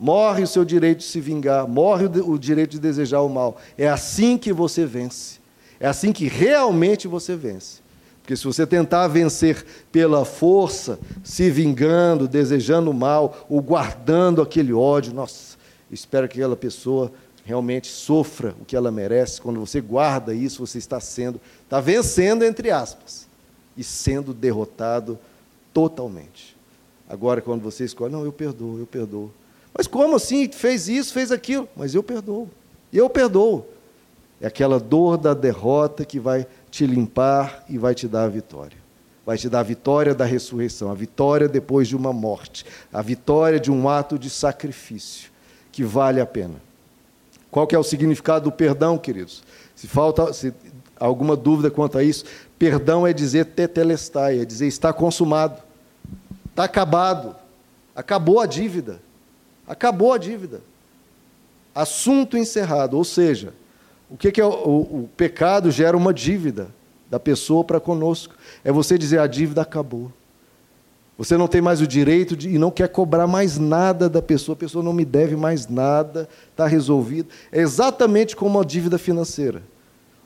Morre 0.00 0.44
o 0.44 0.46
seu 0.46 0.64
direito 0.64 1.00
de 1.00 1.04
se 1.04 1.20
vingar, 1.20 1.68
morre 1.68 2.06
o 2.06 2.38
direito 2.38 2.70
de 2.70 2.78
desejar 2.78 3.20
o 3.20 3.28
mal. 3.28 3.58
É 3.76 3.86
assim 3.86 4.38
que 4.38 4.50
você 4.50 4.86
vence. 4.86 5.38
É 5.78 5.86
assim 5.86 6.10
que 6.10 6.26
realmente 6.26 7.06
você 7.06 7.36
vence. 7.36 7.80
Porque 8.30 8.36
se 8.38 8.44
você 8.44 8.64
tentar 8.64 9.08
vencer 9.08 9.66
pela 9.90 10.24
força, 10.24 11.00
se 11.24 11.50
vingando, 11.50 12.28
desejando 12.28 12.94
mal, 12.94 13.44
ou 13.50 13.60
guardando 13.60 14.40
aquele 14.40 14.72
ódio, 14.72 15.12
nossa, 15.12 15.56
espero 15.90 16.28
que 16.28 16.38
aquela 16.38 16.54
pessoa 16.54 17.10
realmente 17.44 17.88
sofra 17.88 18.54
o 18.60 18.64
que 18.64 18.76
ela 18.76 18.92
merece. 18.92 19.40
Quando 19.40 19.58
você 19.58 19.80
guarda 19.80 20.32
isso, 20.32 20.64
você 20.64 20.78
está 20.78 21.00
sendo, 21.00 21.40
está 21.64 21.80
vencendo, 21.80 22.44
entre 22.44 22.70
aspas, 22.70 23.26
e 23.76 23.82
sendo 23.82 24.32
derrotado 24.32 25.18
totalmente. 25.74 26.56
Agora, 27.08 27.40
quando 27.40 27.62
você 27.62 27.84
escolhe, 27.84 28.12
não, 28.12 28.24
eu 28.24 28.30
perdoo, 28.30 28.78
eu 28.78 28.86
perdoo. 28.86 29.32
Mas 29.76 29.88
como 29.88 30.14
assim? 30.14 30.48
Fez 30.52 30.86
isso, 30.86 31.12
fez 31.12 31.32
aquilo. 31.32 31.68
Mas 31.74 31.96
eu 31.96 32.02
perdoo. 32.04 32.48
Eu 32.92 33.10
perdoo. 33.10 33.66
É 34.40 34.46
aquela 34.46 34.78
dor 34.78 35.18
da 35.18 35.34
derrota 35.34 36.04
que 36.04 36.20
vai 36.20 36.46
te 36.70 36.86
limpar 36.86 37.64
e 37.68 37.78
vai 37.78 37.94
te 37.94 38.06
dar 38.06 38.24
a 38.24 38.28
vitória. 38.28 38.78
Vai 39.24 39.36
te 39.36 39.48
dar 39.48 39.60
a 39.60 39.64
vitória 39.64 40.14
da 40.14 40.24
ressurreição, 40.24 40.90
a 40.90 40.94
vitória 40.94 41.48
depois 41.48 41.88
de 41.88 41.96
uma 41.96 42.12
morte, 42.12 42.64
a 42.92 43.02
vitória 43.02 43.60
de 43.60 43.70
um 43.70 43.88
ato 43.88 44.18
de 44.18 44.30
sacrifício 44.30 45.30
que 45.70 45.84
vale 45.84 46.20
a 46.20 46.26
pena. 46.26 46.56
Qual 47.50 47.66
que 47.66 47.74
é 47.74 47.78
o 47.78 47.84
significado 47.84 48.44
do 48.44 48.52
perdão, 48.52 48.96
queridos? 48.96 49.42
Se 49.74 49.86
falta 49.86 50.32
se 50.32 50.52
alguma 50.98 51.36
dúvida 51.36 51.70
quanto 51.70 51.98
a 51.98 52.04
isso, 52.04 52.24
perdão 52.58 53.06
é 53.06 53.12
dizer 53.12 53.46
tetelestai, 53.46 54.40
é 54.40 54.44
dizer 54.44 54.66
está 54.66 54.92
consumado, 54.92 55.60
está 56.50 56.64
acabado, 56.64 57.34
acabou 57.94 58.40
a 58.40 58.46
dívida. 58.46 59.00
Acabou 59.70 60.12
a 60.12 60.18
dívida. 60.18 60.60
Assunto 61.72 62.36
encerrado. 62.36 62.96
Ou 62.96 63.04
seja, 63.04 63.54
o 64.10 64.16
que, 64.16 64.32
que 64.32 64.40
é 64.40 64.44
o, 64.44 64.50
o 64.50 65.10
pecado 65.16 65.70
gera 65.70 65.96
uma 65.96 66.12
dívida 66.12 66.68
da 67.08 67.18
pessoa 67.18 67.64
para 67.64 67.80
conosco. 67.80 68.34
É 68.64 68.72
você 68.72 68.98
dizer 68.98 69.18
a 69.18 69.26
dívida 69.26 69.62
acabou. 69.62 70.12
Você 71.16 71.36
não 71.36 71.46
tem 71.46 71.60
mais 71.60 71.82
o 71.82 71.86
direito 71.86 72.34
de, 72.34 72.48
e 72.48 72.58
não 72.58 72.70
quer 72.70 72.88
cobrar 72.88 73.26
mais 73.26 73.58
nada 73.58 74.08
da 74.08 74.22
pessoa, 74.22 74.54
a 74.54 74.58
pessoa 74.58 74.82
não 74.82 74.92
me 74.92 75.04
deve 75.04 75.36
mais 75.36 75.68
nada, 75.68 76.26
está 76.50 76.66
resolvido. 76.66 77.28
É 77.52 77.60
exatamente 77.60 78.34
como 78.34 78.58
a 78.58 78.64
dívida 78.64 78.96
financeira. 78.96 79.62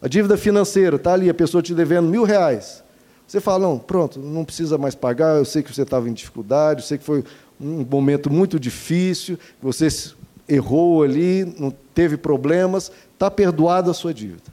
A 0.00 0.06
dívida 0.06 0.36
financeira, 0.36 0.96
está 0.96 1.12
ali, 1.12 1.28
a 1.28 1.34
pessoa 1.34 1.62
te 1.62 1.74
devendo 1.74 2.08
mil 2.08 2.22
reais. 2.22 2.84
Você 3.26 3.40
fala, 3.40 3.66
não, 3.66 3.78
pronto, 3.78 4.20
não 4.20 4.44
precisa 4.44 4.78
mais 4.78 4.94
pagar, 4.94 5.38
eu 5.38 5.44
sei 5.44 5.62
que 5.62 5.74
você 5.74 5.82
estava 5.82 6.08
em 6.08 6.12
dificuldade, 6.12 6.82
eu 6.82 6.86
sei 6.86 6.98
que 6.98 7.04
foi 7.04 7.24
um 7.60 7.84
momento 7.90 8.30
muito 8.30 8.60
difícil, 8.60 9.38
você 9.60 9.88
errou 10.48 11.02
ali, 11.02 11.44
não 11.58 11.72
teve 11.94 12.16
problemas, 12.16 12.90
está 13.12 13.30
perdoada 13.30 13.90
a 13.90 13.94
sua 13.94 14.12
dívida. 14.12 14.52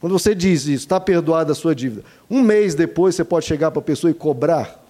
Quando 0.00 0.12
você 0.12 0.34
diz 0.34 0.62
isso, 0.62 0.84
está 0.84 1.00
perdoada 1.00 1.52
a 1.52 1.54
sua 1.54 1.74
dívida, 1.74 2.04
um 2.30 2.40
mês 2.40 2.74
depois 2.74 3.14
você 3.14 3.24
pode 3.24 3.46
chegar 3.46 3.70
para 3.70 3.80
a 3.80 3.82
pessoa 3.84 4.10
e 4.10 4.14
cobrar. 4.14 4.84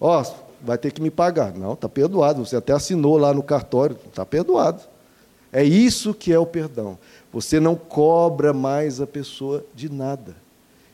Ó, 0.00 0.20
oh, 0.20 0.34
vai 0.62 0.78
ter 0.78 0.92
que 0.92 1.00
me 1.00 1.10
pagar. 1.10 1.52
Não, 1.54 1.72
está 1.72 1.88
perdoado. 1.88 2.44
Você 2.44 2.56
até 2.56 2.72
assinou 2.72 3.16
lá 3.16 3.32
no 3.32 3.42
cartório, 3.42 3.96
está 4.06 4.24
perdoado. 4.24 4.82
É 5.52 5.64
isso 5.64 6.12
que 6.12 6.32
é 6.32 6.38
o 6.38 6.46
perdão. 6.46 6.98
Você 7.32 7.58
não 7.58 7.74
cobra 7.74 8.52
mais 8.52 9.00
a 9.00 9.06
pessoa 9.06 9.64
de 9.74 9.90
nada. 9.90 10.36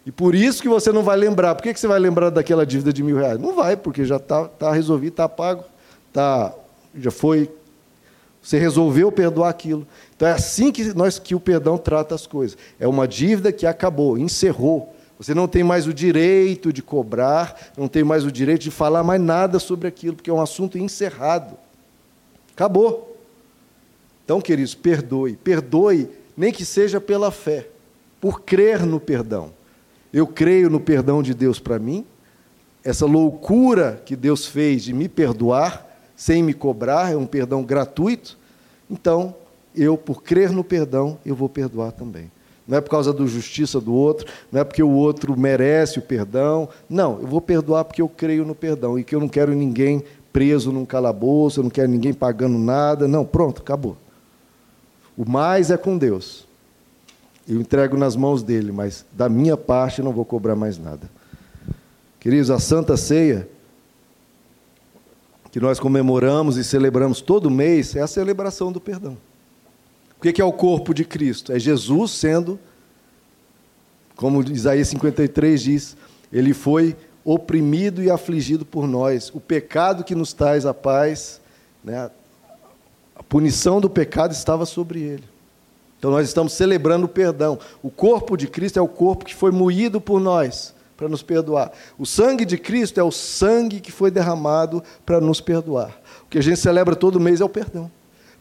E 0.07 0.13
por 0.13 0.35
isso 0.35 0.63
que 0.63 0.69
você 0.69 0.93
não 0.93 1.03
vai 1.03 1.17
lembrar. 1.17 1.55
Por 1.55 1.63
que 1.63 1.75
você 1.75 1.87
vai 1.87 1.99
lembrar 1.99 2.31
daquela 2.31 2.65
dívida 2.65 2.93
de 2.93 3.03
mil 3.03 3.17
reais? 3.17 3.39
Não 3.39 3.55
vai, 3.55 3.77
porque 3.77 4.05
já 4.05 4.17
está 4.17 4.47
tá 4.47 4.73
resolvido, 4.73 5.13
está 5.13 5.29
pago, 5.29 5.65
tá, 6.13 6.53
já 6.95 7.11
foi 7.11 7.51
Você 8.45 8.59
resolveu 8.59 9.11
perdoar 9.11 9.49
aquilo. 9.49 9.87
Então 10.15 10.29
é 10.29 10.33
assim 10.33 10.71
que, 10.71 10.93
nós, 10.93 11.19
que 11.19 11.35
o 11.35 11.41
perdão 11.41 11.79
trata 11.79 12.15
as 12.15 12.27
coisas. 12.27 12.59
É 12.79 12.87
uma 12.87 13.09
dívida 13.09 13.51
que 13.51 13.67
acabou, 13.67 14.19
encerrou. 14.19 14.95
Você 15.19 15.33
não 15.33 15.49
tem 15.49 15.65
mais 15.65 15.87
o 15.87 15.95
direito 15.95 16.71
de 16.71 16.83
cobrar, 16.83 17.73
não 17.75 17.89
tem 17.89 18.05
mais 18.05 18.23
o 18.23 18.31
direito 18.31 18.61
de 18.61 18.71
falar 18.71 19.03
mais 19.03 19.19
nada 19.19 19.59
sobre 19.59 19.89
aquilo, 19.89 20.17
porque 20.17 20.29
é 20.29 20.33
um 20.33 20.43
assunto 20.43 20.77
encerrado. 20.77 21.57
Acabou. 22.53 23.17
Então, 24.25 24.43
queridos, 24.43 24.75
perdoe. 24.75 25.37
Perdoe, 25.37 26.11
nem 26.37 26.53
que 26.53 26.67
seja 26.67 27.01
pela 27.01 27.31
fé, 27.31 27.67
por 28.21 28.43
crer 28.43 28.85
no 28.85 29.01
perdão. 29.01 29.55
Eu 30.13 30.27
creio 30.27 30.69
no 30.69 30.81
perdão 30.81 31.23
de 31.23 31.33
Deus 31.33 31.59
para 31.59 31.79
mim, 31.79 32.05
essa 32.85 33.07
loucura 33.07 34.03
que 34.05 34.15
Deus 34.15 34.47
fez 34.47 34.85
de 34.85 34.93
me 34.93 35.09
perdoar, 35.09 35.94
sem 36.17 36.43
me 36.43 36.55
cobrar, 36.55 37.13
é 37.13 37.17
um 37.17 37.27
perdão 37.27 37.63
gratuito. 37.63 38.39
Então, 38.91 39.35
eu, 39.75 39.97
por 39.97 40.23
crer 40.23 40.51
no 40.51 40.63
perdão, 40.63 41.19
eu 41.25 41.35
vou 41.35 41.49
perdoar 41.49 41.93
também. 41.93 42.31
Não 42.67 42.79
é 42.79 42.81
por 42.81 42.91
causa 42.91 43.13
da 43.13 43.27
justiça 43.27 43.81
do 43.81 43.93
outro, 43.93 44.27
não 44.51 44.61
é 44.61 44.65
porque 44.65 44.83
o 44.83 44.91
outro 44.91 45.39
merece 45.39 45.99
o 45.99 46.03
perdão. 46.03 46.69
Não, 46.89 47.21
eu 47.21 47.27
vou 47.27 47.41
perdoar 47.41 47.85
porque 47.85 48.01
eu 48.01 48.09
creio 48.09 48.45
no 48.45 48.55
perdão 48.55 48.99
e 48.99 49.05
que 49.05 49.15
eu 49.15 49.21
não 49.21 49.29
quero 49.29 49.55
ninguém 49.55 50.03
preso 50.33 50.73
num 50.73 50.87
calabouço, 50.87 51.61
eu 51.61 51.65
não 51.65 51.71
quero 51.71 51.89
ninguém 51.89 52.15
pagando 52.15 52.59
nada. 52.59 53.07
Não, 53.07 53.25
pronto, 53.25 53.61
acabou. 53.61 53.97
O 55.17 55.29
mais 55.29 55.71
é 55.71 55.77
com 55.77 55.99
Deus. 55.99 56.47
Eu 57.47 57.61
entrego 57.61 57.97
nas 57.97 58.17
mãos 58.17 58.43
dele, 58.43 58.73
mas 58.73 59.05
da 59.13 59.29
minha 59.29 59.57
parte 59.57 60.03
não 60.03 60.13
vou 60.13 60.25
cobrar 60.25 60.57
mais 60.57 60.79
nada. 60.79 61.11
Queridos, 62.19 62.51
a 62.51 62.59
Santa 62.59 62.97
Ceia, 62.97 63.47
que 65.55 65.61
nós 65.61 65.79
comemoramos 65.79 66.57
e 66.57 66.65
celebramos 66.65 67.21
todo 67.21 67.49
mês, 67.49 67.95
é 67.95 68.01
a 68.01 68.09
celebração 68.09 68.73
do 68.73 68.81
perdão. 68.81 69.17
O 70.19 70.21
que 70.21 70.43
é 70.43 70.45
o 70.45 70.53
corpo 70.53 70.93
de 70.93 71.05
Cristo? 71.05 71.53
É 71.53 71.61
Jesus 71.61 72.11
sendo, 72.11 72.59
como 74.17 74.43
Isaías 74.43 74.89
53 74.89 75.63
diz, 75.63 75.97
ele 76.33 76.53
foi 76.53 76.97
oprimido 77.25 78.03
e 78.03 78.11
afligido 78.11 78.67
por 78.67 78.89
nós. 78.89 79.31
O 79.33 79.39
pecado 79.39 80.03
que 80.03 80.17
nos 80.17 80.33
traz 80.33 80.67
a 80.67 80.75
paz, 80.75 81.41
né, 81.85 82.11
a 83.15 83.23
punição 83.23 83.81
do 83.81 83.89
pecado 83.89 84.33
estava 84.33 84.67
sobre 84.67 85.03
ele. 85.03 85.25
Então 86.01 86.11
nós 86.11 86.27
estamos 86.27 86.53
celebrando 86.53 87.07
o 87.07 87.09
perdão. 87.09 87.61
O 87.81 87.93
corpo 87.93 88.37
de 88.37 88.49
Cristo 88.49 88.81
é 88.81 88.83
o 88.83 88.89
corpo 88.89 89.25
que 89.25 89.37
foi 89.37 89.53
moído 89.53 90.01
por 90.01 90.19
nós 90.19 90.74
para 90.97 91.09
nos 91.09 91.23
perdoar. 91.23 91.73
O 91.99 92.07
sangue 92.07 92.45
de 92.45 92.57
Cristo 92.57 92.99
é 92.99 93.03
o 93.03 93.11
sangue 93.11 93.81
que 93.81 93.93
foi 93.93 94.11
derramado 94.11 94.83
para 95.05 95.21
nos 95.21 95.41
perdoar. 95.41 95.99
O 96.25 96.29
que 96.29 96.39
a 96.39 96.43
gente 96.43 96.59
celebra 96.59 96.95
todo 96.95 97.21
mês 97.21 97.41
é 97.41 97.45
o 97.45 97.49
perdão. 97.49 97.91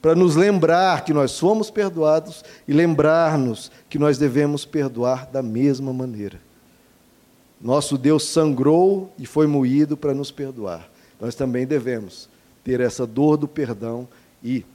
Para 0.01 0.15
nos 0.15 0.35
lembrar 0.35 1.05
que 1.05 1.13
nós 1.13 1.39
fomos 1.39 1.71
perdoados 1.71 2.43
e 2.67 2.73
lembrar-nos 2.73 3.71
que 3.89 3.97
nós 3.97 4.17
devemos 4.17 4.65
perdoar 4.65 5.27
da 5.27 5.41
mesma 5.41 5.93
maneira. 5.93 6.39
Nosso 7.61 7.97
Deus 7.97 8.25
sangrou 8.25 9.13
e 9.17 9.25
foi 9.25 9.47
moído 9.47 9.95
para 9.95 10.13
nos 10.13 10.29
perdoar. 10.29 10.89
Nós 11.21 11.35
também 11.35 11.65
devemos 11.65 12.27
ter 12.63 12.81
essa 12.81 13.07
dor 13.07 13.37
do 13.37 13.47
perdão 13.47 14.07
e 14.43 14.65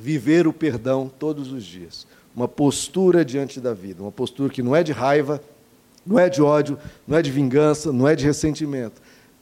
viver 0.00 0.46
o 0.48 0.52
perdão 0.52 1.08
todos 1.18 1.52
os 1.52 1.64
dias. 1.64 2.04
Uma 2.34 2.48
postura 2.48 3.24
diante 3.24 3.60
da 3.60 3.72
vida, 3.72 4.02
uma 4.02 4.10
postura 4.10 4.52
que 4.52 4.62
não 4.62 4.74
é 4.74 4.82
de 4.82 4.90
raiva, 4.90 5.40
não 6.06 6.18
é 6.18 6.28
de 6.28 6.42
ódio, 6.42 6.78
não 7.06 7.16
é 7.16 7.22
de 7.22 7.30
vingança, 7.30 7.92
não 7.92 8.06
é 8.06 8.14
de 8.14 8.24
ressentimento. 8.24 9.00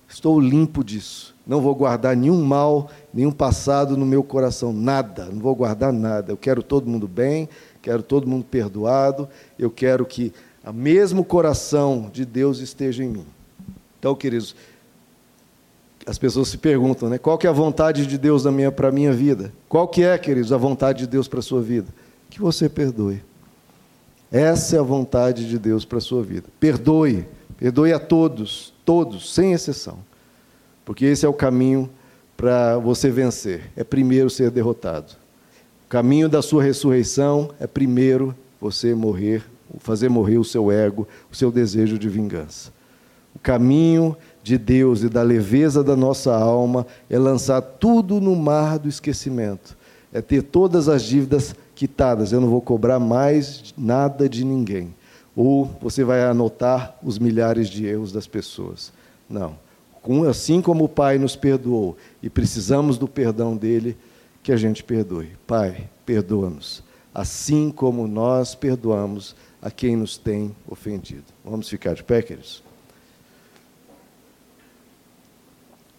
Estou 0.08 0.38
limpo 0.38 0.84
disso. 0.84 1.34
Não 1.46 1.60
vou 1.60 1.74
guardar 1.74 2.16
nenhum 2.16 2.44
mal, 2.44 2.90
nenhum 3.12 3.32
passado 3.32 3.96
no 3.96 4.06
meu 4.06 4.22
coração, 4.22 4.72
nada. 4.72 5.24
Não 5.26 5.40
vou 5.40 5.54
guardar 5.54 5.92
nada. 5.92 6.30
Eu 6.30 6.36
quero 6.36 6.62
todo 6.62 6.88
mundo 6.88 7.08
bem, 7.08 7.48
quero 7.80 8.02
todo 8.02 8.28
mundo 8.28 8.44
perdoado. 8.44 9.28
Eu 9.58 9.70
quero 9.70 10.04
que 10.04 10.32
o 10.64 10.72
mesmo 10.72 11.24
coração 11.24 12.10
de 12.12 12.24
Deus 12.24 12.60
esteja 12.60 13.02
em 13.02 13.08
mim. 13.08 13.26
Então, 13.98 14.14
queridos, 14.14 14.54
as 16.06 16.18
pessoas 16.18 16.48
se 16.48 16.58
perguntam, 16.58 17.08
né? 17.08 17.18
Qual 17.18 17.38
que 17.38 17.46
é 17.46 17.50
a 17.50 17.52
vontade 17.52 18.06
de 18.06 18.18
Deus 18.18 18.44
para 18.76 18.88
a 18.88 18.92
minha 18.92 19.12
vida? 19.12 19.52
Qual 19.68 19.88
que 19.88 20.02
é, 20.02 20.16
queridos, 20.18 20.52
a 20.52 20.56
vontade 20.56 21.00
de 21.00 21.06
Deus 21.06 21.26
para 21.26 21.40
a 21.40 21.42
sua 21.42 21.62
vida? 21.62 21.88
Que 22.30 22.40
você 22.40 22.68
perdoe. 22.68 23.22
Essa 24.32 24.76
é 24.76 24.78
a 24.78 24.82
vontade 24.82 25.46
de 25.46 25.58
Deus 25.58 25.84
para 25.84 25.98
a 25.98 26.00
sua 26.00 26.22
vida. 26.22 26.48
Perdoe, 26.58 27.28
perdoe 27.58 27.92
a 27.92 27.98
todos, 27.98 28.72
todos, 28.82 29.34
sem 29.34 29.52
exceção. 29.52 29.98
Porque 30.86 31.04
esse 31.04 31.26
é 31.26 31.28
o 31.28 31.34
caminho 31.34 31.90
para 32.34 32.78
você 32.78 33.10
vencer. 33.10 33.70
É 33.76 33.84
primeiro 33.84 34.30
ser 34.30 34.50
derrotado. 34.50 35.12
O 35.84 35.88
caminho 35.88 36.30
da 36.30 36.40
sua 36.40 36.62
ressurreição 36.62 37.50
é 37.60 37.66
primeiro 37.66 38.34
você 38.58 38.94
morrer, 38.94 39.44
fazer 39.78 40.08
morrer 40.08 40.38
o 40.38 40.44
seu 40.44 40.72
ego, 40.72 41.06
o 41.30 41.36
seu 41.36 41.52
desejo 41.52 41.98
de 41.98 42.08
vingança. 42.08 42.72
O 43.34 43.38
caminho 43.38 44.16
de 44.42 44.56
Deus 44.56 45.02
e 45.02 45.10
da 45.10 45.22
leveza 45.22 45.84
da 45.84 45.94
nossa 45.94 46.34
alma 46.34 46.86
é 47.10 47.18
lançar 47.18 47.60
tudo 47.60 48.18
no 48.18 48.34
mar 48.34 48.78
do 48.78 48.88
esquecimento, 48.88 49.76
é 50.10 50.22
ter 50.22 50.42
todas 50.42 50.88
as 50.88 51.02
dívidas 51.02 51.54
quitadas, 51.74 52.32
eu 52.32 52.40
não 52.40 52.48
vou 52.48 52.60
cobrar 52.60 52.98
mais 52.98 53.74
nada 53.76 54.28
de 54.28 54.44
ninguém. 54.44 54.94
Ou 55.34 55.64
você 55.80 56.04
vai 56.04 56.22
anotar 56.22 56.96
os 57.02 57.18
milhares 57.18 57.68
de 57.68 57.86
erros 57.86 58.12
das 58.12 58.26
pessoas. 58.26 58.92
Não. 59.28 59.56
Assim 60.28 60.60
como 60.60 60.84
o 60.84 60.88
Pai 60.88 61.16
nos 61.16 61.36
perdoou 61.36 61.96
e 62.22 62.28
precisamos 62.28 62.98
do 62.98 63.06
perdão 63.08 63.56
dele, 63.56 63.96
que 64.42 64.52
a 64.52 64.56
gente 64.56 64.82
perdoe. 64.82 65.30
Pai, 65.46 65.88
perdoa-nos, 66.04 66.82
assim 67.14 67.70
como 67.70 68.08
nós 68.08 68.54
perdoamos 68.54 69.36
a 69.60 69.70
quem 69.70 69.94
nos 69.94 70.18
tem 70.18 70.54
ofendido. 70.68 71.24
Vamos 71.44 71.68
ficar 71.68 71.94
de 71.94 72.02
pé, 72.02 72.20
queridos? 72.20 72.62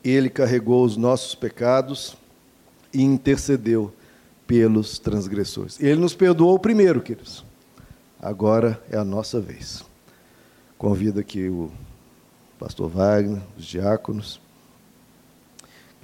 Ele 0.04 0.30
carregou 0.30 0.84
os 0.84 0.98
nossos 0.98 1.34
pecados 1.34 2.18
e 2.94 3.02
intercedeu 3.02 3.94
pelos 4.54 5.00
transgressores. 5.00 5.80
Ele 5.80 5.96
nos 5.96 6.14
perdoou 6.14 6.60
primeiro, 6.60 7.02
queridos. 7.02 7.44
Agora 8.22 8.80
é 8.92 8.96
a 8.96 9.04
nossa 9.04 9.42
vez. 9.42 9.84
Convido 10.78 11.20
aqui 11.20 11.50
o 11.50 11.72
pastor 12.60 12.88
Wagner, 12.88 13.42
os 13.58 13.66
diáconos. 13.66 14.40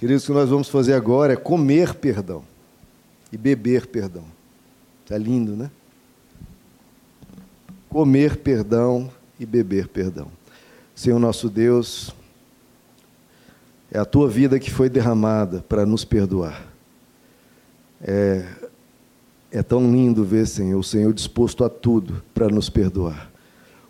Queridos, 0.00 0.24
o 0.24 0.26
que 0.26 0.32
nós 0.32 0.50
vamos 0.50 0.68
fazer 0.68 0.94
agora 0.94 1.34
é 1.34 1.36
comer 1.36 1.94
perdão 1.94 2.42
e 3.30 3.38
beber 3.38 3.86
perdão. 3.86 4.24
Está 5.04 5.16
lindo, 5.16 5.54
né? 5.54 5.70
Comer 7.88 8.36
perdão 8.38 9.12
e 9.38 9.46
beber 9.46 9.86
perdão. 9.86 10.26
Senhor 10.92 11.20
nosso 11.20 11.48
Deus, 11.48 12.12
é 13.92 13.98
a 14.00 14.04
tua 14.04 14.28
vida 14.28 14.58
que 14.58 14.72
foi 14.72 14.88
derramada 14.88 15.64
para 15.68 15.86
nos 15.86 16.04
perdoar. 16.04 16.69
É, 18.02 18.44
é 19.50 19.62
tão 19.62 19.90
lindo 19.90 20.24
ver, 20.24 20.46
Senhor, 20.46 20.78
o 20.78 20.84
Senhor 20.84 21.12
disposto 21.12 21.64
a 21.64 21.68
tudo 21.68 22.22
para 22.32 22.48
nos 22.48 22.70
perdoar. 22.70 23.30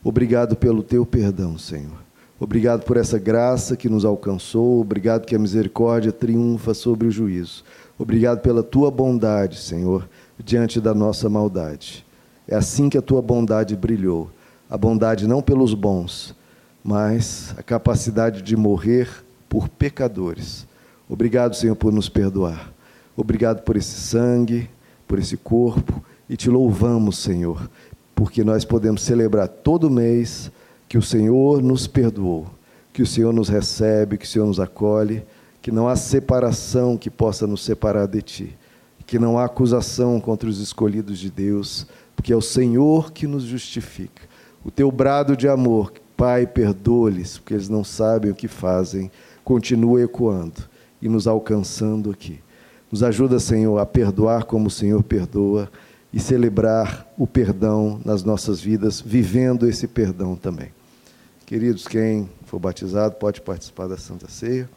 Obrigado 0.03 0.57
pelo 0.57 0.83
teu 0.83 1.05
perdão, 1.05 1.59
Senhor. 1.59 2.01
Obrigado 2.39 2.85
por 2.85 2.97
essa 2.97 3.19
graça 3.19 3.77
que 3.77 3.89
nos 3.89 4.05
alcançou. 4.05 4.81
Obrigado 4.81 5.27
que 5.27 5.37
a 5.37 5.39
misericórdia 5.39 6.11
triunfa 6.11 6.73
sobre 6.73 7.07
o 7.07 7.11
juízo. 7.11 7.63
Obrigado 7.99 8.41
pela 8.41 8.63
tua 8.63 8.91
bondade, 8.91 9.59
Senhor, 9.59 10.09
diante 10.43 10.81
da 10.81 10.95
nossa 10.95 11.29
maldade. 11.29 12.05
É 12.49 12.57
assim 12.57 12.89
que 12.89 12.97
a 12.97 13.03
tua 13.03 13.21
bondade 13.21 13.77
brilhou. 13.77 14.31
A 14.71 14.79
bondade 14.79 15.27
não 15.27 15.43
pelos 15.43 15.75
bons, 15.75 16.35
mas 16.83 17.55
a 17.59 17.63
capacidade 17.63 18.41
de 18.41 18.57
morrer 18.57 19.09
por 19.47 19.69
pecadores. 19.69 20.67
Obrigado, 21.09 21.55
Senhor, 21.55 21.77
por 21.77 21.93
nos 21.93 22.09
perdoar. 22.09 22.73
Obrigado 23.17 23.63
por 23.63 23.77
esse 23.77 24.01
sangue, 24.01 24.69
por 25.07 25.19
esse 25.19 25.37
corpo 25.37 26.03
e 26.29 26.37
te 26.37 26.49
louvamos, 26.49 27.19
Senhor, 27.19 27.69
porque 28.15 28.45
nós 28.45 28.65
podemos 28.65 29.03
celebrar 29.03 29.49
todo 29.49 29.91
mês 29.91 30.51
que 30.89 30.97
o 30.97 31.03
Senhor 31.03 31.61
nos 31.61 31.89
perdoou, 31.89 32.47
que 32.93 33.03
o 33.03 33.07
Senhor 33.07 33.33
nos 33.33 33.49
recebe, 33.49 34.17
que 34.17 34.25
o 34.25 34.29
Senhor 34.29 34.47
nos 34.47 34.61
acolhe, 34.61 35.25
que 35.61 35.73
não 35.73 35.89
há 35.89 35.97
separação 35.97 36.97
que 36.97 37.11
possa 37.11 37.47
nos 37.47 37.65
separar 37.65 38.07
de 38.07 38.23
ti, 38.23 38.59
que 39.07 39.19
não 39.19 39.39
há 39.39 39.45
acusação 39.45 40.21
contra 40.21 40.49
os 40.49 40.61
escolhidos 40.61 41.19
de 41.19 41.31
Deus, 41.31 41.87
porque 42.15 42.33
é 42.33 42.37
o 42.37 42.41
Senhor 42.41 43.11
que 43.13 43.27
nos 43.27 43.43
justifica. 43.43 44.23
O 44.65 44.71
teu 44.71 44.91
brado 44.93 45.37
de 45.37 45.49
amor, 45.49 45.93
Pai, 46.17 46.47
perdoa-lhes, 46.47 47.39
porque 47.39 47.55
eles 47.55 47.69
não 47.69 47.83
sabem 47.83 48.31
o 48.31 48.35
que 48.35 48.47
fazem, 48.47 49.11
continua 49.43 50.03
ecoando 50.03 50.63
e 51.01 51.09
nos 51.09 51.27
alcançando 51.27 52.11
aqui. 52.11 52.39
Nos 52.91 53.03
ajuda, 53.03 53.39
Senhor, 53.39 53.79
a 53.79 53.87
perdoar 53.87 54.45
como 54.45 54.67
o 54.67 54.71
Senhor 54.71 55.03
perdoa 55.03 55.71
e 56.13 56.19
celebrar 56.19 57.07
o 57.17 57.27
perdão 57.27 58.01
nas 58.05 58.25
nossas 58.25 58.61
vidas, 58.61 59.01
vivendo 59.01 59.69
esse 59.69 59.87
perdão 59.87 60.35
também. 60.35 60.73
Queridos, 61.47 61.87
quem 61.87 62.29
for 62.47 62.59
batizado 62.59 63.15
pode 63.15 63.41
participar 63.41 63.87
da 63.87 63.97
Santa 63.97 64.29
Ceia. 64.29 64.69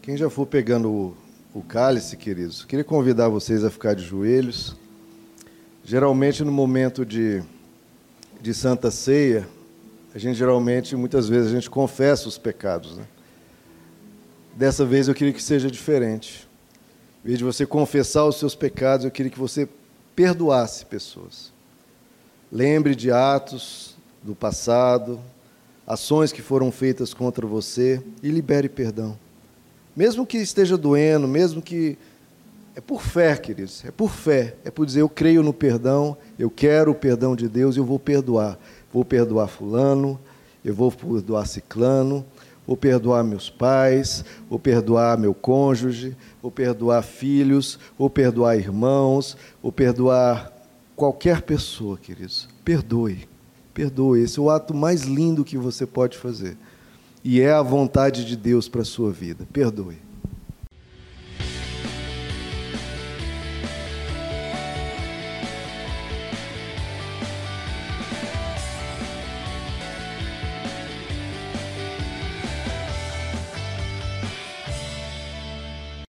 Quem 0.00 0.16
já 0.16 0.28
for 0.28 0.46
pegando 0.46 0.90
o, 0.90 1.16
o 1.54 1.62
cálice, 1.62 2.16
queridos, 2.16 2.64
queria 2.64 2.84
convidar 2.84 3.28
vocês 3.28 3.64
a 3.64 3.70
ficar 3.70 3.94
de 3.94 4.02
joelhos. 4.02 4.76
Geralmente, 5.82 6.42
no 6.42 6.52
momento 6.52 7.04
de, 7.04 7.42
de 8.40 8.54
Santa 8.54 8.90
Ceia, 8.90 9.46
a 10.14 10.18
gente 10.18 10.36
geralmente, 10.38 10.94
muitas 10.94 11.28
vezes, 11.28 11.50
a 11.50 11.54
gente 11.54 11.68
confessa 11.68 12.28
os 12.28 12.38
pecados. 12.38 12.96
Né? 12.96 13.04
Dessa 14.54 14.84
vez 14.84 15.08
eu 15.08 15.14
queria 15.14 15.32
que 15.32 15.42
seja 15.42 15.68
diferente. 15.68 16.48
Em 17.24 17.28
vez 17.28 17.38
de 17.38 17.44
você 17.44 17.66
confessar 17.66 18.24
os 18.24 18.38
seus 18.38 18.54
pecados, 18.54 19.04
eu 19.04 19.10
queria 19.10 19.30
que 19.30 19.38
você 19.38 19.68
perdoasse 20.14 20.86
pessoas. 20.86 21.52
Lembre 22.52 22.94
de 22.94 23.10
atos 23.10 23.96
do 24.22 24.36
passado, 24.36 25.20
ações 25.84 26.30
que 26.30 26.40
foram 26.40 26.70
feitas 26.70 27.12
contra 27.12 27.44
você 27.44 28.00
e 28.22 28.28
libere 28.28 28.68
perdão. 28.68 29.18
Mesmo 29.96 30.24
que 30.24 30.38
esteja 30.38 30.76
doendo, 30.76 31.26
mesmo 31.26 31.60
que. 31.60 31.98
É 32.76 32.80
por 32.80 33.02
fé, 33.02 33.36
queridos, 33.36 33.84
é 33.84 33.90
por 33.92 34.10
fé. 34.10 34.54
É 34.64 34.70
por 34.70 34.86
dizer: 34.86 35.00
eu 35.00 35.08
creio 35.08 35.42
no 35.42 35.52
perdão, 35.52 36.16
eu 36.38 36.50
quero 36.50 36.90
o 36.92 36.94
perdão 36.94 37.34
de 37.34 37.48
Deus 37.48 37.76
e 37.76 37.78
eu 37.78 37.84
vou 37.84 37.98
perdoar. 37.98 38.58
Vou 38.94 39.04
perdoar 39.04 39.48
Fulano, 39.48 40.20
eu 40.64 40.72
vou 40.72 40.92
perdoar 40.92 41.48
Ciclano, 41.48 42.24
vou 42.64 42.76
perdoar 42.76 43.24
meus 43.24 43.50
pais, 43.50 44.24
vou 44.48 44.56
perdoar 44.56 45.18
meu 45.18 45.34
cônjuge, 45.34 46.16
vou 46.40 46.48
perdoar 46.48 47.02
filhos, 47.02 47.76
vou 47.98 48.08
perdoar 48.08 48.56
irmãos, 48.56 49.36
vou 49.60 49.72
perdoar 49.72 50.52
qualquer 50.94 51.42
pessoa, 51.42 51.98
queridos. 51.98 52.48
Perdoe, 52.64 53.28
perdoe. 53.74 54.22
Esse 54.22 54.38
é 54.38 54.42
o 54.42 54.48
ato 54.48 54.72
mais 54.72 55.02
lindo 55.02 55.44
que 55.44 55.58
você 55.58 55.84
pode 55.84 56.16
fazer 56.16 56.56
e 57.24 57.40
é 57.40 57.50
a 57.50 57.62
vontade 57.62 58.24
de 58.24 58.36
Deus 58.36 58.68
para 58.68 58.82
a 58.82 58.84
sua 58.84 59.10
vida. 59.10 59.44
Perdoe. 59.52 60.03